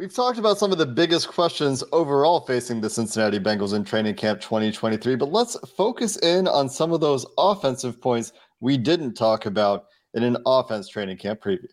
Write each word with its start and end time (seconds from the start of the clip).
We've 0.00 0.14
talked 0.14 0.38
about 0.38 0.56
some 0.56 0.72
of 0.72 0.78
the 0.78 0.86
biggest 0.86 1.28
questions 1.28 1.84
overall 1.92 2.40
facing 2.40 2.80
the 2.80 2.88
Cincinnati 2.88 3.38
Bengals 3.38 3.74
in 3.74 3.84
training 3.84 4.14
camp 4.14 4.40
2023, 4.40 5.14
but 5.16 5.30
let's 5.30 5.58
focus 5.76 6.16
in 6.16 6.48
on 6.48 6.70
some 6.70 6.92
of 6.92 7.02
those 7.02 7.26
offensive 7.36 8.00
points 8.00 8.32
we 8.60 8.78
didn't 8.78 9.12
talk 9.12 9.44
about 9.44 9.88
in 10.14 10.22
an 10.22 10.38
offense 10.46 10.88
training 10.88 11.18
camp 11.18 11.42
preview. 11.42 11.68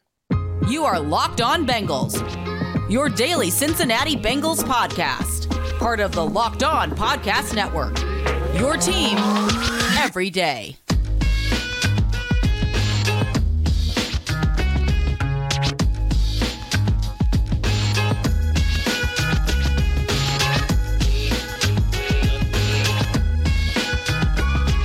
You 0.70 0.84
are 0.84 1.00
Locked 1.00 1.40
On 1.40 1.66
Bengals, 1.66 2.20
your 2.92 3.08
daily 3.08 3.50
Cincinnati 3.50 4.18
Bengals 4.18 4.62
podcast, 4.62 5.50
part 5.80 6.02
of 6.02 6.12
the 6.12 6.26
Locked 6.26 6.64
On 6.64 6.92
Podcast 6.92 7.56
Network. 7.56 7.98
Your 8.60 8.76
team 8.76 9.18
every 9.98 10.30
day. 10.30 10.76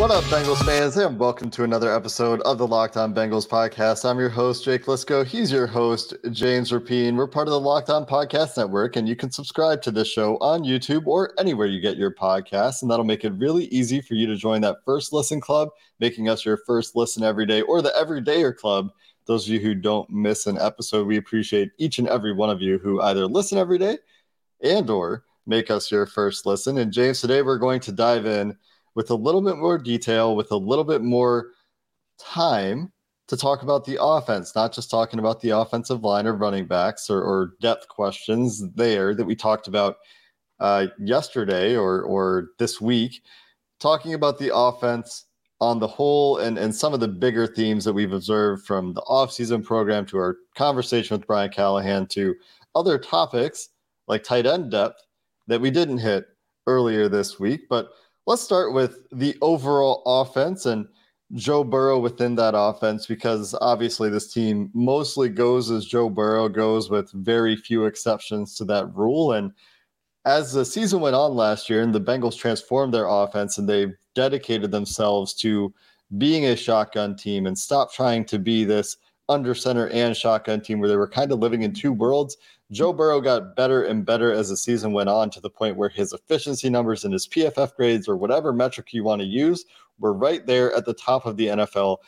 What 0.03 0.11
up, 0.11 0.25
Bengals 0.25 0.61
fans, 0.67 0.97
and 0.97 1.17
welcome 1.17 1.49
to 1.51 1.63
another 1.63 1.95
episode 1.95 2.41
of 2.41 2.59
the 2.59 2.67
Locked 2.67 2.97
On 2.97 3.15
Bengals 3.15 3.47
podcast. 3.47 4.05
I'm 4.05 4.19
your 4.19 4.29
host, 4.29 4.65
Jake 4.65 4.87
Liscow. 4.87 5.25
He's 5.25 5.53
your 5.53 5.69
host, 5.69 6.15
James 6.33 6.73
Rapien. 6.73 7.15
We're 7.15 7.29
part 7.29 7.47
of 7.47 7.53
the 7.53 7.61
Locked 7.61 7.89
On 7.89 8.05
Podcast 8.05 8.57
Network, 8.57 8.97
and 8.97 9.09
you 9.09 9.15
can 9.15 9.31
subscribe 9.31 9.81
to 9.83 9.93
this 9.93 10.09
show 10.09 10.39
on 10.39 10.65
YouTube 10.65 11.07
or 11.07 11.33
anywhere 11.39 11.69
you 11.69 11.81
get 11.81 11.99
your 11.99 12.13
podcasts, 12.13 12.83
and 12.83 12.91
that'll 12.91 13.05
make 13.05 13.25
it 13.25 13.33
really 13.35 13.67
easy 13.67 14.01
for 14.01 14.15
you 14.15 14.27
to 14.27 14.35
join 14.35 14.61
that 14.63 14.79
first 14.85 15.13
listen 15.13 15.41
club, 15.41 15.69
making 16.01 16.29
us 16.29 16.45
your 16.45 16.57
first 16.67 16.97
listen 16.97 17.23
every 17.23 17.47
day, 17.47 17.61
or 17.63 17.81
the 17.81 17.91
Everydayer 17.91 18.57
Club. 18.57 18.91
Those 19.27 19.47
of 19.47 19.55
you 19.55 19.61
who 19.61 19.77
don't 19.77 20.11
miss 20.11 20.49
an 20.49 20.59
episode, 20.59 21.07
we 21.07 21.17
appreciate 21.17 21.71
each 21.79 22.01
and 22.01 22.09
every 22.09 22.33
one 22.33 22.51
of 22.51 22.61
you 22.61 22.79
who 22.79 23.01
either 23.03 23.25
listen 23.29 23.57
every 23.57 23.79
day 23.79 23.99
and 24.65 24.91
or 24.91 25.23
make 25.47 25.71
us 25.71 25.93
your 25.93 26.07
first 26.07 26.45
listen. 26.45 26.79
And 26.79 26.93
James, 26.93 27.21
today 27.21 27.43
we're 27.43 27.57
going 27.57 27.79
to 27.79 27.93
dive 27.93 28.27
in 28.27 28.59
with 28.95 29.11
a 29.11 29.15
little 29.15 29.43
bit 29.43 29.57
more 29.57 29.79
detail, 29.79 30.37
with 30.37 30.51
a 30.51 30.57
little 30.57 30.85
bit 30.85 31.03
more 31.03 31.51
time 32.19 32.93
to 33.29 33.37
talk 33.37 33.63
about 33.63 33.85
the 33.85 34.03
offense, 34.03 34.55
not 34.55 34.73
just 34.73 34.91
talking 34.91 35.19
about 35.19 35.41
the 35.41 35.51
offensive 35.51 36.03
line 36.03 36.27
or 36.27 36.35
running 36.35 36.67
backs 36.67 37.09
or, 37.09 37.23
or 37.23 37.55
depth 37.61 37.89
questions 37.89 38.63
there 38.75 39.15
that 39.15 39.25
we 39.25 39.35
talked 39.35 39.69
about 39.69 39.97
uh, 40.61 40.87
yesterday 40.99 41.77
or 41.77 42.03
or 42.03 42.49
this 42.59 42.81
week, 42.81 43.23
talking 43.81 44.15
about 44.15 44.39
the 44.39 44.55
offense 44.55 45.27
on 45.61 45.79
the 45.79 45.87
whole 45.87 46.39
and, 46.39 46.59
and 46.59 46.75
some 46.75 46.93
of 46.93 47.01
the 47.01 47.09
bigger 47.09 47.47
themes 47.47 47.85
that 47.85 47.93
we've 47.93 48.13
observed 48.13 48.67
from 48.67 48.93
the 48.95 49.03
offseason 49.03 49.65
program 49.65 50.05
to 50.05 50.19
our 50.19 50.37
conversation 50.57 51.17
with 51.17 51.27
Brian 51.27 51.51
Callahan 51.51 52.07
to 52.09 52.35
other 52.75 52.99
topics 52.99 53.69
like 54.09 54.25
tight 54.25 54.45
end 54.45 54.73
depth 54.73 55.01
that 55.47 55.61
we 55.61 55.71
didn't 55.71 55.99
hit 55.99 56.27
earlier 56.67 57.09
this 57.09 57.39
week. 57.39 57.69
But 57.69 57.91
let's 58.27 58.43
start 58.43 58.73
with 58.73 58.99
the 59.11 59.37
overall 59.41 60.03
offense 60.07 60.67
and 60.67 60.87
Joe 61.35 61.65
Burrow 61.65 61.99
within 61.99 62.35
that 62.37 62.55
offense 62.57 63.07
because 63.07 63.55
obviously 63.61 64.11
this 64.11 64.33
team 64.33 64.71
mostly 64.75 65.29
goes 65.29 65.71
as 65.71 65.87
Joe 65.87 66.11
Burrow 66.11 66.49
goes 66.49 66.91
with 66.91 67.11
very 67.13 67.57
few 67.57 67.87
exceptions 67.87 68.55
to 68.57 68.65
that 68.67 68.95
rule. 68.95 69.33
And 69.33 69.53
as 70.25 70.53
the 70.53 70.65
season 70.65 71.01
went 71.01 71.17
on 71.17 71.35
last 71.35 71.71
year 71.71 71.83
and 71.83 71.95
the 71.95 72.01
Bengals 72.01 72.37
transformed 72.37 72.93
their 72.93 73.09
offense 73.09 73.59
and 73.59 73.69
they 73.69 73.87
dedicated 74.15 74.71
themselves 74.71 75.33
to 75.35 75.73
being 76.19 76.45
a 76.47 76.57
shotgun 76.57 77.17
team 77.17 77.47
and 77.47 77.59
stopped 77.59 77.95
trying 77.95 78.25
to 78.27 78.39
be 78.39 78.65
this 78.65 78.99
under 79.33 79.55
center 79.55 79.89
and 79.89 80.17
shotgun 80.17 80.61
team 80.61 80.79
where 80.79 80.89
they 80.89 80.97
were 80.97 81.09
kind 81.09 81.33
of 81.33 81.41
living 81.41 81.63
in 81.63 81.73
two 81.73 81.93
worlds. 81.93 82.37
Joe 82.71 82.93
Burrow 82.93 83.21
got 83.21 83.57
better 83.57 83.83
and 83.85 84.07
better 84.07 84.33
as 84.33 84.49
the 84.49 84.57
season 84.57 84.93
went 84.93 85.09
on 85.09 85.31
to 85.31 85.41
the 85.41 85.51
point 85.51 85.77
where 85.77 85.89
his 85.89 86.13
efficiency 86.13 86.71
numbers 86.71 87.05
and 87.05 87.13
his 87.13 87.27
PFF 87.27 87.75
grades 87.75 88.09
or 88.09 88.17
whatever 88.17 88.53
metric 88.53 88.93
you 88.93 89.03
want 89.05 89.21
to 89.21 89.27
use 89.27 89.65
were 89.99 90.13
right 90.13 90.47
there 90.47 90.73
at 90.75 90.85
the 90.85 90.95
top 90.95 91.27
of 91.27 91.37
the 91.37 91.49
NFL, 91.49 91.99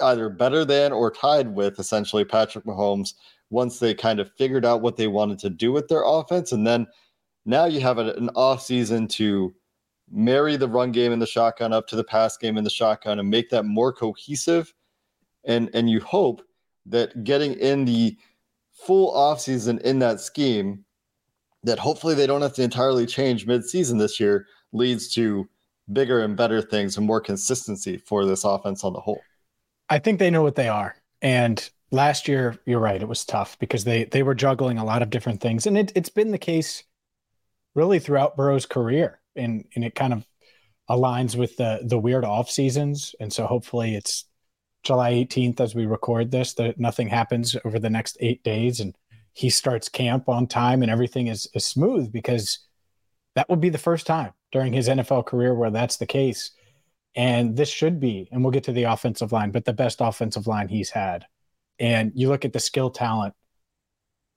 either 0.00 0.28
better 0.28 0.64
than 0.64 0.92
or 0.92 1.10
tied 1.10 1.54
with 1.54 1.78
essentially 1.78 2.24
Patrick 2.24 2.64
Mahomes 2.64 3.14
once 3.50 3.78
they 3.78 3.94
kind 3.94 4.20
of 4.20 4.30
figured 4.32 4.64
out 4.64 4.82
what 4.82 4.96
they 4.96 5.08
wanted 5.08 5.38
to 5.40 5.50
do 5.50 5.72
with 5.72 5.88
their 5.88 6.02
offense. 6.04 6.52
And 6.52 6.66
then 6.66 6.86
now 7.46 7.64
you 7.64 7.80
have 7.80 7.98
an 7.98 8.30
off 8.34 8.62
season 8.62 9.08
to 9.08 9.54
marry 10.10 10.56
the 10.56 10.68
run 10.68 10.92
game 10.92 11.12
and 11.12 11.22
the 11.22 11.26
shotgun 11.26 11.72
up 11.72 11.86
to 11.88 11.96
the 11.96 12.04
pass 12.04 12.36
game 12.36 12.56
and 12.56 12.66
the 12.66 12.70
shotgun 12.70 13.18
and 13.18 13.28
make 13.28 13.50
that 13.50 13.64
more 13.64 13.92
cohesive. 13.92 14.72
And 15.44 15.70
and 15.74 15.88
you 15.88 16.00
hope 16.00 16.42
that 16.86 17.24
getting 17.24 17.54
in 17.54 17.84
the 17.84 18.16
full 18.72 19.14
offseason 19.14 19.80
in 19.82 19.98
that 20.00 20.20
scheme 20.20 20.84
that 21.62 21.78
hopefully 21.78 22.14
they 22.14 22.26
don't 22.26 22.42
have 22.42 22.54
to 22.54 22.62
entirely 22.62 23.04
change 23.04 23.46
mid-season 23.46 23.98
this 23.98 24.18
year 24.18 24.46
leads 24.72 25.12
to 25.14 25.46
bigger 25.92 26.20
and 26.20 26.36
better 26.36 26.62
things 26.62 26.96
and 26.96 27.06
more 27.06 27.20
consistency 27.20 27.98
for 27.98 28.24
this 28.24 28.44
offense 28.44 28.82
on 28.84 28.92
the 28.92 29.00
whole. 29.00 29.20
I 29.88 29.98
think 29.98 30.18
they 30.18 30.30
know 30.30 30.42
what 30.42 30.54
they 30.54 30.68
are. 30.68 30.96
And 31.20 31.68
last 31.90 32.28
year, 32.28 32.56
you're 32.64 32.80
right, 32.80 33.02
it 33.02 33.08
was 33.08 33.24
tough 33.24 33.58
because 33.58 33.84
they 33.84 34.04
they 34.04 34.22
were 34.22 34.34
juggling 34.34 34.78
a 34.78 34.84
lot 34.84 35.02
of 35.02 35.10
different 35.10 35.40
things. 35.40 35.66
And 35.66 35.76
it, 35.76 35.92
it's 35.94 36.08
been 36.08 36.30
the 36.30 36.38
case 36.38 36.84
really 37.74 37.98
throughout 37.98 38.36
Burrow's 38.36 38.66
career. 38.66 39.20
And 39.36 39.64
and 39.74 39.84
it 39.84 39.94
kind 39.94 40.12
of 40.12 40.26
aligns 40.88 41.36
with 41.36 41.56
the 41.56 41.80
the 41.82 41.98
weird 41.98 42.24
off 42.24 42.50
seasons. 42.50 43.14
And 43.20 43.32
so 43.32 43.46
hopefully 43.46 43.94
it's 43.94 44.24
July 44.82 45.12
18th 45.12 45.60
as 45.60 45.74
we 45.74 45.86
record 45.86 46.30
this 46.30 46.54
that 46.54 46.80
nothing 46.80 47.08
happens 47.08 47.56
over 47.64 47.78
the 47.78 47.90
next 47.90 48.16
eight 48.20 48.42
days 48.42 48.80
and 48.80 48.94
he 49.32 49.50
starts 49.50 49.88
camp 49.88 50.28
on 50.28 50.46
time 50.46 50.82
and 50.82 50.90
everything 50.90 51.26
is, 51.28 51.48
is 51.54 51.64
smooth 51.64 52.12
because 52.12 52.60
that 53.34 53.48
would 53.48 53.60
be 53.60 53.68
the 53.68 53.78
first 53.78 54.06
time 54.06 54.32
during 54.52 54.72
his 54.72 54.88
NFL 54.88 55.26
career 55.26 55.54
where 55.54 55.70
that's 55.70 55.96
the 55.96 56.06
case. 56.06 56.50
And 57.14 57.56
this 57.56 57.68
should 57.68 58.00
be, 58.00 58.28
and 58.30 58.42
we'll 58.42 58.52
get 58.52 58.64
to 58.64 58.72
the 58.72 58.84
offensive 58.84 59.32
line, 59.32 59.50
but 59.50 59.64
the 59.64 59.72
best 59.72 60.00
offensive 60.00 60.46
line 60.46 60.68
he's 60.68 60.90
had. 60.90 61.26
And 61.78 62.12
you 62.14 62.28
look 62.28 62.44
at 62.44 62.52
the 62.52 62.60
skill 62.60 62.90
talent, 62.90 63.34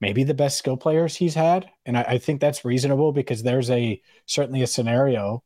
maybe 0.00 0.24
the 0.24 0.34
best 0.34 0.58
skill 0.58 0.76
players 0.76 1.14
he's 1.14 1.34
had. 1.34 1.70
And 1.86 1.96
I, 1.96 2.02
I 2.02 2.18
think 2.18 2.40
that's 2.40 2.64
reasonable 2.64 3.12
because 3.12 3.42
there's 3.42 3.70
a 3.70 4.00
certainly 4.26 4.62
a 4.62 4.66
scenario 4.66 5.42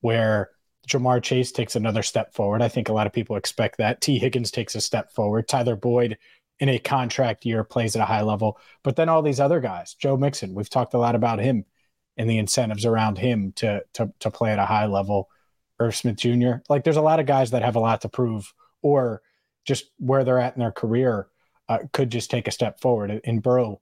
where 0.00 0.50
Ja'Marr 0.88 1.22
Chase 1.22 1.52
takes 1.52 1.76
another 1.76 2.02
step 2.02 2.34
forward. 2.34 2.62
I 2.62 2.68
think 2.68 2.88
a 2.88 2.92
lot 2.92 3.06
of 3.06 3.12
people 3.12 3.36
expect 3.36 3.78
that. 3.78 4.00
Tee 4.00 4.18
Higgins 4.18 4.50
takes 4.50 4.74
a 4.74 4.80
step 4.80 5.12
forward. 5.12 5.48
Tyler 5.48 5.76
Boyd 5.76 6.18
in 6.58 6.68
a 6.68 6.78
contract 6.78 7.44
year 7.44 7.64
plays 7.64 7.96
at 7.96 8.02
a 8.02 8.06
high 8.06 8.22
level. 8.22 8.58
But 8.82 8.96
then 8.96 9.08
all 9.08 9.22
these 9.22 9.40
other 9.40 9.60
guys, 9.60 9.94
Joe 9.94 10.16
Mixon, 10.16 10.54
we've 10.54 10.70
talked 10.70 10.94
a 10.94 10.98
lot 10.98 11.14
about 11.14 11.38
him 11.38 11.64
and 12.16 12.28
the 12.28 12.38
incentives 12.38 12.84
around 12.84 13.18
him 13.18 13.52
to 13.56 13.82
to 13.94 14.12
to 14.20 14.30
play 14.30 14.52
at 14.52 14.58
a 14.58 14.66
high 14.66 14.86
level. 14.86 15.28
Irv 15.78 15.96
Smith 15.96 16.16
Jr. 16.16 16.56
Like 16.68 16.84
there's 16.84 16.96
a 16.96 17.02
lot 17.02 17.20
of 17.20 17.26
guys 17.26 17.52
that 17.52 17.62
have 17.62 17.76
a 17.76 17.80
lot 17.80 18.02
to 18.02 18.08
prove 18.08 18.52
or 18.82 19.22
just 19.64 19.90
where 19.98 20.24
they're 20.24 20.38
at 20.38 20.54
in 20.54 20.60
their 20.60 20.72
career 20.72 21.28
uh, 21.68 21.78
could 21.92 22.10
just 22.10 22.30
take 22.30 22.48
a 22.48 22.52
step 22.52 22.80
forward. 22.80 23.20
And 23.24 23.42
Burrow 23.42 23.80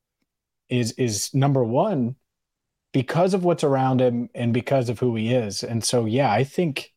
is 0.68 0.92
is 0.92 1.32
number 1.34 1.64
one 1.64 2.16
because 2.92 3.34
of 3.34 3.44
what's 3.44 3.64
around 3.64 4.00
him 4.00 4.30
and 4.34 4.52
because 4.52 4.88
of 4.88 4.98
who 4.98 5.14
he 5.16 5.32
is. 5.32 5.62
And 5.62 5.84
so, 5.84 6.04
yeah, 6.04 6.30
I 6.30 6.44
think, 6.44 6.92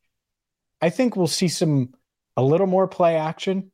I 0.82 0.90
think 0.90 1.16
we'll 1.16 1.28
see 1.28 1.48
some 1.48 1.94
a 2.38 2.44
little 2.44 2.68
more 2.68 2.88
play 2.88 3.16
action. 3.16 3.72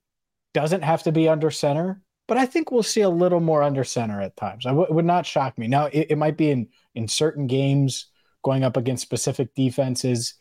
Doesn't 0.54 0.84
have 0.84 1.04
to 1.04 1.12
be 1.12 1.30
under 1.30 1.52
center, 1.52 2.02
but 2.28 2.38
I 2.38 2.46
think 2.46 2.72
we'll 2.72 2.84
see 2.84 3.02
a 3.02 3.10
little 3.10 3.40
more 3.40 3.64
under 3.64 3.84
center 3.84 4.22
at 4.22 4.36
times. 4.36 4.66
I 4.66 4.70
w- 4.70 4.92
would 4.92 5.06
not 5.06 5.26
shock 5.26 5.58
me. 5.58 5.68
Now, 5.68 5.86
it, 5.86 6.08
it 6.12 6.18
might 6.18 6.38
be 6.38 6.50
in 6.50 6.70
in 6.96 7.08
certain 7.08 7.48
games 7.48 8.08
going 8.44 8.64
up 8.64 8.78
against 8.78 9.04
specific 9.04 9.54
defenses, 9.56 10.34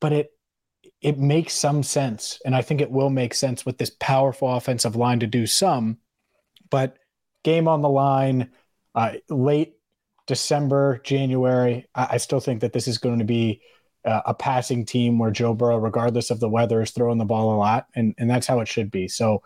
but 0.00 0.12
it 0.12 0.30
it 1.00 1.18
makes 1.18 1.52
some 1.52 1.82
sense, 1.82 2.40
and 2.44 2.54
I 2.54 2.62
think 2.62 2.80
it 2.80 2.90
will 2.90 3.10
make 3.10 3.34
sense 3.34 3.66
with 3.66 3.78
this 3.78 3.90
powerful 4.00 4.54
offensive 4.54 4.96
line 4.96 5.20
to 5.20 5.26
do 5.26 5.46
some. 5.46 5.98
But 6.70 6.96
game 7.44 7.68
on 7.68 7.82
the 7.82 7.88
line, 7.88 8.50
uh, 8.94 9.14
late 9.28 9.74
December, 10.26 11.00
January, 11.04 11.86
I, 11.94 12.08
I 12.12 12.16
still 12.18 12.40
think 12.40 12.60
that 12.60 12.72
this 12.72 12.88
is 12.88 12.98
going 12.98 13.18
to 13.18 13.24
be 13.24 13.60
uh, 14.04 14.22
a 14.26 14.34
passing 14.34 14.84
team 14.84 15.18
where 15.18 15.30
Joe 15.30 15.54
Burrow, 15.54 15.78
regardless 15.78 16.30
of 16.30 16.40
the 16.40 16.48
weather, 16.48 16.82
is 16.82 16.90
throwing 16.90 17.18
the 17.18 17.24
ball 17.24 17.54
a 17.54 17.58
lot, 17.58 17.86
and 17.94 18.14
and 18.18 18.28
that's 18.28 18.46
how 18.46 18.60
it 18.60 18.68
should 18.68 18.90
be. 18.90 19.08
So, 19.08 19.42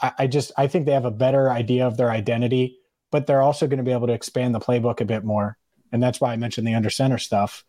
I, 0.00 0.12
I 0.20 0.26
just 0.26 0.52
I 0.56 0.66
think 0.66 0.86
they 0.86 0.92
have 0.92 1.04
a 1.04 1.10
better 1.10 1.50
idea 1.50 1.86
of 1.86 1.96
their 1.96 2.10
identity, 2.10 2.78
but 3.10 3.26
they're 3.26 3.42
also 3.42 3.66
going 3.66 3.78
to 3.78 3.84
be 3.84 3.92
able 3.92 4.06
to 4.06 4.12
expand 4.12 4.54
the 4.54 4.60
playbook 4.60 5.00
a 5.00 5.04
bit 5.04 5.24
more, 5.24 5.58
and 5.92 6.02
that's 6.02 6.20
why 6.20 6.32
I 6.32 6.36
mentioned 6.36 6.66
the 6.66 6.74
under 6.74 6.90
center 6.90 7.18
stuff. 7.18 7.64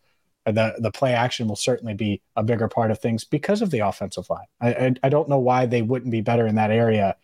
The 0.46 0.74
the 0.78 0.92
play 0.92 1.14
action 1.14 1.48
will 1.48 1.56
certainly 1.56 1.94
be 1.94 2.20
a 2.36 2.42
bigger 2.42 2.68
part 2.68 2.90
of 2.90 2.98
things 2.98 3.24
because 3.24 3.62
of 3.62 3.70
the 3.70 3.80
offensive 3.80 4.28
line. 4.28 4.46
I, 4.60 4.74
I, 4.74 4.94
I 5.04 5.08
don't 5.08 5.28
know 5.28 5.38
why 5.38 5.66
they 5.66 5.82
wouldn't 5.82 6.10
be 6.10 6.20
better 6.20 6.46
in 6.46 6.56
that 6.56 6.70
area. 6.70 7.16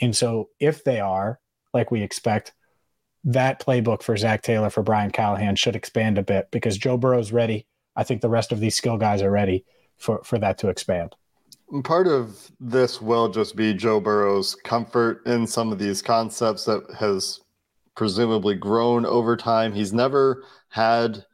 And 0.00 0.14
so 0.14 0.50
if 0.60 0.84
they 0.84 1.00
are, 1.00 1.40
like 1.72 1.90
we 1.90 2.02
expect, 2.02 2.52
that 3.24 3.60
playbook 3.60 4.02
for 4.02 4.16
Zac 4.16 4.42
Taylor 4.42 4.70
for 4.70 4.82
Brian 4.82 5.10
Callahan 5.10 5.56
should 5.56 5.74
expand 5.74 6.16
a 6.16 6.22
bit 6.22 6.50
because 6.50 6.78
Joe 6.78 6.96
Burrow's 6.96 7.32
ready. 7.32 7.66
I 7.96 8.04
think 8.04 8.20
the 8.20 8.28
rest 8.28 8.52
of 8.52 8.60
these 8.60 8.74
skill 8.74 8.96
guys 8.96 9.22
are 9.22 9.30
ready 9.30 9.64
for 9.96 10.22
for 10.24 10.38
that 10.38 10.58
to 10.58 10.68
expand. 10.68 11.14
Part 11.82 12.06
of 12.06 12.50
this 12.60 13.02
will 13.02 13.28
just 13.28 13.56
be 13.56 13.74
Joe 13.74 13.98
Burrow's 13.98 14.54
comfort 14.54 15.26
in 15.26 15.46
some 15.46 15.72
of 15.72 15.78
these 15.78 16.00
concepts 16.00 16.64
that 16.66 16.82
has 16.98 17.40
presumably 17.96 18.54
grown 18.54 19.04
over 19.04 19.36
time. 19.36 19.72
He's 19.72 19.92
never 19.92 20.44
had 20.68 21.24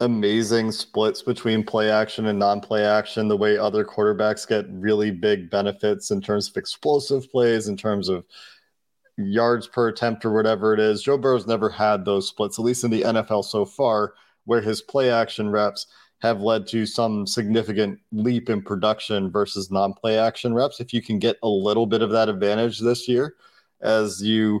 amazing 0.00 0.72
splits 0.72 1.20
between 1.20 1.62
play 1.62 1.90
action 1.90 2.26
and 2.26 2.38
non-play 2.38 2.84
action 2.84 3.28
the 3.28 3.36
way 3.36 3.58
other 3.58 3.84
quarterbacks 3.84 4.48
get 4.48 4.64
really 4.70 5.10
big 5.10 5.50
benefits 5.50 6.10
in 6.10 6.22
terms 6.22 6.48
of 6.48 6.56
explosive 6.56 7.30
plays 7.30 7.68
in 7.68 7.76
terms 7.76 8.08
of 8.08 8.24
yards 9.18 9.66
per 9.66 9.88
attempt 9.88 10.24
or 10.24 10.32
whatever 10.32 10.72
it 10.72 10.80
is 10.80 11.02
joe 11.02 11.18
burrow's 11.18 11.46
never 11.46 11.68
had 11.68 12.06
those 12.06 12.26
splits 12.26 12.58
at 12.58 12.64
least 12.64 12.82
in 12.82 12.90
the 12.90 13.02
nfl 13.02 13.44
so 13.44 13.66
far 13.66 14.14
where 14.50 14.60
his 14.60 14.82
play 14.82 15.12
action 15.12 15.48
reps 15.48 15.86
have 16.22 16.40
led 16.40 16.66
to 16.66 16.84
some 16.84 17.24
significant 17.24 18.00
leap 18.10 18.50
in 18.50 18.60
production 18.60 19.30
versus 19.30 19.70
non-play 19.70 20.18
action 20.18 20.52
reps 20.52 20.80
if 20.80 20.92
you 20.92 21.00
can 21.00 21.20
get 21.20 21.36
a 21.44 21.48
little 21.48 21.86
bit 21.86 22.02
of 22.02 22.10
that 22.10 22.28
advantage 22.28 22.80
this 22.80 23.06
year 23.06 23.36
as 23.80 24.20
you 24.20 24.60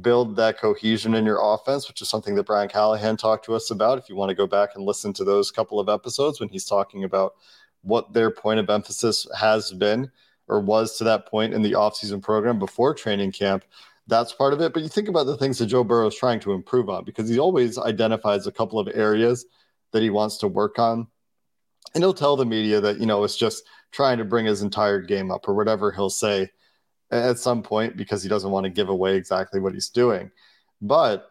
build 0.00 0.36
that 0.36 0.60
cohesion 0.60 1.16
in 1.16 1.26
your 1.26 1.40
offense, 1.42 1.88
which 1.88 2.00
is 2.00 2.08
something 2.08 2.36
that 2.36 2.46
Brian 2.46 2.68
Callahan 2.68 3.16
talked 3.16 3.44
to 3.46 3.56
us 3.56 3.72
about. 3.72 3.98
If 3.98 4.08
you 4.08 4.14
want 4.14 4.28
to 4.28 4.36
go 4.36 4.46
back 4.46 4.76
and 4.76 4.84
listen 4.84 5.12
to 5.14 5.24
those 5.24 5.50
couple 5.50 5.80
of 5.80 5.88
episodes 5.88 6.38
when 6.38 6.48
he's 6.48 6.64
talking 6.64 7.02
about 7.02 7.34
what 7.82 8.12
their 8.12 8.30
point 8.30 8.60
of 8.60 8.70
emphasis 8.70 9.26
has 9.36 9.72
been 9.72 10.12
or 10.46 10.60
was 10.60 10.96
to 10.98 11.04
that 11.04 11.26
point 11.26 11.54
in 11.54 11.62
the 11.62 11.72
offseason 11.72 12.22
program 12.22 12.60
before 12.60 12.94
training 12.94 13.32
camp, 13.32 13.64
that's 14.06 14.32
part 14.32 14.52
of 14.52 14.60
it. 14.60 14.72
But 14.72 14.82
you 14.82 14.88
think 14.88 15.08
about 15.08 15.24
the 15.24 15.36
things 15.36 15.58
that 15.58 15.66
Joe 15.66 15.84
Burrow 15.84 16.08
is 16.08 16.16
trying 16.16 16.40
to 16.40 16.52
improve 16.52 16.88
on 16.88 17.04
because 17.04 17.28
he 17.28 17.38
always 17.38 17.78
identifies 17.78 18.46
a 18.46 18.52
couple 18.52 18.78
of 18.78 18.88
areas 18.94 19.46
that 19.92 20.02
he 20.02 20.10
wants 20.10 20.38
to 20.38 20.48
work 20.48 20.78
on. 20.78 21.06
And 21.94 22.02
he'll 22.02 22.14
tell 22.14 22.36
the 22.36 22.46
media 22.46 22.80
that, 22.80 22.98
you 22.98 23.06
know, 23.06 23.24
it's 23.24 23.36
just 23.36 23.64
trying 23.92 24.18
to 24.18 24.24
bring 24.24 24.46
his 24.46 24.62
entire 24.62 25.00
game 25.00 25.30
up 25.30 25.48
or 25.48 25.54
whatever 25.54 25.92
he'll 25.92 26.10
say 26.10 26.50
at 27.10 27.38
some 27.38 27.62
point 27.62 27.96
because 27.96 28.22
he 28.22 28.28
doesn't 28.28 28.50
want 28.50 28.64
to 28.64 28.70
give 28.70 28.88
away 28.88 29.16
exactly 29.16 29.60
what 29.60 29.74
he's 29.74 29.90
doing. 29.90 30.30
But 30.80 31.30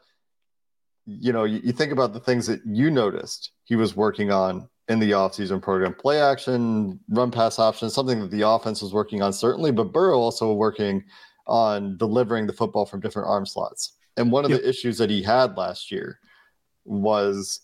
you 1.06 1.34
know, 1.34 1.44
you, 1.44 1.60
you, 1.64 1.72
think 1.74 1.92
about 1.92 2.14
the 2.14 2.20
things 2.20 2.48
that 2.48 2.62
you 2.66 2.90
noticed 2.90 3.52
he 3.66 3.76
was 3.76 3.96
working 3.96 4.32
on 4.32 4.70
in 4.88 5.00
the 5.00 5.12
offseason 5.12 5.62
program 5.62 5.94
play 5.94 6.22
action, 6.22 7.00
run 7.10 7.32
pass 7.32 7.60
options, 7.60 7.94
something 7.94 8.20
that 8.22 8.32
the 8.32 8.48
offense 8.48 8.82
was 8.82 8.94
working 8.94 9.22
on, 9.22 9.34
certainly, 9.34 9.72
but 9.72 9.92
Burrow 9.92 10.20
also 10.20 10.54
working 10.54 11.04
on 11.48 11.98
delivering 11.98 12.48
the 12.48 12.54
football 12.54 12.86
from 12.86 13.00
different 13.00 13.28
arm 13.28 13.46
slots. 13.46 13.94
And 14.18 14.32
one 14.32 14.46
of 14.46 14.52
yep. 14.52 14.62
the 14.62 14.70
issues 14.70 14.98
that 15.00 15.10
he 15.10 15.24
had 15.24 15.58
last 15.58 15.92
year 15.92 16.20
was 16.86 17.62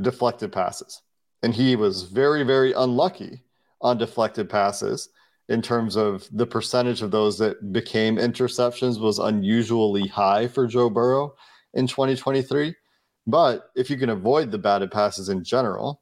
deflected 0.00 0.52
passes. 0.52 1.02
And 1.42 1.54
he 1.54 1.76
was 1.76 2.02
very, 2.02 2.42
very 2.42 2.72
unlucky 2.72 3.42
on 3.80 3.98
deflected 3.98 4.48
passes 4.48 5.10
in 5.48 5.60
terms 5.60 5.96
of 5.96 6.26
the 6.32 6.46
percentage 6.46 7.02
of 7.02 7.10
those 7.10 7.38
that 7.38 7.72
became 7.72 8.16
interceptions 8.16 8.98
was 8.98 9.18
unusually 9.18 10.06
high 10.06 10.48
for 10.48 10.66
Joe 10.66 10.88
Burrow 10.88 11.34
in 11.74 11.86
2023. 11.86 12.74
But 13.26 13.70
if 13.74 13.90
you 13.90 13.96
can 13.96 14.10
avoid 14.10 14.50
the 14.50 14.58
batted 14.58 14.90
passes 14.90 15.28
in 15.28 15.44
general, 15.44 16.00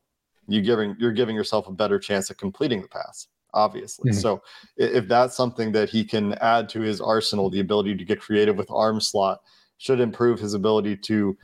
you 0.49 0.61
giving 0.61 0.97
you're 0.99 1.13
giving 1.13 1.37
yourself 1.37 1.69
a 1.69 1.73
better 1.73 1.99
chance 1.99 2.31
at 2.31 2.39
completing 2.39 2.83
the 2.83 2.89
pass, 2.89 3.29
obviously. 3.55 4.11
Mm-hmm. 4.11 4.21
So 4.21 4.43
if 4.77 5.09
that's 5.09 5.37
something 5.37 5.73
that 5.73 5.89
he 5.89 6.05
can 6.05 6.35
add 6.35 6.69
to 6.71 6.81
his 6.81 7.01
arsenal, 7.01 7.51
the 7.51 7.61
ability 7.61 7.97
to 7.97 8.05
get 8.05 8.21
creative 8.21 8.57
with 8.57 8.71
arm 8.71 9.01
slot 9.01 9.41
should 9.79 10.01
improve 10.01 10.39
his 10.39 10.55
ability 10.55 10.97
to 10.97 11.37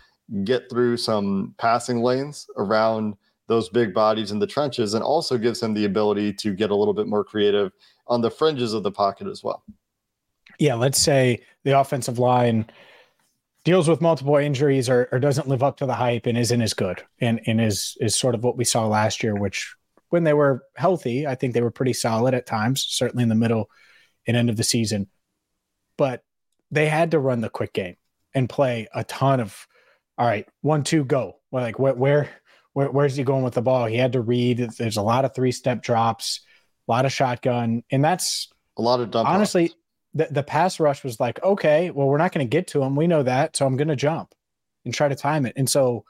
get 0.44 0.68
through 0.70 0.96
some 0.96 1.54
passing 1.58 2.02
lanes 2.02 2.46
around 2.56 3.14
those 3.46 3.68
big 3.70 3.94
bodies 3.94 4.30
in 4.30 4.38
the 4.38 4.46
trenches 4.46 4.94
and 4.94 5.02
also 5.02 5.38
gives 5.38 5.62
him 5.62 5.72
the 5.72 5.86
ability 5.86 6.32
to 6.34 6.54
get 6.54 6.70
a 6.70 6.74
little 6.74 6.94
bit 6.94 7.06
more 7.06 7.24
creative 7.24 7.72
on 8.06 8.20
the 8.20 8.30
fringes 8.30 8.74
of 8.74 8.82
the 8.82 8.92
pocket 8.92 9.26
as 9.26 9.42
well. 9.42 9.64
Yeah, 10.58 10.74
let's 10.74 11.00
say 11.00 11.40
the 11.64 11.78
offensive 11.78 12.18
line 12.18 12.68
deals 13.64 13.88
with 13.88 14.00
multiple 14.00 14.36
injuries 14.36 14.88
or, 14.88 15.08
or 15.12 15.18
doesn't 15.18 15.48
live 15.48 15.62
up 15.62 15.76
to 15.78 15.86
the 15.86 15.94
hype 15.94 16.26
and 16.26 16.36
isn't 16.36 16.62
as 16.62 16.74
good 16.74 17.02
and, 17.20 17.40
and 17.46 17.60
is 17.60 17.96
is 18.00 18.14
sort 18.14 18.34
of 18.34 18.44
what 18.44 18.56
we 18.56 18.64
saw 18.64 18.86
last 18.86 19.22
year, 19.22 19.34
which 19.34 19.74
when 20.10 20.24
they 20.24 20.32
were 20.32 20.64
healthy, 20.76 21.26
I 21.26 21.34
think 21.34 21.54
they 21.54 21.60
were 21.60 21.70
pretty 21.70 21.92
solid 21.92 22.34
at 22.34 22.46
times, 22.46 22.84
certainly 22.88 23.22
in 23.22 23.28
the 23.28 23.34
middle 23.34 23.70
and 24.26 24.36
end 24.36 24.50
of 24.50 24.56
the 24.56 24.64
season. 24.64 25.08
But 25.96 26.22
they 26.70 26.88
had 26.88 27.12
to 27.12 27.18
run 27.18 27.40
the 27.40 27.50
quick 27.50 27.72
game 27.72 27.96
and 28.34 28.48
play 28.48 28.88
a 28.94 29.04
ton 29.04 29.40
of 29.40 29.66
all 30.18 30.26
right, 30.26 30.48
one, 30.62 30.82
two, 30.82 31.04
go. 31.04 31.36
Like 31.52 31.78
where, 31.78 31.94
where 31.94 32.28
where, 32.72 32.90
where's 32.90 33.16
he 33.16 33.24
going 33.24 33.44
with 33.44 33.54
the 33.54 33.62
ball? 33.62 33.86
He 33.86 33.96
had 33.96 34.12
to 34.12 34.20
read. 34.20 34.58
There's 34.58 34.96
a 34.96 35.02
lot 35.02 35.24
of 35.24 35.34
three 35.34 35.52
step 35.52 35.82
drops, 35.82 36.40
a 36.86 36.92
lot 36.92 37.06
of 37.06 37.12
shotgun, 37.12 37.82
and 37.90 38.04
that's 38.04 38.48
a 38.76 38.82
lot 38.82 39.00
of 39.00 39.10
dump. 39.10 39.28
Honestly, 39.28 39.72
the, 40.14 40.28
the 40.30 40.42
pass 40.42 40.78
rush 40.78 41.02
was 41.02 41.18
like, 41.18 41.42
okay, 41.42 41.90
well, 41.90 42.06
we're 42.06 42.18
not 42.18 42.32
going 42.32 42.46
to 42.46 42.50
get 42.50 42.68
to 42.68 42.82
him. 42.82 42.96
We 42.96 43.06
know 43.06 43.22
that, 43.22 43.56
so 43.56 43.66
I'm 43.66 43.76
going 43.76 43.88
to 43.88 43.96
jump 43.96 44.34
and 44.84 44.92
try 44.92 45.08
to 45.08 45.14
time 45.14 45.46
it. 45.46 45.54
And 45.56 45.68
so 45.68 46.04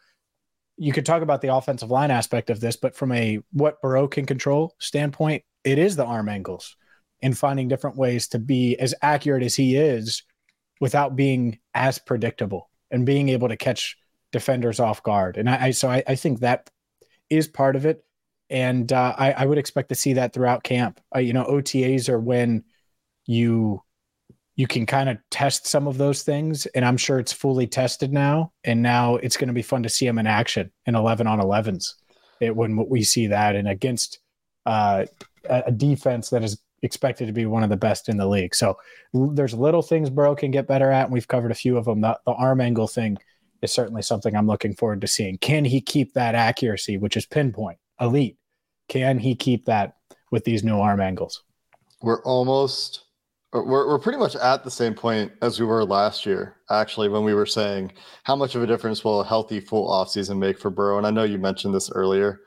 you 0.78 0.92
could 0.92 1.04
talk 1.04 1.22
about 1.22 1.42
the 1.42 1.54
offensive 1.54 1.90
line 1.90 2.10
aspect 2.10 2.50
of 2.50 2.60
this, 2.60 2.76
but 2.76 2.94
from 2.94 3.12
a 3.12 3.40
what 3.52 3.82
Burrow 3.82 4.06
can 4.06 4.26
control 4.26 4.74
standpoint, 4.78 5.42
it 5.64 5.78
is 5.78 5.96
the 5.96 6.04
arm 6.04 6.28
angles 6.28 6.76
and 7.20 7.36
finding 7.36 7.66
different 7.66 7.96
ways 7.96 8.28
to 8.28 8.38
be 8.38 8.78
as 8.78 8.94
accurate 9.02 9.42
as 9.42 9.56
he 9.56 9.76
is 9.76 10.22
without 10.80 11.16
being 11.16 11.58
as 11.74 11.98
predictable 11.98 12.70
and 12.92 13.04
being 13.04 13.28
able 13.28 13.48
to 13.48 13.56
catch 13.56 13.96
defenders 14.30 14.78
off 14.78 15.02
guard. 15.02 15.36
And 15.36 15.50
I, 15.50 15.66
I 15.66 15.70
so 15.72 15.88
I, 15.88 16.04
I, 16.06 16.14
think 16.14 16.40
that 16.40 16.70
is 17.28 17.48
part 17.48 17.74
of 17.74 17.84
it. 17.84 18.04
And 18.48 18.92
uh, 18.92 19.14
I, 19.18 19.32
I, 19.32 19.46
would 19.46 19.58
expect 19.58 19.88
to 19.88 19.94
see 19.94 20.14
that 20.14 20.32
throughout 20.32 20.62
camp. 20.62 21.00
Uh, 21.14 21.18
you 21.18 21.32
know, 21.32 21.44
OTAs 21.44 22.08
are 22.08 22.20
when 22.20 22.64
you 23.26 23.82
you 24.58 24.66
can 24.66 24.86
kind 24.86 25.08
of 25.08 25.18
test 25.30 25.68
some 25.68 25.86
of 25.86 25.98
those 25.98 26.24
things, 26.24 26.66
and 26.66 26.84
I'm 26.84 26.96
sure 26.96 27.20
it's 27.20 27.32
fully 27.32 27.68
tested 27.68 28.12
now. 28.12 28.52
And 28.64 28.82
now 28.82 29.14
it's 29.14 29.36
going 29.36 29.46
to 29.46 29.54
be 29.54 29.62
fun 29.62 29.84
to 29.84 29.88
see 29.88 30.04
them 30.04 30.18
in 30.18 30.26
action 30.26 30.72
in 30.84 30.96
11 30.96 31.28
on 31.28 31.38
11s. 31.38 31.94
It 32.40 32.54
when 32.56 32.76
we 32.88 33.04
see 33.04 33.28
that 33.28 33.54
and 33.54 33.68
against 33.68 34.18
uh, 34.66 35.06
a 35.48 35.70
defense 35.70 36.30
that 36.30 36.42
is 36.42 36.60
expected 36.82 37.26
to 37.26 37.32
be 37.32 37.46
one 37.46 37.62
of 37.62 37.70
the 37.70 37.76
best 37.76 38.08
in 38.08 38.16
the 38.16 38.26
league. 38.26 38.52
So 38.52 38.76
there's 39.14 39.54
little 39.54 39.80
things 39.80 40.10
Burrow 40.10 40.34
can 40.34 40.50
get 40.50 40.66
better 40.66 40.90
at, 40.90 41.04
and 41.04 41.12
we've 41.12 41.28
covered 41.28 41.52
a 41.52 41.56
few 41.56 41.76
of 41.76 41.84
them. 41.84 42.00
The, 42.00 42.18
the 42.26 42.32
arm 42.32 42.60
angle 42.60 42.88
thing 42.88 43.16
is 43.62 43.70
certainly 43.70 44.02
something 44.02 44.34
I'm 44.34 44.48
looking 44.48 44.74
forward 44.74 45.00
to 45.02 45.06
seeing. 45.06 45.38
Can 45.38 45.64
he 45.64 45.80
keep 45.80 46.14
that 46.14 46.34
accuracy, 46.34 46.98
which 46.98 47.16
is 47.16 47.26
pinpoint, 47.26 47.78
elite? 48.00 48.36
Can 48.88 49.20
he 49.20 49.36
keep 49.36 49.66
that 49.66 49.94
with 50.32 50.42
these 50.42 50.64
new 50.64 50.80
arm 50.80 51.00
angles? 51.00 51.44
We're 52.02 52.22
almost, 52.24 53.04
we're, 53.52 53.88
we're 53.88 53.98
pretty 53.98 54.18
much 54.18 54.36
at 54.36 54.62
the 54.62 54.70
same 54.70 54.94
point 54.94 55.32
as 55.40 55.58
we 55.58 55.66
were 55.66 55.84
last 55.84 56.26
year, 56.26 56.56
actually, 56.70 57.08
when 57.08 57.24
we 57.24 57.34
were 57.34 57.46
saying 57.46 57.92
how 58.24 58.36
much 58.36 58.54
of 58.54 58.62
a 58.62 58.66
difference 58.66 59.02
will 59.04 59.20
a 59.20 59.24
healthy 59.24 59.60
full 59.60 59.88
offseason 59.88 60.38
make 60.38 60.58
for 60.58 60.70
Burrow? 60.70 60.98
And 60.98 61.06
I 61.06 61.10
know 61.10 61.24
you 61.24 61.38
mentioned 61.38 61.74
this 61.74 61.90
earlier, 61.90 62.40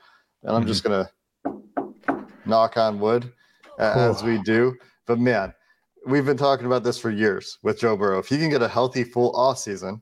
and 0.43 0.55
I'm 0.55 0.61
mm-hmm. 0.61 0.67
just 0.67 0.83
going 0.83 1.05
to 1.05 2.25
knock 2.45 2.77
on 2.77 2.99
wood 2.99 3.31
as 3.79 4.23
we 4.23 4.41
do. 4.43 4.75
But 5.07 5.19
man, 5.19 5.53
we've 6.05 6.25
been 6.25 6.37
talking 6.37 6.67
about 6.67 6.83
this 6.83 6.99
for 6.99 7.09
years 7.09 7.57
with 7.63 7.79
Joe 7.79 7.97
Burrow. 7.97 8.19
If 8.19 8.27
he 8.27 8.37
can 8.37 8.49
get 8.49 8.61
a 8.61 8.67
healthy 8.67 9.03
full 9.03 9.33
offseason, 9.33 10.01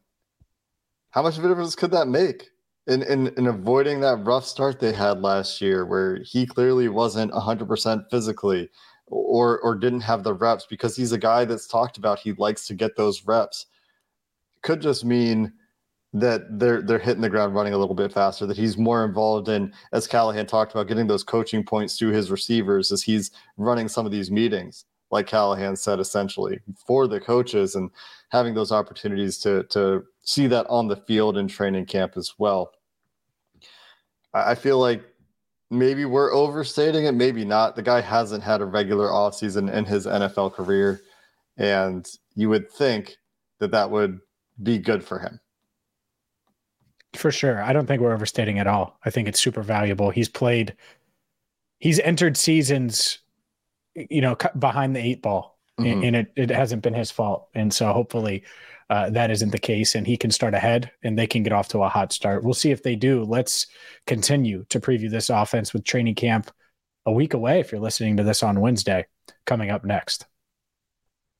how 1.11 1.21
much 1.21 1.37
of 1.37 1.45
a 1.45 1.47
difference 1.47 1.75
could 1.75 1.91
that 1.91 2.07
make 2.07 2.49
in, 2.87 3.03
in, 3.03 3.27
in 3.37 3.47
avoiding 3.47 3.99
that 4.01 4.25
rough 4.25 4.45
start 4.45 4.79
they 4.79 4.91
had 4.91 5.21
last 5.21 5.61
year 5.61 5.85
where 5.85 6.21
he 6.23 6.45
clearly 6.45 6.89
wasn't 6.89 7.31
100% 7.31 8.03
physically 8.11 8.69
or, 9.09 9.59
or 9.59 9.75
didn't 9.75 10.01
have 10.01 10.23
the 10.23 10.33
reps 10.33 10.65
because 10.65 10.95
he's 10.95 11.11
a 11.11 11.17
guy 11.17 11.45
that's 11.45 11.67
talked 11.67 11.97
about 11.97 12.19
he 12.19 12.33
likes 12.33 12.65
to 12.67 12.73
get 12.73 12.95
those 12.95 13.25
reps? 13.25 13.67
Could 14.61 14.81
just 14.81 15.05
mean 15.05 15.53
that 16.11 16.41
they're 16.57 16.81
they're 16.81 16.97
hitting 16.97 17.21
the 17.21 17.29
ground 17.29 17.53
running 17.53 17.73
a 17.73 17.77
little 17.77 17.93
bit 17.93 18.11
faster 18.11 18.47
that 18.47 18.57
he's 18.57 18.79
more 18.79 19.05
involved 19.05 19.47
in 19.47 19.71
as 19.93 20.07
callahan 20.07 20.43
talked 20.43 20.71
about 20.71 20.87
getting 20.87 21.05
those 21.05 21.23
coaching 21.23 21.63
points 21.63 21.99
to 21.99 22.07
his 22.07 22.31
receivers 22.31 22.91
as 22.91 23.03
he's 23.03 23.29
running 23.57 23.87
some 23.87 24.07
of 24.07 24.11
these 24.11 24.31
meetings 24.31 24.85
like 25.11 25.27
callahan 25.27 25.75
said 25.75 25.99
essentially 25.99 26.59
for 26.87 27.07
the 27.07 27.19
coaches 27.19 27.75
and 27.75 27.91
having 28.29 28.55
those 28.55 28.71
opportunities 28.71 29.37
to 29.37 29.63
to 29.65 30.03
see 30.29 30.47
that 30.47 30.67
on 30.67 30.87
the 30.87 30.95
field 30.95 31.37
in 31.37 31.47
training 31.47 31.85
camp 31.85 32.15
as 32.15 32.35
well. 32.37 32.71
I 34.33 34.53
feel 34.53 34.77
like 34.77 35.03
maybe 35.69 36.05
we're 36.05 36.33
overstating 36.33 37.05
it, 37.05 37.13
maybe 37.13 37.45
not. 37.45 37.75
The 37.75 37.81
guy 37.81 38.01
hasn't 38.01 38.43
had 38.43 38.61
a 38.61 38.65
regular 38.65 39.07
offseason 39.07 39.71
in 39.71 39.85
his 39.85 40.05
NFL 40.05 40.53
career, 40.53 41.01
and 41.57 42.07
you 42.35 42.49
would 42.49 42.71
think 42.71 43.17
that 43.59 43.71
that 43.71 43.89
would 43.91 44.19
be 44.61 44.77
good 44.77 45.03
for 45.03 45.19
him. 45.19 45.39
For 47.15 47.31
sure. 47.31 47.61
I 47.61 47.73
don't 47.73 47.87
think 47.87 48.01
we're 48.01 48.13
overstating 48.13 48.59
at 48.59 48.67
all. 48.67 48.99
I 49.03 49.09
think 49.09 49.27
it's 49.27 49.39
super 49.39 49.63
valuable. 49.63 50.11
He's 50.11 50.29
played, 50.29 50.75
he's 51.79 51.99
entered 51.99 52.37
seasons, 52.37 53.19
you 53.95 54.21
know, 54.21 54.37
behind 54.59 54.95
the 54.95 55.03
eight 55.03 55.21
ball, 55.21 55.59
mm-hmm. 55.79 56.03
and 56.03 56.15
it, 56.15 56.31
it 56.35 56.49
hasn't 56.49 56.83
been 56.83 56.93
his 56.93 57.09
fault. 57.09 57.49
And 57.55 57.73
so 57.73 57.91
hopefully 57.91 58.43
uh, 58.89 59.09
that 59.11 59.29
isn't 59.29 59.51
the 59.51 59.59
case 59.59 59.95
and 59.95 60.07
he 60.07 60.17
can 60.17 60.31
start 60.31 60.53
ahead 60.53 60.91
and 61.03 61.17
they 61.17 61.27
can 61.27 61.43
get 61.43 61.53
off 61.53 61.67
to 61.69 61.83
a 61.83 61.89
hot 61.89 62.11
start. 62.11 62.43
We'll 62.43 62.53
see 62.53 62.71
if 62.71 62.81
they 62.81 62.95
do. 62.95 63.23
Let's 63.23 63.67
continue 64.07 64.65
to 64.69 64.79
preview 64.79 65.09
this 65.09 65.29
offense 65.29 65.73
with 65.73 65.83
training 65.83 66.15
camp 66.15 66.51
a 67.05 67.11
week 67.11 67.33
away 67.33 67.59
if 67.59 67.71
you're 67.71 67.81
listening 67.81 68.17
to 68.17 68.23
this 68.23 68.41
on 68.41 68.59
Wednesday 68.59 69.05
coming 69.45 69.69
up 69.69 69.85
next. 69.85 70.25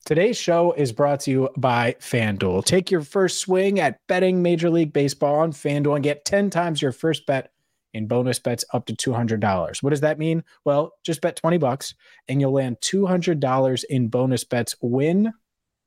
Today's 0.06 0.38
show 0.38 0.72
is 0.74 0.92
brought 0.92 1.22
to 1.22 1.32
you 1.32 1.50
by 1.58 1.96
FanDuel. 2.00 2.66
Take 2.66 2.90
your 2.90 3.02
first 3.02 3.40
swing 3.40 3.80
at 3.80 4.00
betting 4.08 4.42
Major 4.42 4.70
League 4.70 4.94
Baseball 4.94 5.36
on 5.40 5.52
FanDuel 5.52 5.96
and 5.96 6.04
get 6.04 6.26
10 6.26 6.50
times 6.50 6.82
your 6.82 6.92
first 6.92 7.26
bet 7.26 7.52
in 7.94 8.08
bonus 8.08 8.40
bets 8.40 8.64
up 8.74 8.86
to 8.86 8.94
$200. 8.94 9.84
What 9.84 9.90
does 9.90 10.02
that 10.02 10.20
mean? 10.20 10.44
Well, 10.64 10.94
just 11.04 11.22
bet 11.22 11.36
20 11.36 11.58
bucks 11.58 11.96
and 12.28 12.40
you'll 12.40 12.54
land 12.54 12.78
$200 12.82 13.84
in 13.90 14.08
bonus 14.08 14.44
bets 14.44 14.76
win 14.82 15.34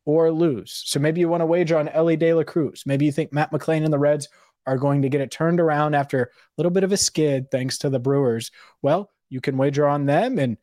or 0.04 0.30
lose. 0.30 0.82
So 0.86 0.98
maybe 0.98 1.20
you 1.20 1.28
want 1.28 1.42
to 1.42 1.46
wager 1.46 1.78
on 1.78 1.88
Elly 1.88 2.16
De 2.16 2.34
La 2.34 2.42
Cruz. 2.42 2.82
Maybe 2.86 3.04
you 3.04 3.12
think 3.12 3.32
Matt 3.32 3.52
McLain 3.52 3.84
and 3.84 3.92
the 3.92 3.98
Reds 3.98 4.28
are 4.66 4.78
going 4.78 5.02
to 5.02 5.08
get 5.08 5.20
it 5.20 5.30
turned 5.30 5.60
around 5.60 5.94
after 5.94 6.22
a 6.22 6.28
little 6.56 6.70
bit 6.70 6.84
of 6.84 6.92
a 6.92 6.96
skid 6.96 7.50
thanks 7.50 7.78
to 7.78 7.90
the 7.90 7.98
Brewers. 7.98 8.50
Well, 8.80 9.10
you 9.28 9.40
can 9.40 9.56
wager 9.56 9.86
on 9.86 10.06
them 10.06 10.38
and 10.38 10.56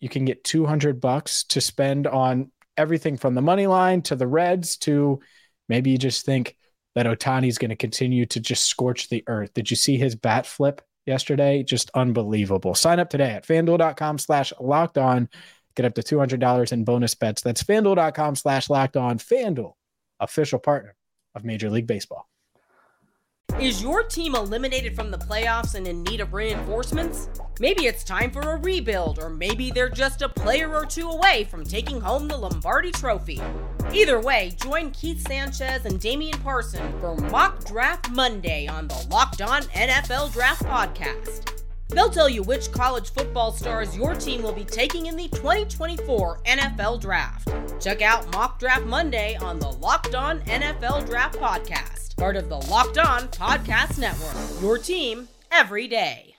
you 0.00 0.08
can 0.08 0.24
get 0.24 0.44
200 0.44 1.00
bucks 1.00 1.44
to 1.44 1.60
spend 1.60 2.06
on 2.06 2.50
everything 2.76 3.16
from 3.16 3.34
the 3.34 3.42
money 3.42 3.66
line 3.66 4.02
to 4.02 4.16
the 4.16 4.26
Reds 4.26 4.76
to 4.78 5.20
maybe 5.68 5.90
you 5.90 5.98
just 5.98 6.26
think 6.26 6.56
that 6.94 7.06
Ohtani's 7.06 7.58
going 7.58 7.70
to 7.70 7.76
continue 7.76 8.26
to 8.26 8.40
just 8.40 8.64
scorch 8.64 9.08
the 9.08 9.24
earth. 9.26 9.52
Did 9.54 9.70
you 9.70 9.76
see 9.76 9.96
his 9.96 10.14
bat 10.14 10.46
flip 10.46 10.82
yesterday? 11.04 11.62
Just 11.62 11.90
unbelievable. 11.94 12.74
Sign 12.74 12.98
up 12.98 13.10
today 13.10 13.32
at 13.32 13.46
fanduel.com 13.46 14.18
slash 14.18 14.52
locked 14.60 14.98
on. 14.98 15.28
Get 15.76 15.86
up 15.86 15.94
to 15.94 16.02
$200 16.02 16.72
in 16.72 16.84
bonus 16.84 17.14
bets. 17.14 17.42
That's 17.42 17.62
fanduel.com 17.62 18.34
slash 18.34 18.70
locked 18.70 18.96
on. 18.96 19.18
Fanduel, 19.18 19.74
official 20.18 20.58
partner 20.58 20.96
of 21.34 21.44
Major 21.44 21.70
League 21.70 21.86
Baseball. 21.86 22.26
Is 23.60 23.82
your 23.82 24.02
team 24.02 24.34
eliminated 24.34 24.94
from 24.94 25.10
the 25.10 25.16
playoffs 25.16 25.76
and 25.76 25.86
in 25.86 26.02
need 26.02 26.20
of 26.20 26.34
reinforcements? 26.34 27.30
Maybe 27.58 27.86
it's 27.86 28.04
time 28.04 28.30
for 28.30 28.40
a 28.40 28.56
rebuild, 28.56 29.18
or 29.18 29.30
maybe 29.30 29.70
they're 29.70 29.88
just 29.88 30.20
a 30.20 30.28
player 30.28 30.74
or 30.74 30.84
two 30.84 31.08
away 31.08 31.44
from 31.44 31.64
taking 31.64 31.98
home 31.98 32.28
the 32.28 32.36
Lombardi 32.36 32.90
Trophy. 32.90 33.40
Either 33.94 34.20
way, 34.20 34.54
join 34.62 34.90
Keith 34.90 35.26
Sanchez 35.26 35.86
and 35.86 35.98
Damian 35.98 36.38
Parson 36.40 36.92
for 37.00 37.16
Mock 37.16 37.64
Draft 37.64 38.10
Monday 38.10 38.66
on 38.66 38.88
the 38.88 39.06
Locked 39.10 39.40
On 39.40 39.62
NFL 39.62 40.34
Draft 40.34 40.62
Podcast. 40.64 41.65
They'll 41.88 42.10
tell 42.10 42.28
you 42.28 42.42
which 42.42 42.72
college 42.72 43.12
football 43.12 43.52
stars 43.52 43.96
your 43.96 44.14
team 44.14 44.42
will 44.42 44.52
be 44.52 44.64
taking 44.64 45.06
in 45.06 45.16
the 45.16 45.28
2024 45.28 46.40
NFL 46.44 47.00
Draft. 47.00 47.48
Check 47.80 48.02
out 48.02 48.30
Mock 48.32 48.58
Draft 48.58 48.84
Monday 48.84 49.36
on 49.36 49.58
the 49.58 49.70
Locked 49.70 50.14
On 50.14 50.40
NFL 50.40 51.06
Draft 51.06 51.38
Podcast, 51.38 52.16
part 52.16 52.36
of 52.36 52.48
the 52.48 52.56
Locked 52.56 52.98
On 52.98 53.22
Podcast 53.28 53.98
Network. 53.98 54.62
Your 54.62 54.78
team 54.78 55.28
every 55.52 55.86
day. 55.86 56.34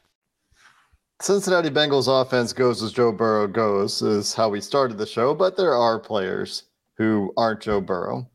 Cincinnati 1.21 1.69
Bengals 1.69 2.07
offense 2.07 2.53
goes 2.53 2.83
as 2.83 2.91
Joe 2.91 3.11
Burrow 3.11 3.47
goes, 3.47 4.01
is 4.01 4.35
how 4.35 4.49
we 4.49 4.61
started 4.61 4.97
the 4.97 5.07
show, 5.07 5.33
but 5.33 5.57
there 5.57 5.73
are 5.73 5.97
players 5.97 6.63
who 6.97 7.33
aren't 7.37 7.61
Joe 7.61 7.81
Burrow 7.81 8.29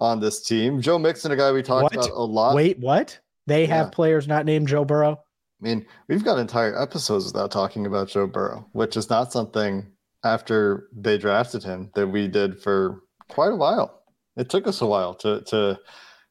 on 0.00 0.20
this 0.20 0.42
team. 0.42 0.82
Joe 0.82 0.98
Mixon, 0.98 1.32
a 1.32 1.36
guy 1.36 1.52
we 1.52 1.62
talked 1.62 1.94
what? 1.96 2.06
about 2.06 2.10
a 2.10 2.22
lot. 2.22 2.54
Wait, 2.54 2.78
what? 2.78 3.18
They 3.46 3.66
have 3.66 3.92
players 3.92 4.26
not 4.26 4.44
named 4.44 4.68
Joe 4.68 4.84
Burrow? 4.84 5.20
I 5.60 5.64
mean, 5.64 5.86
we've 6.08 6.24
got 6.24 6.38
entire 6.38 6.80
episodes 6.80 7.26
without 7.26 7.50
talking 7.50 7.86
about 7.86 8.08
Joe 8.08 8.26
Burrow, 8.26 8.66
which 8.72 8.96
is 8.96 9.08
not 9.08 9.32
something 9.32 9.86
after 10.22 10.88
they 10.94 11.16
drafted 11.16 11.62
him 11.62 11.90
that 11.94 12.08
we 12.08 12.28
did 12.28 12.60
for 12.60 13.02
quite 13.28 13.52
a 13.52 13.56
while. 13.56 14.02
It 14.36 14.50
took 14.50 14.66
us 14.66 14.82
a 14.82 14.86
while 14.86 15.14
to 15.16 15.40
to 15.42 15.78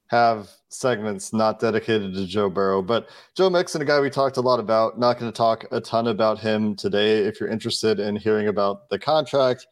have 0.10 0.51
segments 0.70 1.34
not 1.34 1.60
dedicated 1.60 2.13
to 2.13 2.27
Joe 2.27 2.50
Burrow, 2.50 2.82
but 2.84 3.10
Joe 3.36 3.50
Mixon, 3.50 3.82
a 3.82 3.86
guy 3.86 4.00
we 4.00 4.12
talked 4.12 4.38
a 4.38 4.41
lot 4.41 4.60
about. 4.60 5.00
Not 5.00 5.17
going 5.17 5.32
to 5.32 5.36
talk 5.36 5.65
a 5.72 5.82
ton 5.82 6.08
about 6.08 6.38
him 6.38 6.75
today. 6.75 7.20
If 7.20 7.39
you're 7.39 7.50
interested 7.50 8.00
in 8.00 8.15
hearing 8.15 8.48
about 8.48 8.89
the 8.89 9.00
contract 9.00 9.65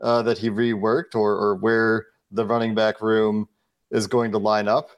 uh, 0.00 0.22
that 0.22 0.38
he 0.38 0.48
reworked 0.48 1.14
or 1.14 1.32
or 1.32 1.56
where 1.56 2.06
the 2.30 2.46
running 2.46 2.74
back 2.74 3.02
room 3.02 3.46
is 3.90 4.06
going 4.06 4.32
to 4.32 4.38
line 4.38 4.68
up, 4.68 4.88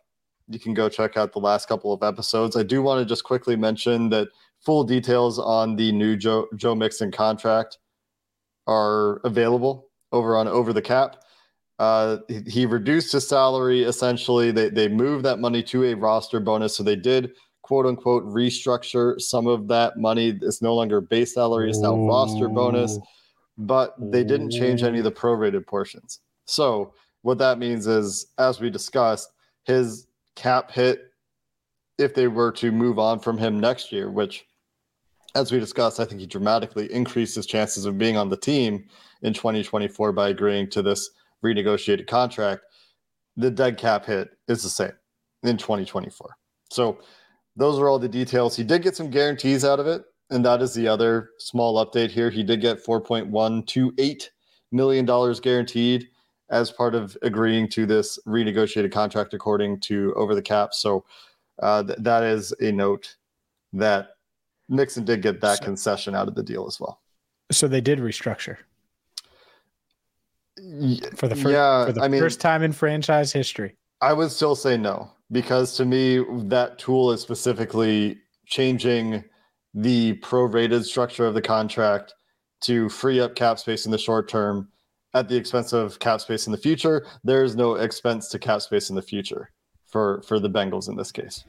you 0.48 0.58
can 0.58 0.74
go 0.74 0.88
check 0.88 1.16
out 1.16 1.32
the 1.32 1.38
last 1.38 1.68
couple 1.68 1.92
of 1.92 2.02
episodes. 2.02 2.56
I 2.56 2.62
do 2.62 2.82
want 2.82 3.00
to 3.00 3.04
just 3.04 3.24
quickly 3.24 3.56
mention 3.56 4.08
that 4.10 4.28
full 4.60 4.84
details 4.84 5.38
on 5.38 5.76
the 5.76 5.92
new 5.92 6.16
Joe 6.16 6.46
Joe 6.56 6.74
Mixon 6.74 7.10
contract 7.10 7.78
are 8.66 9.20
available 9.24 9.88
over 10.12 10.36
on 10.36 10.48
Over 10.48 10.72
the 10.72 10.82
Cap. 10.82 11.16
Uh, 11.78 12.18
he, 12.48 12.64
reduced 12.64 13.12
his 13.12 13.28
salary 13.28 13.82
essentially. 13.82 14.50
They 14.50 14.70
they 14.70 14.88
moved 14.88 15.24
that 15.24 15.40
money 15.40 15.62
to 15.64 15.84
a 15.84 15.94
roster 15.94 16.40
bonus, 16.40 16.76
so 16.76 16.82
they 16.82 16.96
did 16.96 17.32
quote 17.62 17.84
unquote 17.84 18.24
restructure 18.24 19.20
some 19.20 19.46
of 19.46 19.68
that 19.68 19.98
money. 19.98 20.38
It's 20.40 20.62
no 20.62 20.74
longer 20.74 21.00
base 21.00 21.34
salary; 21.34 21.68
it's 21.68 21.80
now 21.80 21.94
Ooh. 21.94 22.08
roster 22.08 22.48
bonus. 22.48 22.98
But 23.58 23.94
they 23.98 24.22
didn't 24.22 24.50
change 24.50 24.82
any 24.82 24.98
of 24.98 25.04
the 25.04 25.12
prorated 25.12 25.66
portions. 25.66 26.20
So 26.44 26.92
what 27.22 27.38
that 27.38 27.58
means 27.58 27.86
is, 27.86 28.26
as 28.38 28.60
we 28.60 28.68
discussed, 28.68 29.32
his 29.64 30.06
cap 30.36 30.70
hit 30.70 31.10
if 31.98 32.14
they 32.14 32.28
were 32.28 32.52
to 32.52 32.70
move 32.70 32.98
on 32.98 33.18
from 33.18 33.38
him 33.38 33.58
next 33.58 33.90
year, 33.90 34.10
which, 34.10 34.44
as 35.34 35.50
we 35.50 35.58
discussed, 35.58 35.98
I 35.98 36.04
think 36.04 36.20
he 36.20 36.26
dramatically 36.26 36.92
increased 36.92 37.34
his 37.34 37.46
chances 37.46 37.84
of 37.84 37.98
being 37.98 38.16
on 38.16 38.28
the 38.28 38.36
team 38.36 38.86
in 39.22 39.32
2024 39.32 40.12
by 40.12 40.28
agreeing 40.28 40.70
to 40.70 40.82
this 40.82 41.10
renegotiated 41.44 42.06
contract. 42.06 42.62
The 43.36 43.50
dead 43.50 43.78
cap 43.78 44.06
hit 44.06 44.30
is 44.48 44.62
the 44.62 44.68
same 44.68 44.92
in 45.42 45.56
2024. 45.56 46.36
So, 46.70 46.98
those 47.56 47.78
are 47.78 47.88
all 47.88 47.98
the 47.98 48.08
details. 48.08 48.54
He 48.54 48.64
did 48.64 48.82
get 48.82 48.96
some 48.96 49.10
guarantees 49.10 49.64
out 49.64 49.80
of 49.80 49.86
it. 49.86 50.02
And 50.30 50.44
that 50.44 50.60
is 50.60 50.74
the 50.74 50.88
other 50.88 51.30
small 51.38 51.84
update 51.84 52.10
here. 52.10 52.30
He 52.30 52.42
did 52.42 52.60
get 52.60 52.84
$4.128 52.84 54.28
million 54.72 55.34
guaranteed 55.40 56.08
as 56.50 56.70
part 56.70 56.94
of 56.94 57.16
agreeing 57.22 57.68
to 57.68 57.86
this 57.86 58.18
renegotiated 58.26 58.92
contract 58.92 59.34
according 59.34 59.80
to 59.80 60.14
over 60.14 60.34
the 60.34 60.42
cap. 60.42 60.74
So 60.74 61.04
uh, 61.62 61.82
th- 61.82 61.98
that 62.00 62.22
is 62.22 62.52
a 62.60 62.70
note 62.72 63.16
that 63.72 64.10
Mixon 64.68 65.04
did 65.04 65.22
get 65.22 65.40
that 65.40 65.58
so, 65.58 65.64
concession 65.64 66.14
out 66.14 66.28
of 66.28 66.34
the 66.34 66.42
deal 66.42 66.66
as 66.66 66.78
well. 66.80 67.00
So 67.50 67.68
they 67.68 67.80
did 67.80 67.98
restructure 67.98 68.58
for 71.14 71.28
the, 71.28 71.36
fir- 71.36 71.50
yeah, 71.50 71.86
for 71.86 71.92
the 71.92 72.02
I 72.02 72.08
mean, 72.08 72.20
first 72.20 72.40
time 72.40 72.62
in 72.62 72.72
franchise 72.72 73.32
history. 73.32 73.76
I 74.00 74.12
would 74.12 74.30
still 74.30 74.56
say 74.56 74.76
no 74.76 75.10
because 75.30 75.76
to 75.76 75.84
me 75.84 76.24
that 76.48 76.78
tool 76.78 77.12
is 77.12 77.20
specifically 77.20 78.18
changing 78.46 79.24
the 79.74 80.14
prorated 80.18 80.84
structure 80.84 81.26
of 81.26 81.34
the 81.34 81.42
contract 81.42 82.14
to 82.62 82.88
free 82.88 83.20
up 83.20 83.34
cap 83.34 83.58
space 83.58 83.84
in 83.84 83.92
the 83.92 83.98
short 83.98 84.28
term 84.28 84.68
at 85.16 85.28
the 85.28 85.36
expense 85.36 85.72
of 85.72 85.98
cap 85.98 86.20
space 86.20 86.46
in 86.46 86.52
the 86.52 86.58
future. 86.58 87.06
There 87.24 87.42
is 87.42 87.56
no 87.56 87.76
expense 87.76 88.28
to 88.28 88.38
cap 88.38 88.60
space 88.60 88.90
in 88.90 88.96
the 88.96 89.02
future 89.02 89.50
for 89.86 90.22
for 90.22 90.38
the 90.38 90.50
Bengals 90.50 90.88
in 90.88 90.96
this 90.96 91.10
case. 91.10 91.44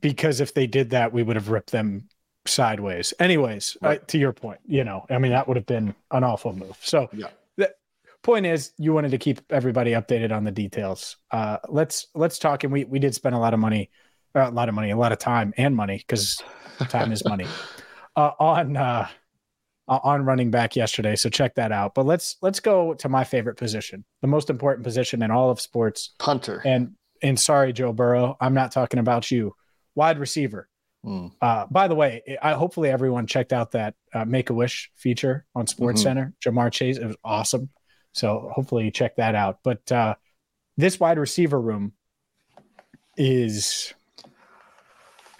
Because 0.00 0.40
if 0.40 0.54
they 0.54 0.66
did 0.66 0.90
that, 0.90 1.12
we 1.12 1.22
would 1.22 1.36
have 1.36 1.48
ripped 1.48 1.70
them 1.70 2.08
sideways. 2.46 3.14
Anyways, 3.20 3.76
right. 3.80 4.00
uh, 4.00 4.04
to 4.08 4.18
your 4.18 4.32
point, 4.32 4.60
you 4.66 4.84
know, 4.84 5.06
I 5.08 5.18
mean, 5.18 5.32
that 5.32 5.46
would 5.46 5.56
have 5.56 5.66
been 5.66 5.94
an 6.10 6.24
awful 6.24 6.52
move. 6.52 6.76
So, 6.82 7.08
yeah. 7.12 7.28
The 7.56 7.74
point 8.22 8.46
is, 8.46 8.72
you 8.78 8.92
wanted 8.92 9.12
to 9.12 9.18
keep 9.18 9.40
everybody 9.50 9.92
updated 9.92 10.32
on 10.32 10.44
the 10.44 10.50
details. 10.50 11.16
Uh, 11.30 11.58
let's 11.68 12.08
let's 12.14 12.38
talk, 12.38 12.64
and 12.64 12.72
we 12.72 12.84
we 12.84 12.98
did 12.98 13.14
spend 13.14 13.36
a 13.36 13.38
lot 13.38 13.54
of 13.54 13.60
money, 13.60 13.90
uh, 14.34 14.48
a 14.48 14.50
lot 14.50 14.68
of 14.68 14.74
money, 14.74 14.90
a 14.90 14.96
lot 14.96 15.12
of 15.12 15.18
time 15.18 15.54
and 15.56 15.76
money 15.76 15.98
because 15.98 16.42
time 16.88 17.12
is 17.12 17.24
money 17.24 17.46
uh, 18.16 18.32
on 18.40 18.76
uh, 19.88 19.98
on 20.02 20.24
running 20.24 20.50
back 20.50 20.76
yesterday, 20.76 21.16
so 21.16 21.28
check 21.28 21.54
that 21.54 21.72
out. 21.72 21.94
But 21.94 22.06
let's 22.06 22.36
let's 22.42 22.60
go 22.60 22.94
to 22.94 23.08
my 23.08 23.24
favorite 23.24 23.56
position, 23.56 24.04
the 24.20 24.28
most 24.28 24.50
important 24.50 24.84
position 24.84 25.22
in 25.22 25.30
all 25.30 25.50
of 25.50 25.60
sports, 25.60 26.14
punter. 26.18 26.62
And 26.64 26.94
and 27.22 27.38
sorry, 27.38 27.72
Joe 27.72 27.92
Burrow, 27.92 28.36
I'm 28.40 28.54
not 28.54 28.72
talking 28.72 29.00
about 29.00 29.30
you, 29.30 29.54
wide 29.94 30.18
receiver. 30.18 30.68
Mm. 31.04 31.32
Uh, 31.40 31.66
by 31.70 31.88
the 31.88 31.94
way, 31.94 32.22
I, 32.42 32.52
hopefully 32.52 32.90
everyone 32.90 33.26
checked 33.26 33.52
out 33.52 33.72
that 33.72 33.94
uh, 34.12 34.24
Make 34.24 34.50
a 34.50 34.54
Wish 34.54 34.90
feature 34.96 35.46
on 35.54 35.66
Sports 35.66 36.00
mm-hmm. 36.00 36.08
Center. 36.08 36.34
Ja'Marr 36.44 36.72
Chase, 36.72 36.98
it 36.98 37.06
was 37.06 37.16
awesome. 37.24 37.70
So 38.12 38.50
hopefully 38.52 38.84
you 38.84 38.90
check 38.90 39.16
that 39.16 39.34
out. 39.34 39.58
But 39.62 39.90
uh, 39.92 40.16
this 40.76 40.98
wide 40.98 41.18
receiver 41.18 41.60
room 41.60 41.92
is 43.16 43.94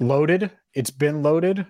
loaded. 0.01 0.51
It's 0.75 0.91
been 0.91 1.23
loaded 1.23 1.67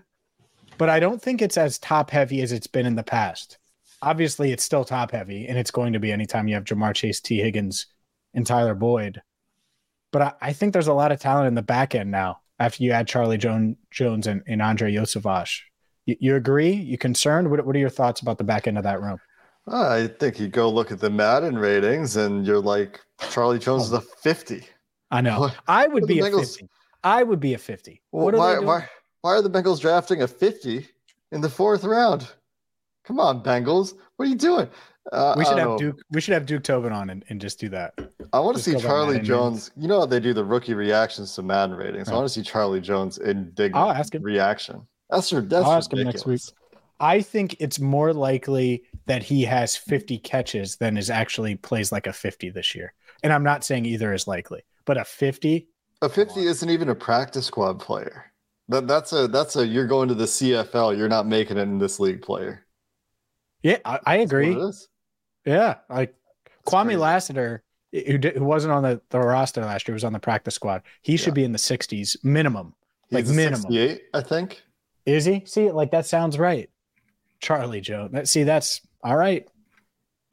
but 0.79 0.89
I 0.89 1.01
don't 1.01 1.21
think 1.21 1.43
it's 1.43 1.57
as 1.59 1.79
top 1.79 2.11
heavy 2.11 2.41
as 2.43 2.53
it's 2.53 2.67
been 2.67 2.87
in 2.87 2.97
the 2.97 3.03
past. 3.03 3.59
Obviously, 4.01 4.53
it's 4.53 4.65
still 4.65 4.85
top 4.85 5.11
heavy, 5.11 5.47
and 5.49 5.59
it's 5.59 5.71
going 5.73 5.93
to 5.95 5.99
be 6.01 6.13
anytime 6.13 6.49
you 6.49 6.55
have 6.55 6.65
Ja'Marr 6.65 6.95
Chase, 6.95 7.21
Tee 7.21 7.39
Higgins, 7.41 7.87
and 8.35 8.47
Tyler 8.47 8.75
Boyd. 8.75 9.23
but 10.13 10.23
I, 10.23 10.33
I 10.41 10.53
think 10.53 10.73
there's 10.73 10.87
a 10.87 10.93
lot 10.95 11.13
of 11.13 11.21
talent 11.21 11.49
in 11.49 11.55
the 11.55 11.63
back 11.63 11.95
end 11.95 12.11
now 12.11 12.41
after 12.59 12.83
you 12.85 12.93
add 12.93 13.09
Charlie 13.09 13.39
Jones, 13.39 13.77
Jones 13.91 14.27
and, 14.27 14.43
and 14.47 14.63
Andrei 14.63 14.93
Iosivas. 14.95 15.61
You, 16.07 16.17
you 16.21 16.37
agree? 16.37 16.73
You 16.73 16.99
concerned? 16.99 17.51
What, 17.51 17.65
what 17.67 17.77
are 17.77 17.79
your 17.79 17.91
thoughts 17.91 18.21
about 18.21 18.39
the 18.39 18.45
back 18.45 18.67
end 18.67 18.79
of 18.79 18.85
that 18.85 19.01
room? 19.03 19.19
Uh, 19.71 19.89
I 19.89 20.07
think 20.09 20.41
you 20.41 20.49
go 20.49 20.71
look 20.71 20.91
at 20.93 21.01
the 21.01 21.11
Madden 21.11 21.59
ratings 21.59 22.17
and 22.17 22.47
you're 22.47 22.61
like, 22.61 23.01
Charlie 23.31 23.59
Jones 23.59 23.85
is 23.85 23.93
a 23.93 24.01
50. 24.01 24.65
I 25.11 25.21
know. 25.21 25.51
I 25.67 25.87
would 25.87 26.07
be 26.07 26.21
a 26.21 26.27
50. 26.27 26.69
I 27.05 27.23
would 27.23 27.41
be 27.41 27.55
a 27.55 27.59
50. 27.59 28.03
Well, 28.13 28.25
What 28.25 28.35
are 28.35 28.39
why, 28.39 28.55
they 28.55 28.57
doing? 28.57 28.67
why, 28.67 28.89
why 29.23 29.33
are 29.33 29.43
the 29.43 29.51
Bengals 29.51 29.81
drafting 29.81 30.23
a 30.23 30.29
50 30.29 30.87
in 31.33 31.41
the 31.41 31.49
fourth 31.49 31.85
round? 31.85 32.29
Come 33.05 33.21
on, 33.21 33.43
Bengals. 33.43 33.95
What 34.17 34.27
are 34.27 34.31
you 34.31 34.37
doing? 34.37 34.69
Uh, 35.13 35.35
we 35.37 35.45
should 35.45 35.59
have 35.59 35.69
know. 35.69 35.79
Duke. 35.79 35.97
We 36.11 36.21
should 36.21 36.35
have 36.35 36.47
Duke 36.47 36.63
Tobin 36.63 36.93
on 36.93 37.11
and, 37.11 37.25
and 37.29 37.41
just 37.41 37.59
do 37.59 37.69
that. 37.71 37.99
I 38.33 38.41
want 38.41 38.57
to 38.57 38.63
see 38.63 38.79
Charlie 38.79 39.21
Jones. 39.21 39.71
You 39.77 39.89
know 39.89 40.01
how 40.01 40.07
they 40.07 40.21
do 40.21 40.35
the 40.35 40.45
rookie 40.45 40.75
reactions 40.75 41.35
to 41.37 41.43
Madden 41.43 41.77
ratings. 41.77 42.09
I 42.09 42.15
want 42.15 42.27
to 42.27 42.33
see 42.33 42.43
Charlie 42.43 42.81
Jones 42.81 43.19
indignant 43.19 43.77
I'll 43.77 43.91
ask 43.91 44.15
him. 44.15 44.23
reaction. 44.23 44.87
That's 45.09 45.33
r- 45.33 45.41
that's 45.41 45.65
I'll 45.65 45.73
ask 45.73 45.93
him 45.93 46.01
next 46.01 46.27
ridiculous. 46.27 46.53
I 47.01 47.23
think 47.23 47.57
it's 47.61 47.79
more 47.79 48.13
likely 48.13 48.85
that 49.07 49.23
he 49.23 49.45
has 49.45 49.77
50 49.77 50.19
catches 50.19 50.77
than 50.77 50.99
is 50.99 51.11
actually 51.11 51.55
plays 51.55 51.93
like 51.93 52.07
a 52.07 52.13
50 52.13 52.51
this 52.51 52.75
year. 52.75 52.93
And 53.23 53.33
I'm 53.33 53.45
not 53.45 53.65
saying 53.65 53.87
either 53.87 54.13
is 54.13 54.27
likely, 54.27 54.63
but 54.85 54.99
a 54.99 55.05
50. 55.05 55.69
A 56.03 56.09
50 56.09 56.41
isn't 56.45 56.71
even 56.71 56.89
a 56.89 56.95
practice 56.95 57.47
squad 57.47 57.79
player. 57.79 58.33
That 58.69 58.87
that's 58.87 59.13
a 59.13 59.29
that's 59.29 59.57
a 59.57 59.67
you're 59.67 59.87
going 59.87 60.09
to 60.09 60.15
the 60.15 60.25
CFL. 60.27 60.97
You're 60.97 61.09
not 61.09 61.27
making 61.27 61.57
it 61.57 61.63
in 61.63 61.79
this 61.79 61.99
league 61.99 62.21
player. 62.23 62.67
Yeah, 63.63 63.79
I, 63.85 63.99
I 64.07 64.17
agree. 64.19 64.57
Yeah, 65.45 65.77
like 65.89 66.15
It's 66.47 66.71
Kwame 66.71 66.85
crazy. 66.85 66.97
Lassiter, 66.99 67.63
who, 67.93 68.19
did, 68.19 68.37
who 68.37 68.45
wasn't 68.45 68.73
on 68.73 68.83
the, 68.83 69.01
the 69.11 69.19
roster 69.19 69.63
last 69.63 69.89
year, 69.89 69.95
was 69.95 70.05
on 70.05 70.13
the 70.13 70.19
practice 70.21 70.55
squad. 70.55 70.83
He 71.03 71.17
should 71.17 71.29
Yeah. 71.29 71.35
be 71.35 71.45
in 71.45 71.53
the 71.53 71.59
60s 71.59 72.23
minimum. 72.23 72.75
like 73.11 73.25
He's 73.25 73.33
a 73.33 73.35
minimum. 73.35 73.63
68, 73.63 74.03
I 74.15 74.21
think. 74.21 74.63
Is 75.07 75.25
he? 75.25 75.43
See, 75.47 75.71
like 75.73 75.91
that 75.93 76.07
sounds 76.07 76.39
right. 76.39 76.69
Charlie 77.41 77.81
Joe. 77.81 78.09
That, 78.13 78.29
see, 78.29 78.43
that's 78.45 78.81
all 79.03 79.17
right. 79.17 79.49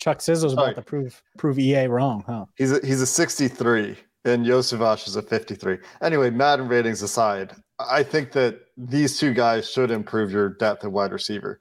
Chuck 0.02 0.20
Sizzle's 0.22 0.54
about 0.54 0.62
Alright. 0.64 0.76
to 0.76 0.82
prove 0.82 1.24
prove 1.38 1.58
EA 1.58 1.88
wrong, 1.88 2.24
huh? 2.28 2.46
He's 2.58 2.74
a, 2.74 2.86
he's 2.86 3.02
a 3.02 3.06
63, 3.08 3.96
and 4.26 4.46
Iosivas 4.46 5.08
is 5.08 5.16
a 5.16 5.22
53. 5.22 5.78
Anyway, 6.02 6.30
Madden 6.30 6.68
ratings 6.68 7.02
aside, 7.02 7.54
I 7.80 8.04
think 8.04 8.32
that 8.34 8.62
these 8.78 9.20
two 9.20 9.34
guys 9.34 9.70
should 9.70 9.92
improve 9.92 10.32
your 10.32 10.50
depth 10.50 10.84
at 10.84 10.92
wide 10.92 11.12
receiver. 11.12 11.60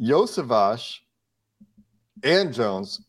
Iosivas 0.00 0.98
and 2.22 2.52
Jones, 2.52 3.00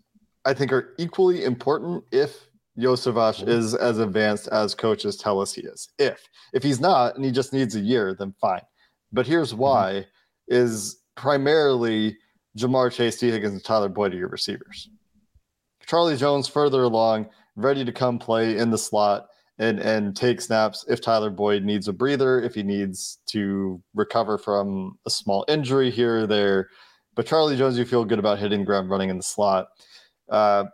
I 0.45 0.53
think, 0.53 0.71
are 0.71 0.93
equally 0.97 1.43
important 1.43 2.03
if 2.11 2.47
Iosivas 2.77 3.39
mm-hmm. 3.39 3.49
is 3.49 3.75
as 3.75 3.99
advanced 3.99 4.47
as 4.49 4.75
coaches 4.75 5.17
tell 5.17 5.41
us 5.41 5.53
he 5.53 5.61
is. 5.61 5.89
If 5.97 6.27
if 6.53 6.63
he's 6.63 6.79
not 6.79 7.15
and 7.15 7.25
he 7.25 7.31
just 7.31 7.51
needs 7.51 7.75
a 7.75 7.79
year, 7.79 8.13
then 8.13 8.33
fine. 8.39 8.61
But 9.11 9.27
here's 9.27 9.51
mm-hmm. 9.51 9.61
why: 9.61 10.05
is 10.47 10.97
primarily 11.15 12.17
Ja'Marr 12.57 12.91
Chase, 12.91 13.19
Tee 13.19 13.31
Higgins, 13.31 13.53
and 13.53 13.63
Tyler 13.63 13.89
Boyd 13.89 14.13
are 14.13 14.17
your 14.17 14.29
receivers. 14.29 14.89
Charlie 15.85 16.17
Jones 16.17 16.47
further 16.47 16.83
along, 16.83 17.29
ready 17.55 17.83
to 17.83 17.91
come 17.91 18.19
play 18.19 18.57
in 18.57 18.71
the 18.71 18.77
slot 18.77 19.27
and 19.59 19.79
and 19.79 20.15
take 20.15 20.41
snaps 20.41 20.85
if 20.87 21.01
Tyler 21.01 21.29
Boyd 21.29 21.63
needs 21.63 21.87
a 21.87 21.93
breather, 21.93 22.41
if 22.41 22.55
he 22.55 22.63
needs 22.63 23.19
to 23.27 23.81
recover 23.95 24.37
from 24.37 24.97
a 25.05 25.09
small 25.09 25.45
injury 25.47 25.89
here 25.89 26.19
or 26.19 26.27
there. 26.27 26.69
But 27.15 27.25
Charlie 27.25 27.57
Jones, 27.57 27.77
you 27.77 27.85
feel 27.85 28.05
good 28.05 28.19
about 28.19 28.39
hitting 28.39 28.63
ground 28.63 28.89
running 28.89 29.09
in 29.09 29.17
the 29.17 29.23
slot. 29.23 29.69
Uh, 30.29 30.65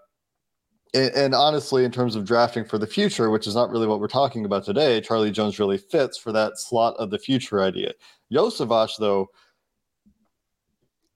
and, 0.93 1.13
and 1.15 1.35
honestly, 1.35 1.85
in 1.85 1.91
terms 1.91 2.15
of 2.15 2.25
drafting 2.25 2.65
for 2.65 2.77
the 2.77 2.85
future, 2.85 3.29
which 3.29 3.47
is 3.47 3.55
not 3.55 3.69
really 3.69 3.87
what 3.87 3.99
we're 3.99 4.07
talking 4.07 4.45
about 4.45 4.65
today, 4.65 4.99
Charlie 4.99 5.31
Jones 5.31 5.57
really 5.57 5.77
fits 5.77 6.17
for 6.17 6.31
that 6.33 6.57
slot 6.57 6.95
of 6.97 7.09
the 7.09 7.17
future 7.17 7.61
idea. 7.61 7.93
Iosivas, 8.31 8.97
though, 8.99 9.27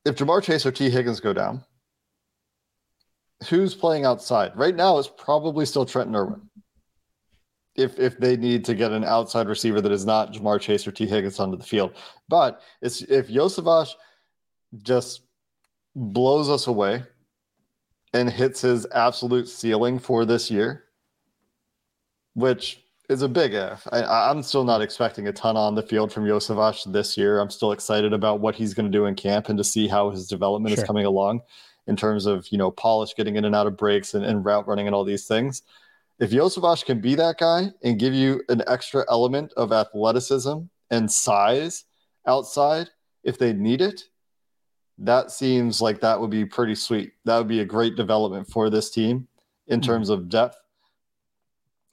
if 0.06 0.16
Ja'Marr 0.16 0.42
Chase 0.42 0.66
or 0.66 0.72
Tee 0.72 0.90
Higgins 0.90 1.20
go 1.20 1.34
down, 1.34 1.64
who's 3.50 3.76
playing 3.76 4.06
outside 4.06 4.52
right 4.56 4.76
now 4.76 4.98
is 4.98 5.08
probably 5.08 5.66
still 5.66 5.86
Trent 5.86 6.16
Irwin. 6.16 6.42
If 7.78 8.00
if 8.00 8.18
they 8.18 8.36
need 8.36 8.66
to 8.66 8.74
get 8.76 8.92
an 8.92 9.04
outside 9.04 9.48
receiver 9.48 9.80
that 9.82 9.92
is 9.92 10.06
not 10.06 10.34
Ja'Marr 10.34 10.60
Chase 10.60 10.88
or 10.88 10.92
Tee 10.92 11.06
Higgins 11.08 11.40
onto 11.40 11.58
the 11.58 11.64
field, 11.64 11.96
but 12.28 12.62
it's 12.82 13.02
if 13.04 13.28
Iosivas 13.28 13.92
just 14.82 15.22
blows 15.96 16.50
us 16.50 16.68
away 16.68 17.04
and 18.14 18.30
hits 18.30 18.62
his 18.62 18.88
absolute 18.94 19.48
ceiling 19.48 20.00
for 20.00 20.26
this 20.26 20.50
year, 20.50 20.86
which 22.34 22.84
is 23.10 23.22
a 23.22 23.28
big 23.30 23.54
if. 23.54 23.88
I, 23.92 24.04
I'm 24.30 24.44
still 24.44 24.64
not 24.64 24.82
expecting 24.82 25.28
a 25.28 25.32
ton 25.32 25.56
on 25.56 25.76
the 25.76 25.82
field 25.84 26.12
from 26.12 26.26
Iosivas 26.26 26.92
this 26.92 27.16
year. 27.18 27.40
I'm 27.40 27.50
still 27.50 27.72
excited 27.72 28.12
about 28.12 28.40
what 28.40 28.56
he's 28.56 28.74
going 28.74 28.92
to 28.92 28.98
do 28.98 29.06
in 29.06 29.16
camp 29.16 29.50
and 29.50 29.58
to 29.58 29.64
see 29.64 29.88
how 29.88 30.10
his 30.10 30.28
development 30.28 30.74
Sure. 30.76 30.84
is 30.84 30.88
coming 30.88 31.06
along 31.06 31.42
in 31.88 31.96
terms 31.96 32.26
of 32.26 32.48
you 32.52 32.58
know 32.58 32.70
polish 32.72 33.14
getting 33.16 33.36
in 33.38 33.46
and 33.46 33.56
out 33.56 33.68
of 33.68 33.78
breaks 33.78 34.14
and, 34.14 34.26
and 34.26 34.44
route 34.44 34.68
running 34.68 34.88
and 34.88 34.96
all 34.96 35.06
these 35.06 35.26
things. 35.28 35.62
If 36.20 36.32
Iosivas 36.32 36.84
can 36.84 37.00
be 37.00 37.16
that 37.16 37.38
guy 37.38 37.72
and 37.84 38.00
give 38.00 38.14
you 38.14 38.42
an 38.50 38.64
extra 38.68 39.06
element 39.10 39.54
of 39.56 39.72
athleticism 39.72 40.60
and 40.90 41.12
size 41.12 41.86
outside 42.26 42.90
if 43.24 43.38
they 43.38 43.54
need 43.54 43.82
it, 43.82 44.04
that 44.98 45.30
seems 45.30 45.80
like 45.80 46.00
that 46.02 46.20
would 46.20 46.32
be 46.32 46.46
pretty 46.46 46.74
sweet. 46.74 47.12
That 47.26 47.38
would 47.38 47.48
be 47.48 47.60
a 47.60 47.66
great 47.66 47.96
development 47.96 48.50
for 48.50 48.70
this 48.70 48.90
team 48.90 49.28
in 49.68 49.80
Mhm. 49.80 49.86
terms 49.86 50.10
of 50.10 50.28
depth. 50.28 50.58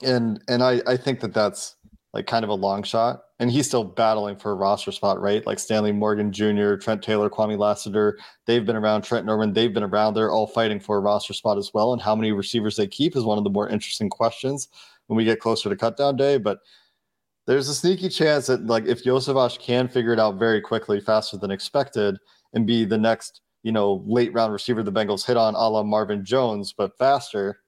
And 0.02 0.42
and 0.48 0.62
I 0.62 0.80
I 0.86 0.96
think 0.96 1.20
that 1.20 1.34
that's 1.34 1.76
like 2.14 2.28
kind 2.28 2.44
of 2.44 2.48
a 2.48 2.54
long 2.54 2.84
shot. 2.84 3.24
And 3.40 3.50
he's 3.50 3.66
still 3.66 3.82
battling 3.82 4.36
for 4.36 4.52
a 4.52 4.54
roster 4.54 4.92
spot, 4.92 5.20
right? 5.20 5.44
Like 5.44 5.58
Stanley 5.58 5.90
Morgan 5.90 6.32
Jr., 6.32 6.76
Trent 6.76 7.02
Taylor, 7.02 7.28
Kwame 7.28 7.58
Lassiter, 7.58 8.16
they've 8.46 8.64
been 8.64 8.76
around. 8.76 9.02
Trent 9.02 9.26
Norman, 9.26 9.52
they've 9.52 9.74
been 9.74 9.82
around. 9.82 10.14
They're 10.14 10.30
all 10.30 10.46
fighting 10.46 10.78
for 10.78 10.96
a 10.96 11.00
roster 11.00 11.34
spot 11.34 11.58
as 11.58 11.72
well. 11.74 11.92
And 11.92 12.00
how 12.00 12.14
many 12.14 12.30
receivers 12.30 12.76
they 12.76 12.86
keep 12.86 13.16
is 13.16 13.24
one 13.24 13.36
of 13.36 13.42
the 13.42 13.50
more 13.50 13.68
interesting 13.68 14.08
questions 14.08 14.68
when 15.08 15.16
we 15.16 15.24
get 15.24 15.40
closer 15.40 15.68
to 15.68 15.76
cutdown 15.76 16.16
day. 16.16 16.38
But 16.38 16.60
there's 17.46 17.68
a 17.68 17.74
sneaky 17.74 18.08
chance 18.08 18.46
that 18.46 18.64
like 18.66 18.86
if 18.86 19.02
Iosivas 19.02 19.58
can 19.58 19.88
figure 19.88 20.12
it 20.12 20.20
out 20.20 20.38
very 20.38 20.60
quickly, 20.60 21.00
faster 21.00 21.36
than 21.36 21.50
expected, 21.50 22.16
and 22.52 22.64
be 22.64 22.84
the 22.84 22.96
next, 22.96 23.40
you 23.64 23.72
know, 23.72 24.04
late 24.06 24.32
round 24.32 24.52
receiver 24.52 24.84
the 24.84 24.92
Bengals 24.92 25.26
hit 25.26 25.36
on, 25.36 25.56
a 25.56 25.68
la 25.68 25.82
Marvin 25.82 26.24
Jones, 26.24 26.72
but 26.72 26.96
faster. 26.96 27.58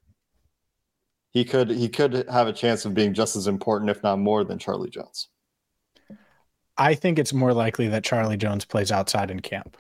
He 1.37 1.45
could 1.45 1.69
he 1.69 1.91
could 1.91 2.25
have 2.31 2.47
a 2.49 2.53
chance 2.55 2.87
of 2.87 2.95
being 2.95 3.13
just 3.13 3.37
as 3.37 3.47
important, 3.47 3.91
if 3.91 4.03
not 4.03 4.19
more, 4.19 4.43
than 4.43 4.59
Charlie 4.59 4.89
Jones. 4.89 5.29
I 6.79 6.95
think 6.95 7.19
it's 7.19 7.35
more 7.35 7.53
likely 7.53 7.89
that 7.89 8.05
Charlie 8.05 8.39
Jones 8.39 8.65
plays 8.65 8.91
outside 8.91 9.31
in 9.31 9.41
camp. 9.41 9.77